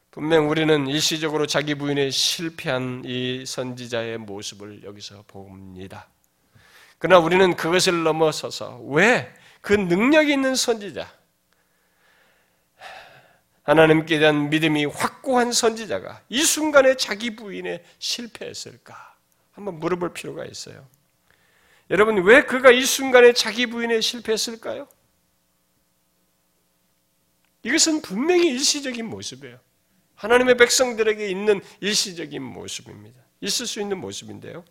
분명 0.09 0.49
우리는 0.49 0.87
일시적으로 0.87 1.47
자기 1.47 1.75
부인에 1.75 2.09
실패한 2.09 3.03
이 3.05 3.45
선지자의 3.45 4.17
모습을 4.19 4.83
여기서 4.83 5.23
봅니다. 5.27 6.09
그러나 6.97 7.23
우리는 7.23 7.55
그것을 7.55 8.03
넘어서서 8.03 8.79
왜 8.83 9.33
그 9.61 9.73
능력이 9.73 10.33
있는 10.33 10.55
선지자, 10.55 11.07
하나님께 13.63 14.19
대한 14.19 14.49
믿음이 14.49 14.85
확고한 14.85 15.51
선지자가 15.51 16.21
이 16.29 16.41
순간에 16.43 16.95
자기 16.95 17.35
부인에 17.35 17.83
실패했을까? 17.99 19.15
한번 19.51 19.79
물어볼 19.79 20.13
필요가 20.13 20.45
있어요. 20.45 20.87
여러분, 21.89 22.23
왜 22.23 22.43
그가 22.43 22.71
이 22.71 22.83
순간에 22.83 23.33
자기 23.33 23.67
부인에 23.67 24.01
실패했을까요? 24.01 24.87
이것은 27.63 28.01
분명히 28.01 28.47
일시적인 28.47 29.05
모습이에요. 29.05 29.59
하나님의 30.15 30.57
백성들에게 30.57 31.27
있는 31.29 31.61
일시적인 31.79 32.41
모습입니다. 32.41 33.21
있을 33.41 33.67
수 33.67 33.81
있는 33.81 33.99
모습인데요. 33.99 34.63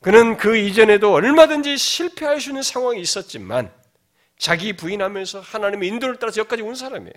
그는 0.00 0.36
그 0.36 0.56
이전에도 0.56 1.12
얼마든지 1.12 1.78
실패할 1.78 2.40
수 2.40 2.50
있는 2.50 2.62
상황이 2.62 3.00
있었지만 3.00 3.72
자기 4.36 4.74
부인하면서 4.74 5.40
하나님의 5.40 5.88
인도를 5.88 6.18
따라서 6.18 6.40
여기까지 6.40 6.62
온 6.62 6.74
사람이에요. 6.74 7.14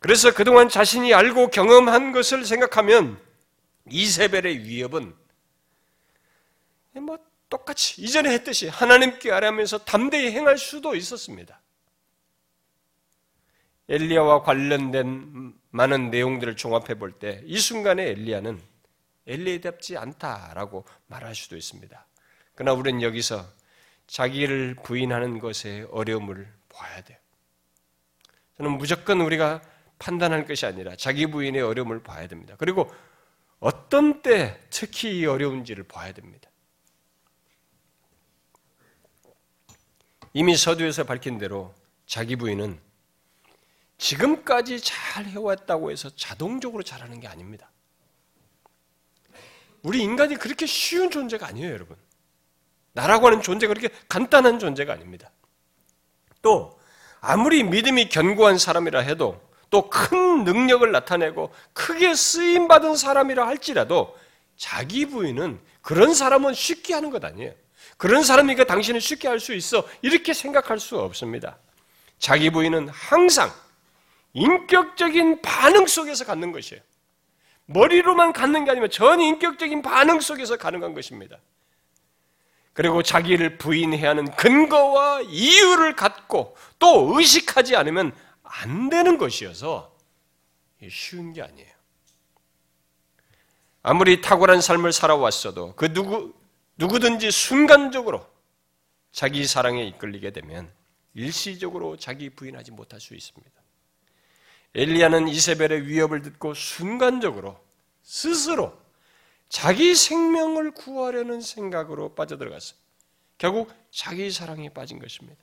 그래서 0.00 0.32
그동안 0.34 0.68
자신이 0.68 1.12
알고 1.14 1.48
경험한 1.48 2.12
것을 2.12 2.44
생각하면 2.44 3.20
이세벨의 3.90 4.64
위협은 4.64 5.14
뭐 6.94 7.18
똑같이 7.48 8.00
이전에 8.02 8.30
했듯이 8.30 8.68
하나님께 8.68 9.30
아뢰면서 9.30 9.78
담대히 9.78 10.32
행할 10.32 10.58
수도 10.58 10.94
있었습니다. 10.94 11.60
엘리야와 13.88 14.42
관련된 14.42 15.52
많은 15.70 16.10
내용들을 16.10 16.56
종합해 16.56 16.94
볼 16.98 17.18
때 17.18 17.42
이 17.44 17.58
순간에 17.58 18.04
엘리야는 18.08 18.60
엘리야답지 19.26 19.96
않다라고 19.96 20.84
말할 21.08 21.34
수도 21.34 21.56
있습니다. 21.56 22.06
그러나 22.54 22.72
우리는 22.78 23.02
여기서 23.02 23.44
자기를 24.06 24.76
부인하는 24.82 25.38
것의 25.40 25.88
어려움을 25.90 26.52
봐야 26.68 27.00
돼요. 27.02 27.18
저는 28.56 28.72
무조건 28.78 29.20
우리가 29.20 29.60
판단할 30.00 30.46
것이 30.46 30.66
아니라 30.66 30.96
자기 30.96 31.26
부인의 31.26 31.62
어려움을 31.62 32.02
봐야 32.02 32.26
됩니다. 32.26 32.56
그리고 32.58 32.92
어떤 33.60 34.22
때 34.22 34.58
특히 34.70 35.18
이 35.18 35.26
어려운지를 35.26 35.84
봐야 35.84 36.12
됩니다. 36.12 36.50
이미 40.32 40.56
서두에서 40.56 41.04
밝힌 41.04 41.38
대로 41.38 41.74
자기 42.06 42.34
부인은 42.34 42.80
지금까지 43.98 44.80
잘 44.80 45.26
해왔다고 45.26 45.90
해서 45.90 46.08
자동적으로 46.16 46.82
잘하는 46.82 47.20
게 47.20 47.28
아닙니다. 47.28 47.70
우리 49.82 50.02
인간이 50.02 50.36
그렇게 50.36 50.66
쉬운 50.66 51.10
존재가 51.10 51.46
아니에요, 51.46 51.72
여러분. 51.72 51.96
나라고 52.92 53.26
하는 53.26 53.42
존재가 53.42 53.74
그렇게 53.74 53.94
간단한 54.08 54.58
존재가 54.58 54.92
아닙니다. 54.92 55.30
또, 56.40 56.80
아무리 57.20 57.62
믿음이 57.62 58.08
견고한 58.08 58.56
사람이라 58.56 59.00
해도 59.00 59.49
또 59.70 59.88
큰 59.88 60.44
능력을 60.44 60.90
나타내고 60.90 61.52
크게 61.72 62.14
쓰임 62.14 62.68
받은 62.68 62.96
사람이라 62.96 63.46
할지라도 63.46 64.16
자기 64.56 65.06
부인은 65.06 65.60
그런 65.80 66.12
사람은 66.12 66.54
쉽게 66.54 66.92
하는 66.94 67.10
것 67.10 67.24
아니에요. 67.24 67.52
그런 67.96 68.22
사람이니까 68.22 68.64
당신은 68.64 69.00
쉽게 69.00 69.28
할 69.28 69.40
수 69.40 69.54
있어. 69.54 69.86
이렇게 70.02 70.32
생각할 70.34 70.78
수 70.78 70.98
없습니다. 70.98 71.58
자기 72.18 72.50
부인은 72.50 72.88
항상 72.88 73.50
인격적인 74.32 75.42
반응 75.42 75.86
속에서 75.86 76.24
갖는 76.24 76.52
것이에요. 76.52 76.82
머리로만 77.66 78.32
갖는 78.32 78.64
게 78.64 78.72
아니라 78.72 78.88
전 78.88 79.20
인격적인 79.20 79.82
반응 79.82 80.20
속에서 80.20 80.56
가능한 80.56 80.94
것입니다. 80.94 81.36
그리고 82.72 83.02
자기를 83.02 83.58
부인해야 83.58 84.10
하는 84.10 84.30
근거와 84.36 85.22
이유를 85.22 85.96
갖고 85.96 86.56
또 86.78 87.12
의식하지 87.16 87.76
않으면 87.76 88.12
안 88.50 88.88
되는 88.90 89.16
것이어서 89.16 89.96
쉬운 90.90 91.32
게 91.32 91.42
아니에요. 91.42 91.70
아무리 93.82 94.20
탁월한 94.20 94.60
삶을 94.60 94.92
살아왔어도 94.92 95.74
그 95.76 95.92
누구, 95.92 96.34
누구든지 96.76 97.30
순간적으로 97.30 98.26
자기 99.12 99.46
사랑에 99.46 99.84
이끌리게 99.86 100.32
되면 100.32 100.70
일시적으로 101.14 101.96
자기 101.96 102.30
부인하지 102.30 102.72
못할 102.72 103.00
수 103.00 103.14
있습니다. 103.14 103.50
엘리야는 104.74 105.28
이세벨의 105.28 105.86
위협을 105.86 106.22
듣고 106.22 106.54
순간적으로 106.54 107.58
스스로 108.02 108.78
자기 109.48 109.94
생명을 109.94 110.72
구하려는 110.72 111.40
생각으로 111.40 112.14
빠져들어갔어요. 112.14 112.78
결국 113.38 113.72
자기 113.90 114.30
사랑에 114.30 114.68
빠진 114.68 114.98
것입니다. 114.98 115.42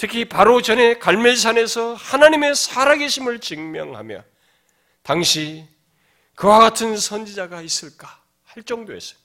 특히 0.00 0.24
바로 0.24 0.62
전에 0.62 0.94
갈멜산에서 0.94 1.92
하나님의 1.92 2.54
살아계심을 2.54 3.38
증명하며 3.38 4.24
당시 5.02 5.68
그와 6.34 6.58
같은 6.58 6.96
선지자가 6.96 7.60
있을까 7.60 8.18
할 8.44 8.62
정도였어요. 8.62 9.18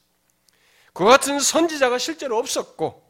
그와 0.91 1.11
같은 1.11 1.39
선지자가 1.39 1.97
실제로 1.97 2.37
없었고 2.37 3.09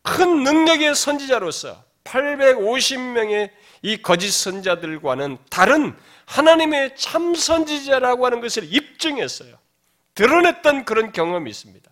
큰 0.00 0.42
능력의 0.42 0.94
선지자로서 0.94 1.84
850명의 2.04 3.50
이 3.82 4.00
거짓 4.00 4.30
선자들과는 4.30 5.36
다른 5.50 5.94
하나님의 6.24 6.96
참 6.96 7.34
선지자라고 7.34 8.24
하는 8.24 8.40
것을 8.40 8.72
입증했어요. 8.72 9.58
드러냈던 10.14 10.86
그런 10.86 11.12
경험이 11.12 11.50
있습니다. 11.50 11.90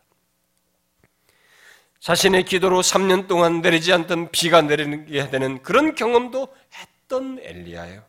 자신의 2.05 2.45
기도로 2.45 2.83
3년 2.83 3.29
동안 3.29 3.63
내리지 3.63 3.91
않던 3.91 4.31
비가 4.31 4.61
내리게 4.61 5.31
되는 5.31 5.63
그런 5.63 5.95
경험도 5.95 6.55
했던 6.75 7.39
엘리야예요. 7.41 8.05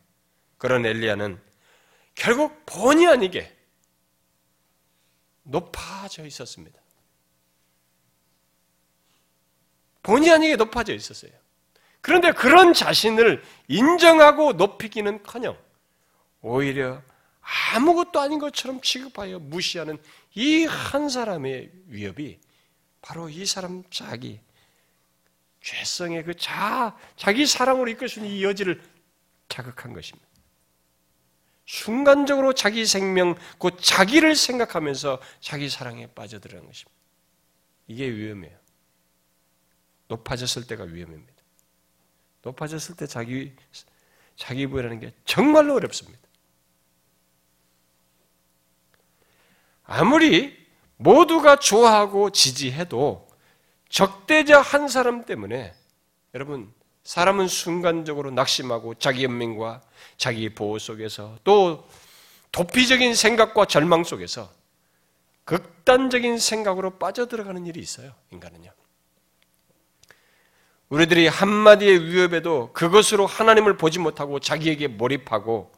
그런 0.58 0.84
엘리야는 0.84 1.40
결국 2.14 2.66
본의 2.66 3.06
아니게 3.06 3.56
높아져 5.44 6.26
있었습니다. 6.26 6.78
본의 10.02 10.30
아니게 10.30 10.56
높아져 10.56 10.92
있었어요. 10.92 11.32
그런데 12.02 12.32
그런 12.32 12.74
자신을 12.74 13.42
인정하고 13.68 14.52
높이기는 14.52 15.22
커녕 15.22 15.56
오히려 16.42 17.00
아무것도 17.72 18.20
아닌 18.20 18.40
것처럼 18.40 18.82
취급하여 18.82 19.38
무시하는 19.38 19.96
이 20.34 20.66
한 20.66 21.08
사람의 21.08 21.70
위협이 21.86 22.40
바로 23.06 23.28
이 23.28 23.46
사람 23.46 23.84
자기 23.88 24.40
죄성의 25.60 26.24
그 26.24 26.34
자, 26.34 26.98
자기 27.16 27.46
사랑으로 27.46 27.88
이끌 27.88 28.08
수 28.08 28.18
있는 28.18 28.32
이 28.32 28.42
여지를 28.42 28.82
자극한 29.48 29.92
것입니다. 29.92 30.26
순간적으로 31.66 32.52
자기 32.52 32.84
생명, 32.84 33.36
곧 33.58 33.78
자기를 33.80 34.34
생각하면서 34.34 35.22
자기 35.40 35.68
사랑에 35.68 36.08
빠져들어간 36.08 36.66
것입니다. 36.66 37.00
이게 37.86 38.10
위험해요. 38.10 38.58
높아졌을 40.08 40.66
때가 40.66 40.82
위험합니다. 40.82 41.42
높아졌을 42.42 42.96
때 42.96 43.06
자기, 43.06 43.54
자기 44.34 44.66
부여라는 44.66 44.98
게 44.98 45.14
정말로 45.24 45.74
어렵습니다. 45.74 46.18
아무리 49.84 50.65
모두가 50.96 51.56
좋아하고 51.56 52.30
지지해도 52.30 53.26
적대적 53.88 54.74
한 54.74 54.88
사람 54.88 55.24
때문에 55.24 55.74
여러분 56.34 56.72
사람은 57.04 57.48
순간적으로 57.48 58.30
낙심하고 58.30 58.94
자기 58.94 59.24
연민과 59.24 59.82
자기 60.16 60.48
보호 60.48 60.78
속에서 60.78 61.38
또 61.44 61.86
도피적인 62.50 63.14
생각과 63.14 63.66
절망 63.66 64.02
속에서 64.02 64.50
극단적인 65.44 66.38
생각으로 66.38 66.98
빠져들어가는 66.98 67.66
일이 67.66 67.80
있어요. 67.80 68.12
인간은요. 68.32 68.72
우리들이 70.88 71.28
한마디의 71.28 72.04
위협에도 72.04 72.72
그것으로 72.72 73.26
하나님을 73.26 73.76
보지 73.76 73.98
못하고 73.98 74.40
자기에게 74.40 74.88
몰입하고 74.88 75.72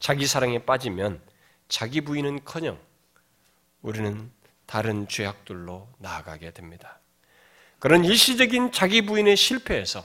자기 0.00 0.26
사랑에 0.26 0.64
빠지면 0.64 1.20
자기 1.68 2.00
부인은 2.00 2.44
커녕 2.44 2.78
우리는 3.82 4.30
다른 4.72 5.06
죄악들로 5.06 5.86
나아가게 5.98 6.52
됩니다. 6.52 6.98
그런 7.78 8.06
일시적인 8.06 8.72
자기 8.72 9.04
부인의 9.04 9.36
실패에서 9.36 10.02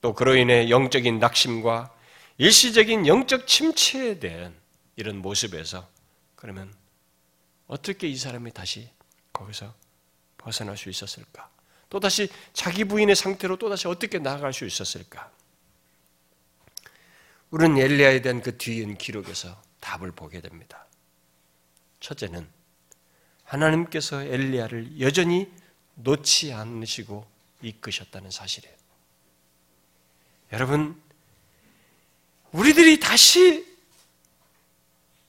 또 0.00 0.14
그로 0.14 0.36
인해 0.36 0.70
영적인 0.70 1.18
낙심과 1.18 1.92
일시적인 2.38 3.08
영적 3.08 3.48
침체에 3.48 4.20
대한 4.20 4.54
이런 4.94 5.16
모습에서 5.16 5.88
그러면 6.36 6.72
어떻게 7.66 8.06
이 8.06 8.16
사람이 8.16 8.52
다시 8.52 8.88
거기서 9.32 9.74
벗어날 10.38 10.76
수 10.76 10.88
있었을까? 10.88 11.50
또다시 11.90 12.28
자기 12.52 12.84
부인의 12.84 13.16
상태로 13.16 13.56
또다시 13.56 13.88
어떻게 13.88 14.20
나아갈 14.20 14.52
수 14.52 14.64
있었을까? 14.64 15.32
우리는 17.50 17.76
엘리야에 17.76 18.22
대한 18.22 18.40
그 18.40 18.56
뒤인 18.56 18.96
기록에서 18.96 19.60
답을 19.80 20.12
보게 20.12 20.40
됩니다. 20.40 20.86
첫째는 21.98 22.48
하나님께서 23.54 24.22
엘리야를 24.22 25.00
여전히 25.00 25.50
놓지 25.94 26.52
않으시고 26.52 27.24
이끄셨다는 27.62 28.30
사실이에요. 28.30 28.74
여러분, 30.52 31.00
우리들이 32.52 33.00
다시 33.00 33.66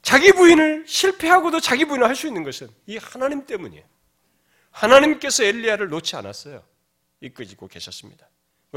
자기 0.01 0.31
부인을 0.31 0.85
실패하고도 0.87 1.59
자기 1.59 1.85
부인을 1.85 2.07
할 2.07 2.15
수 2.15 2.27
있는 2.27 2.43
것은 2.43 2.69
이 2.87 2.97
하나님 2.97 3.45
때문이에요. 3.45 3.83
하나님께서 4.71 5.43
엘리야를 5.43 5.89
놓지 5.89 6.15
않았어요. 6.15 6.63
이끄지고 7.21 7.67
계셨습니다. 7.67 8.27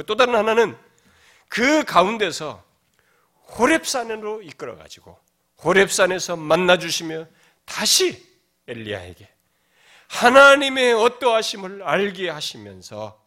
또 0.06 0.14
다른 0.14 0.34
하나는 0.34 0.76
그 1.48 1.84
가운데서 1.84 2.64
호랩산으로 3.48 4.46
이끌어 4.46 4.76
가지고 4.76 5.18
호랩산에서 5.58 6.38
만나 6.38 6.78
주시며 6.78 7.26
다시 7.64 8.24
엘리야에게 8.68 9.37
하나님의 10.08 10.94
어떠하심을 10.94 11.82
알게 11.82 12.28
하시면서 12.28 13.24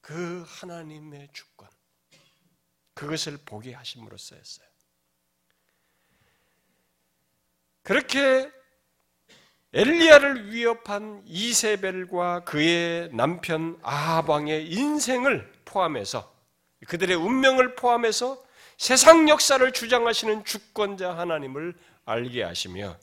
그 0.00 0.44
하나님의 0.46 1.28
주권 1.32 1.68
그것을 2.94 3.38
보게 3.44 3.72
하심으로써였어요. 3.72 4.66
그렇게 7.82 8.50
엘리야를 9.72 10.52
위협한 10.52 11.22
이세벨과 11.26 12.44
그의 12.44 13.10
남편 13.12 13.78
아합왕의 13.82 14.72
인생을 14.72 15.52
포함해서 15.64 16.34
그들의 16.88 17.16
운명을 17.16 17.76
포함해서 17.76 18.42
세상 18.76 19.28
역사를 19.28 19.72
주장하시는 19.72 20.44
주권자 20.44 21.16
하나님을 21.16 21.78
알게 22.04 22.42
하시며 22.42 22.98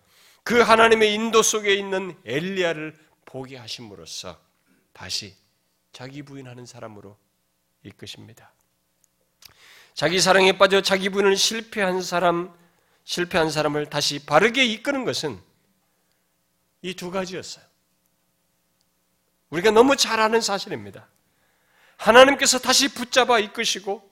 그 0.48 0.62
하나님의 0.62 1.14
인도 1.14 1.42
속에 1.42 1.74
있는 1.74 2.18
엘리야를 2.24 2.98
보게 3.26 3.58
하심으로써 3.58 4.40
다시 4.94 5.36
자기 5.92 6.24
부인하는 6.24 6.66
사람으로 6.66 7.18
이끄십니다. 7.84 8.54
자기 9.94 10.22
사랑에 10.22 10.58
빠져 10.58 10.80
자기 10.82 11.10
부인을 11.10 11.36
실패한 11.36 12.02
사람, 12.02 12.58
실패한 13.04 13.52
사람을 13.52 13.88
다시 13.88 14.26
바르게 14.26 14.64
이끄는 14.64 15.04
것은 15.04 15.38
이 16.82 16.94
두 16.94 17.12
가지였어요. 17.12 17.66
우리가 19.50 19.72
너무 19.72 19.98
잘 19.98 20.22
아는 20.22 20.40
사실입니다. 20.40 21.10
하나님께서 21.98 22.58
다시 22.60 22.88
붙잡아 22.94 23.40
이끄시고 23.40 24.10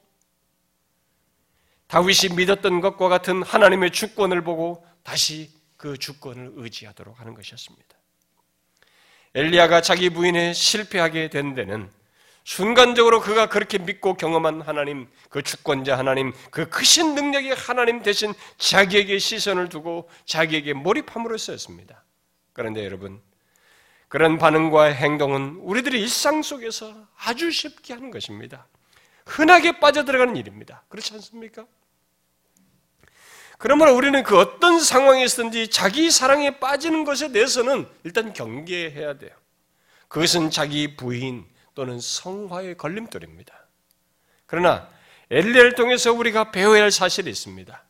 다윗이 1.87 2.35
믿었던 2.35 2.81
것과 2.81 3.07
같은 3.07 3.41
하나님의 3.41 3.91
주권을 3.91 4.43
보고 4.43 4.85
다시 5.01 5.55
그 5.85 5.99
주권을 5.99 6.53
의지하도록 6.55 7.19
하는 7.19 7.35
것이었습니다. 7.35 7.95
엘리야가 9.35 9.81
자기 9.81 10.09
부인에 10.09 10.51
실패하게 10.51 11.29
된 11.29 11.53
데는 11.53 11.91
순간적으로 12.43 13.21
그가 13.21 13.49
그렇게 13.49 13.77
믿고 13.77 14.15
경험한 14.15 14.61
하나님, 14.61 15.07
그 15.29 15.43
주권자 15.43 15.95
하나님, 15.95 16.33
그 16.49 16.67
크신 16.69 17.13
능력의 17.13 17.53
하나님 17.53 18.01
대신 18.01 18.33
자기에게 18.57 19.19
시선을 19.19 19.69
두고 19.69 20.09
자기에게 20.25 20.73
몰입함으로써였습니다. 20.73 22.03
그런데 22.53 22.83
여러분, 22.83 23.21
그런 24.07 24.39
반응과 24.39 24.85
행동은 24.85 25.59
우리들이 25.61 26.01
일상 26.01 26.41
속에서 26.41 26.95
아주 27.15 27.51
쉽게 27.51 27.93
하는 27.93 28.09
것입니다. 28.09 28.65
흔하게 29.27 29.79
빠져들어가는 29.79 30.35
일입니다. 30.35 30.83
그렇지 30.89 31.13
않습니까? 31.13 31.67
그러므로 33.57 33.95
우리는 33.95 34.21
그 34.23 34.37
어떤 34.37 34.79
상황에서든지 34.79 35.69
자기 35.69 36.11
사랑에 36.11 36.59
빠지는 36.59 37.03
것에 37.03 37.31
대해서는 37.31 37.87
일단 38.03 38.33
경계해야 38.33 39.17
돼요. 39.17 39.31
그것은 40.07 40.49
자기 40.49 40.95
부인 40.95 41.45
또는 41.73 41.99
성화의 41.99 42.77
걸림돌입니다. 42.77 43.53
그러나 44.45 44.89
엘리를 45.29 45.75
통해서 45.75 46.13
우리가 46.13 46.51
배워야 46.51 46.83
할 46.83 46.91
사실이 46.91 47.29
있습니다. 47.29 47.83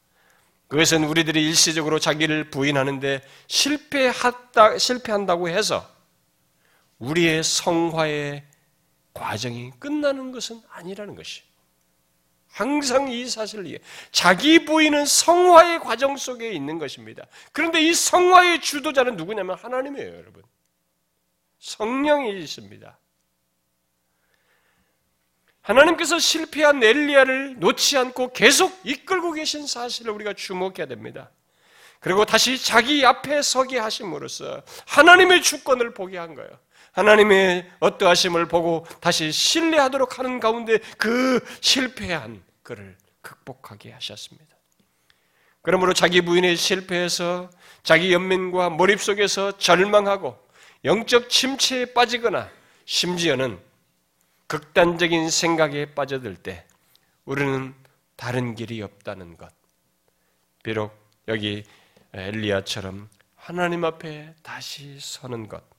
그것은 0.68 1.03
우리들이 1.03 1.45
일시적으로 1.45 1.99
자기를 1.99 2.49
부인하는데 2.49 3.22
실패했다, 3.47 4.78
실패한다고 4.78 5.49
해서 5.49 5.88
우리의 6.97 7.43
성화의 7.43 8.43
과정이 9.13 9.72
끝나는 9.80 10.32
것은 10.32 10.61
아니라는 10.70 11.16
것이. 11.16 11.43
항상 12.56 13.12
이 13.12 13.28
사실을 13.28 13.68
이해. 13.68 13.80
자기 14.14 14.64
부인은 14.64 15.06
성화의 15.06 15.80
과정 15.80 16.16
속에 16.16 16.53
있는 16.53 16.80
것입니다. 16.80 17.26
그런데 17.51 17.82
이 17.82 17.93
성화의 17.93 18.62
주도자는 18.62 19.18
누구냐면 19.18 19.58
하나님이에요, 19.58 20.16
여러분. 20.16 20.41
성령이 21.60 22.39
있습니다. 22.39 22.97
하나님께서 25.60 26.18
실패한 26.18 26.82
엘리야를 26.82 27.60
놓지 27.60 27.97
않고 27.97 28.32
계속 28.32 28.80
이끌고 28.86 29.34
계신 29.34 29.68
사실을 29.68 30.14
우리가 30.14 30.32
주목해야 30.32 30.86
됩니다. 30.86 31.32
그리고 31.99 32.24
다시 32.24 32.58
자기 32.58 33.06
앞에 33.06 33.41
서게 33.41 33.80
하심으로써 33.80 34.64
하나님의 34.88 35.41
주권을 35.41 35.93
보게 35.93 36.18
한 36.18 36.36
거예요. 36.36 36.58
하나님의 36.95 37.69
어떠하심을 37.81 38.47
보고 38.47 38.85
다시 39.01 39.31
신뢰하도록 39.31 40.17
하는 40.17 40.39
가운데 40.39 40.79
그 40.97 41.45
실패한 41.59 42.41
그를 42.63 42.97
극복하게 43.21 43.91
하셨습니다. 43.91 44.55
그러므로 45.61 45.93
자기 45.93 46.21
부인의 46.21 46.55
실패해서 46.55 47.49
자기 47.83 48.13
연민과 48.13 48.69
몰입 48.69 49.01
속에서 49.01 49.57
절망하고 49.57 50.37
영적 50.85 51.29
침체에 51.29 51.93
빠지거나 51.93 52.49
심지어는 52.85 53.59
극단적인 54.47 55.29
생각에 55.29 55.93
빠져들 55.95 56.35
때 56.35 56.65
우리는 57.25 57.73
다른 58.15 58.55
길이 58.55 58.81
없다는 58.81 59.35
것. 59.35 59.51
비록 60.63 60.95
여기 61.27 61.65
엘리야처럼 62.13 63.09
하나님 63.35 63.83
앞에 63.83 64.33
다시 64.43 64.97
서는 65.01 65.49
것. 65.49 65.74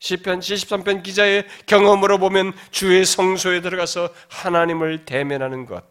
시편 0.00 0.40
73편 0.40 1.02
기자의 1.02 1.46
경험으로 1.66 2.18
보면 2.18 2.54
주의 2.70 3.04
성소에 3.04 3.60
들어가서 3.60 4.08
하나님을 4.28 5.04
대면하는 5.04 5.66
것. 5.66 5.84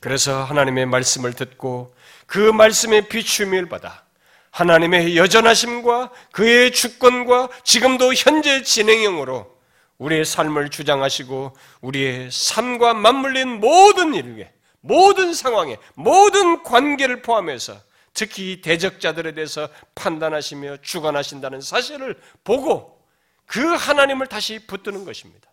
그래서 0.00 0.44
하나님의 0.44 0.86
말씀을 0.86 1.32
듣고 1.32 1.94
그 2.26 2.38
말씀의 2.38 3.08
비춤을 3.08 3.68
받아 3.68 4.04
하나님의 4.50 5.16
여전하심과 5.16 6.10
그의 6.32 6.72
주권과 6.72 7.48
지금도 7.62 8.14
현재 8.14 8.62
진행형으로 8.62 9.56
우리의 9.98 10.24
삶을 10.24 10.70
주장하시고 10.70 11.56
우리의 11.82 12.30
삶과 12.30 12.94
맞물린 12.94 13.60
모든 13.60 14.14
일에 14.14 14.52
모든 14.80 15.34
상황에 15.34 15.78
모든 15.94 16.62
관계를 16.62 17.22
포함해서 17.22 17.76
특히 18.16 18.62
대적자들에 18.62 19.32
대해서 19.32 19.68
판단하시며 19.94 20.78
주관하신다는 20.78 21.60
사실을 21.60 22.18
보고 22.42 22.98
그 23.44 23.74
하나님을 23.74 24.26
다시 24.26 24.66
붙드는 24.66 25.04
것입니다. 25.04 25.48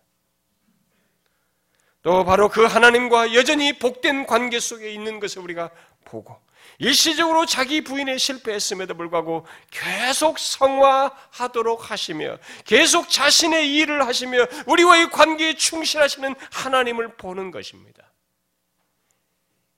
또 2.02 2.24
바로 2.24 2.48
그 2.48 2.64
하나님과 2.64 3.34
여전히 3.34 3.78
복된 3.78 4.26
관계 4.26 4.60
속에 4.60 4.90
있는 4.92 5.20
것을 5.20 5.42
우리가 5.42 5.70
보고 6.06 6.36
일시적으로 6.78 7.44
자기 7.44 7.84
부인에 7.84 8.16
실패했음에도 8.16 8.94
불구하고 8.94 9.46
계속 9.70 10.38
성화하도록 10.38 11.90
하시며 11.90 12.38
계속 12.64 13.10
자신의 13.10 13.74
일을 13.76 14.06
하시며 14.06 14.46
우리와의 14.66 15.10
관계에 15.10 15.54
충실하시는 15.54 16.34
하나님을 16.50 17.16
보는 17.16 17.50
것입니다. 17.50 18.10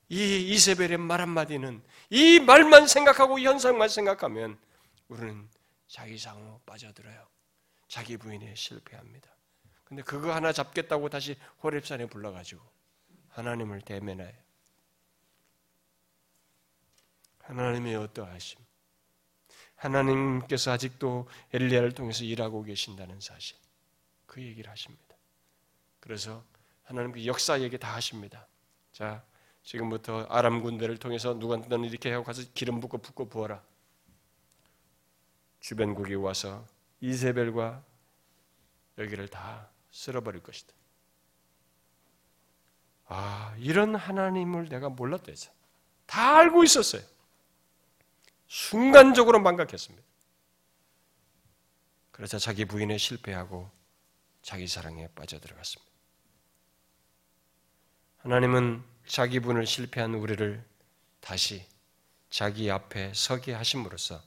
이 0.09 0.53
이세벨의 0.53 0.97
말 0.97 1.19
한마디는 1.19 1.81
이 2.09 2.39
말만 2.39 2.87
생각하고 2.87 3.39
현상만 3.39 3.89
생각하면 3.89 4.57
우리는 5.07 5.49
자기 5.87 6.17
상으로 6.17 6.61
빠져들어요. 6.65 7.27
자기 7.87 8.17
부인에 8.17 8.55
실패합니다. 8.55 9.29
근데 9.83 10.03
그거 10.03 10.33
하나 10.33 10.51
잡겠다고 10.51 11.09
다시 11.09 11.37
호랩산에 11.61 12.09
불러가지고 12.09 12.61
하나님을 13.29 13.81
대면해요. 13.81 14.33
하나님의 17.43 17.95
어떠하심. 17.95 18.59
하나님께서 19.75 20.71
아직도 20.71 21.29
엘리야를 21.53 21.93
통해서 21.93 22.23
일하고 22.23 22.63
계신다는 22.63 23.21
사실. 23.21 23.55
그 24.25 24.41
얘기를 24.41 24.69
하십니다. 24.69 25.15
그래서 25.99 26.43
하나님께 26.83 27.25
역사 27.25 27.61
얘기 27.61 27.77
다 27.77 27.95
하십니다. 27.95 28.47
자, 28.91 29.23
지금부터 29.67 30.25
아람 30.29 30.63
군대를 30.63 30.97
통해서 30.97 31.37
누가 31.37 31.57
너는 31.57 31.89
이렇게 31.89 32.09
하고 32.13 32.23
가서 32.23 32.41
기름 32.53 32.79
붓고 32.79 32.99
붓고 32.99 33.27
부어라. 33.27 33.61
주변국이 35.59 36.15
와서 36.15 36.65
이세벨과 37.01 37.83
여기를 38.97 39.27
다 39.27 39.67
쓸어버릴 39.91 40.41
것이다. 40.41 40.73
아, 43.07 43.53
이런 43.59 43.93
하나님을 43.93 44.69
내가 44.69 44.87
했어. 45.33 45.51
다 46.05 46.37
알고 46.37 46.63
있었어요. 46.63 47.01
순간적으로 48.47 49.41
망각했습니다. 49.41 50.01
그래서 52.11 52.39
자기 52.39 52.63
부인에 52.63 52.97
실패하고 52.97 53.69
자기 54.41 54.65
사랑에 54.65 55.09
빠져들어갔습니다. 55.09 55.91
하나님은 58.19 58.96
자기 59.07 59.39
분을 59.39 59.65
실패한 59.65 60.13
우리를 60.13 60.63
다시 61.21 61.65
자기 62.29 62.69
앞에 62.69 63.13
서게 63.15 63.53
하심으로써 63.53 64.21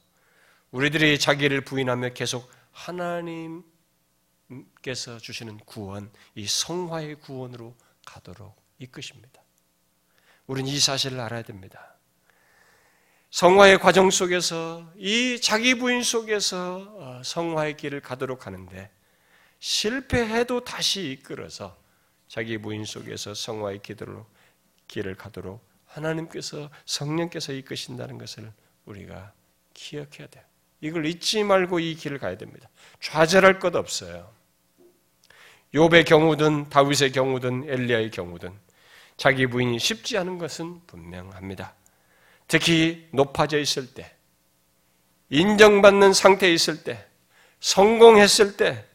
우리들이 0.71 1.19
자기를 1.19 1.61
부인하며 1.61 2.09
계속 2.13 2.51
하나님께서 2.71 3.63
주시는 5.21 5.59
구원, 5.65 6.11
이 6.35 6.47
성화의 6.47 7.15
구원으로 7.15 7.75
가도록 8.05 8.59
이끄십니다. 8.79 9.41
우리는 10.47 10.69
이 10.69 10.79
사실을 10.79 11.19
알아야 11.19 11.43
됩니다. 11.43 11.95
성화의 13.29 13.79
과정 13.79 14.09
속에서 14.09 14.91
이 14.97 15.39
자기 15.39 15.75
부인 15.75 16.03
속에서 16.03 16.87
어, 16.97 17.21
성화의 17.23 17.77
길을 17.77 18.01
가도록 18.01 18.45
하는데 18.45 18.91
실패해도 19.59 20.63
다시 20.63 21.11
이끌어서 21.11 21.77
자기 22.27 22.57
부인 22.57 22.83
속에서 22.83 23.33
성화의 23.33 23.81
기도로 23.83 24.25
길을 24.91 25.15
가도록 25.15 25.65
하나님께서 25.85 26.69
성령께서 26.85 27.53
이끄신다는 27.53 28.17
것을 28.17 28.51
우리가 28.85 29.31
기억해야 29.73 30.27
돼요. 30.27 30.43
이걸 30.81 31.05
잊지 31.05 31.43
말고 31.43 31.79
이 31.79 31.95
길을 31.95 32.19
가야 32.19 32.37
됩니다. 32.37 32.69
좌절할 32.99 33.59
것 33.59 33.75
없어요. 33.75 34.29
욥의 35.73 36.05
경우든 36.05 36.69
다윗의 36.69 37.13
경우든 37.13 37.69
엘리야의 37.69 38.11
경우든 38.11 38.51
자기 39.15 39.47
부인이 39.47 39.79
쉽지 39.79 40.17
않은 40.17 40.37
것은 40.37 40.81
분명합니다. 40.87 41.73
특히 42.47 43.07
높아져 43.13 43.59
있을 43.59 43.93
때, 43.93 44.13
인정받는 45.29 46.11
상태에 46.11 46.51
있을 46.51 46.83
때, 46.83 47.05
성공했을 47.61 48.57
때, 48.57 48.85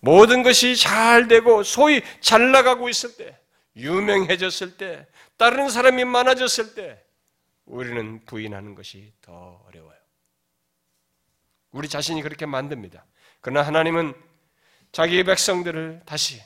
모든 0.00 0.42
것이 0.42 0.76
잘 0.76 1.28
되고 1.28 1.62
소위 1.62 2.00
잘 2.20 2.52
나가고 2.52 2.88
있을 2.88 3.16
때, 3.16 3.36
유명해졌을 3.76 4.76
때, 4.76 5.06
다른 5.42 5.68
사람이 5.68 6.04
많아졌을 6.04 6.76
때, 6.76 7.04
우리는 7.64 8.24
부인하는 8.26 8.76
것이 8.76 9.12
더 9.20 9.60
어려워요. 9.66 9.98
우리 11.72 11.88
자신이 11.88 12.22
그렇게 12.22 12.46
만듭니다. 12.46 13.04
그러나 13.40 13.66
하나님은 13.66 14.14
자기 14.92 15.24
백성들을 15.24 16.02
다시 16.06 16.40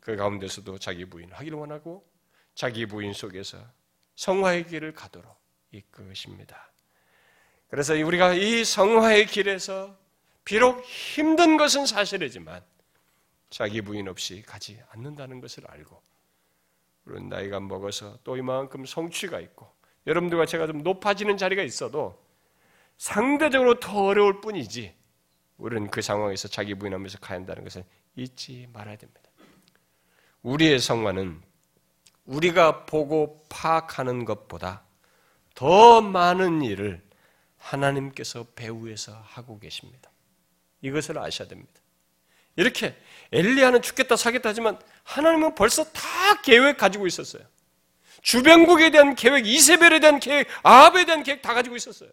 그 0.00 0.16
가운데서도 0.16 0.78
자기 0.80 1.06
부인을 1.06 1.32
하기를 1.34 1.56
원하고 1.56 2.06
자기 2.54 2.84
부인 2.84 3.14
속에서 3.14 3.56
성화의 4.16 4.66
길을 4.66 4.92
가도록 4.92 5.34
이끄십니다. 5.70 6.70
그래서 7.68 7.94
우리가 7.94 8.34
이 8.34 8.66
성화의 8.66 9.24
길에서 9.24 9.98
비록 10.44 10.84
힘든 10.84 11.56
것은 11.56 11.86
사실이지만 11.86 12.62
자기 13.48 13.80
부인 13.80 14.08
없이 14.08 14.42
가지 14.42 14.78
않는다는 14.90 15.40
것을 15.40 15.64
알고 15.70 16.10
우리는 17.10 17.28
나이가 17.28 17.60
먹어서 17.60 18.18
또 18.24 18.36
이만큼 18.36 18.84
성취가 18.84 19.40
있고 19.40 19.70
여러분들과 20.06 20.46
제가 20.46 20.66
좀 20.66 20.82
높아지는 20.82 21.36
자리가 21.36 21.62
있어도 21.62 22.22
상대적으로 22.96 23.80
더 23.80 24.04
어려울 24.04 24.40
뿐이지 24.40 24.94
우리는 25.58 25.90
그 25.90 26.00
상황에서 26.00 26.48
자기 26.48 26.74
부인하면서 26.74 27.18
가야 27.18 27.38
한다는 27.38 27.64
것을 27.64 27.84
잊지 28.16 28.68
말아야 28.72 28.96
됩니다. 28.96 29.20
우리의 30.42 30.78
성화는 30.78 31.42
우리가 32.24 32.86
보고 32.86 33.44
파악하는 33.48 34.24
것보다 34.24 34.84
더 35.54 36.00
많은 36.00 36.62
일을 36.62 37.02
하나님께서 37.58 38.46
배후에서 38.54 39.12
하고 39.12 39.58
계십니다. 39.58 40.10
이것을 40.80 41.18
아셔야 41.18 41.48
됩니다. 41.48 41.79
이렇게 42.60 42.94
엘리야는 43.32 43.80
죽겠다 43.80 44.16
사겠다 44.16 44.50
하지만 44.50 44.78
하나님은 45.04 45.54
벌써 45.54 45.84
다 45.84 46.02
계획 46.42 46.76
가지고 46.76 47.06
있었어요. 47.06 47.42
주변국에 48.22 48.90
대한 48.90 49.14
계획, 49.14 49.46
이세벨에 49.46 49.98
대한 49.98 50.20
계획, 50.20 50.46
아합에 50.62 51.06
대한 51.06 51.22
계획 51.22 51.40
다 51.40 51.54
가지고 51.54 51.74
있었어요. 51.76 52.10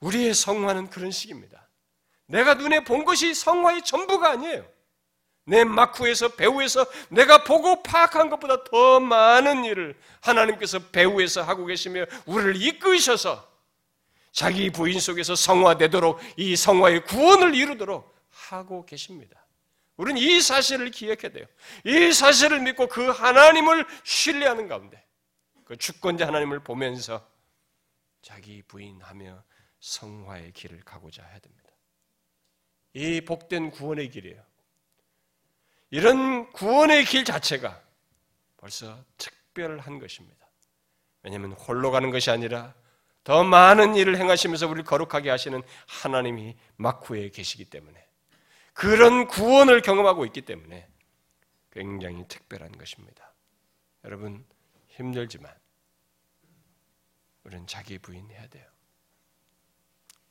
우리의 0.00 0.32
성화는 0.32 0.88
그런 0.88 1.10
식입니다. 1.10 1.68
내가 2.24 2.54
눈에 2.54 2.84
본 2.84 3.04
것이 3.04 3.34
성화의 3.34 3.82
전부가 3.82 4.30
아니에요. 4.30 4.66
내 5.44 5.64
마쿠에서 5.64 6.28
배후에서 6.36 6.86
내가 7.10 7.44
보고 7.44 7.82
파악한 7.82 8.30
것보다 8.30 8.64
더 8.64 8.98
많은 9.00 9.64
일을 9.66 9.98
하나님께서 10.20 10.78
배후에서 10.90 11.42
하고 11.42 11.66
계시며 11.66 12.06
우리를 12.24 12.62
이끄셔서 12.62 13.49
자기 14.32 14.70
부인 14.70 15.00
속에서 15.00 15.34
성화되도록 15.34 16.20
이 16.36 16.56
성화의 16.56 17.04
구원을 17.04 17.54
이루도록 17.54 18.14
하고 18.30 18.86
계십니다. 18.86 19.44
우리는 19.96 20.20
이 20.20 20.40
사실을 20.40 20.90
기억해야 20.90 21.30
돼요. 21.30 21.46
이 21.84 22.12
사실을 22.12 22.60
믿고 22.60 22.86
그 22.86 23.08
하나님을 23.10 23.86
신뢰하는 24.04 24.68
가운데 24.68 25.04
그 25.64 25.76
주권자 25.76 26.26
하나님을 26.26 26.60
보면서 26.60 27.28
자기 28.22 28.62
부인하며 28.62 29.42
성화의 29.80 30.52
길을 30.52 30.80
가고자 30.84 31.22
해야 31.22 31.38
됩니다. 31.38 31.70
이 32.94 33.20
복된 33.20 33.70
구원의 33.70 34.10
길이에요. 34.10 34.42
이런 35.90 36.50
구원의 36.52 37.04
길 37.04 37.24
자체가 37.24 37.82
벌써 38.56 39.04
특별한 39.16 39.98
것입니다. 39.98 40.46
왜냐하면 41.22 41.52
홀로 41.52 41.90
가는 41.90 42.10
것이 42.10 42.30
아니라 42.30 42.74
더 43.24 43.44
많은 43.44 43.96
일을 43.96 44.16
행하시면서 44.16 44.66
우리를 44.66 44.84
거룩하게 44.84 45.30
하시는 45.30 45.62
하나님이 45.86 46.56
마쿠에 46.76 47.28
계시기 47.30 47.66
때문에 47.66 48.06
그런 48.72 49.26
구원을 49.26 49.82
경험하고 49.82 50.24
있기 50.26 50.42
때문에 50.42 50.88
굉장히 51.70 52.26
특별한 52.26 52.72
것입니다. 52.72 53.32
여러분 54.04 54.44
힘들지만 54.88 55.52
우리는 57.44 57.66
자기 57.66 57.98
부인해야 57.98 58.48
돼요. 58.48 58.66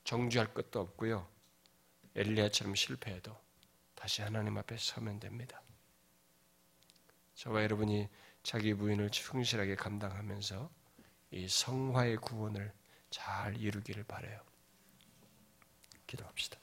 정주할 0.03 0.53
것도 0.53 0.79
없고요. 0.79 1.27
엘리야처럼 2.15 2.75
실패해도 2.75 3.35
다시 3.93 4.21
하나님 4.21 4.57
앞에 4.57 4.77
서면 4.77 5.19
됩니다. 5.19 5.61
저와 7.35 7.63
여러분이 7.63 8.09
자기 8.43 8.73
부인을 8.73 9.11
충실하게 9.11 9.75
감당하면서 9.75 10.69
이 11.31 11.47
성화의 11.47 12.17
구원을 12.17 12.73
잘 13.09 13.57
이루기를 13.57 14.03
바래요. 14.03 14.39
기도합시다. 16.07 16.59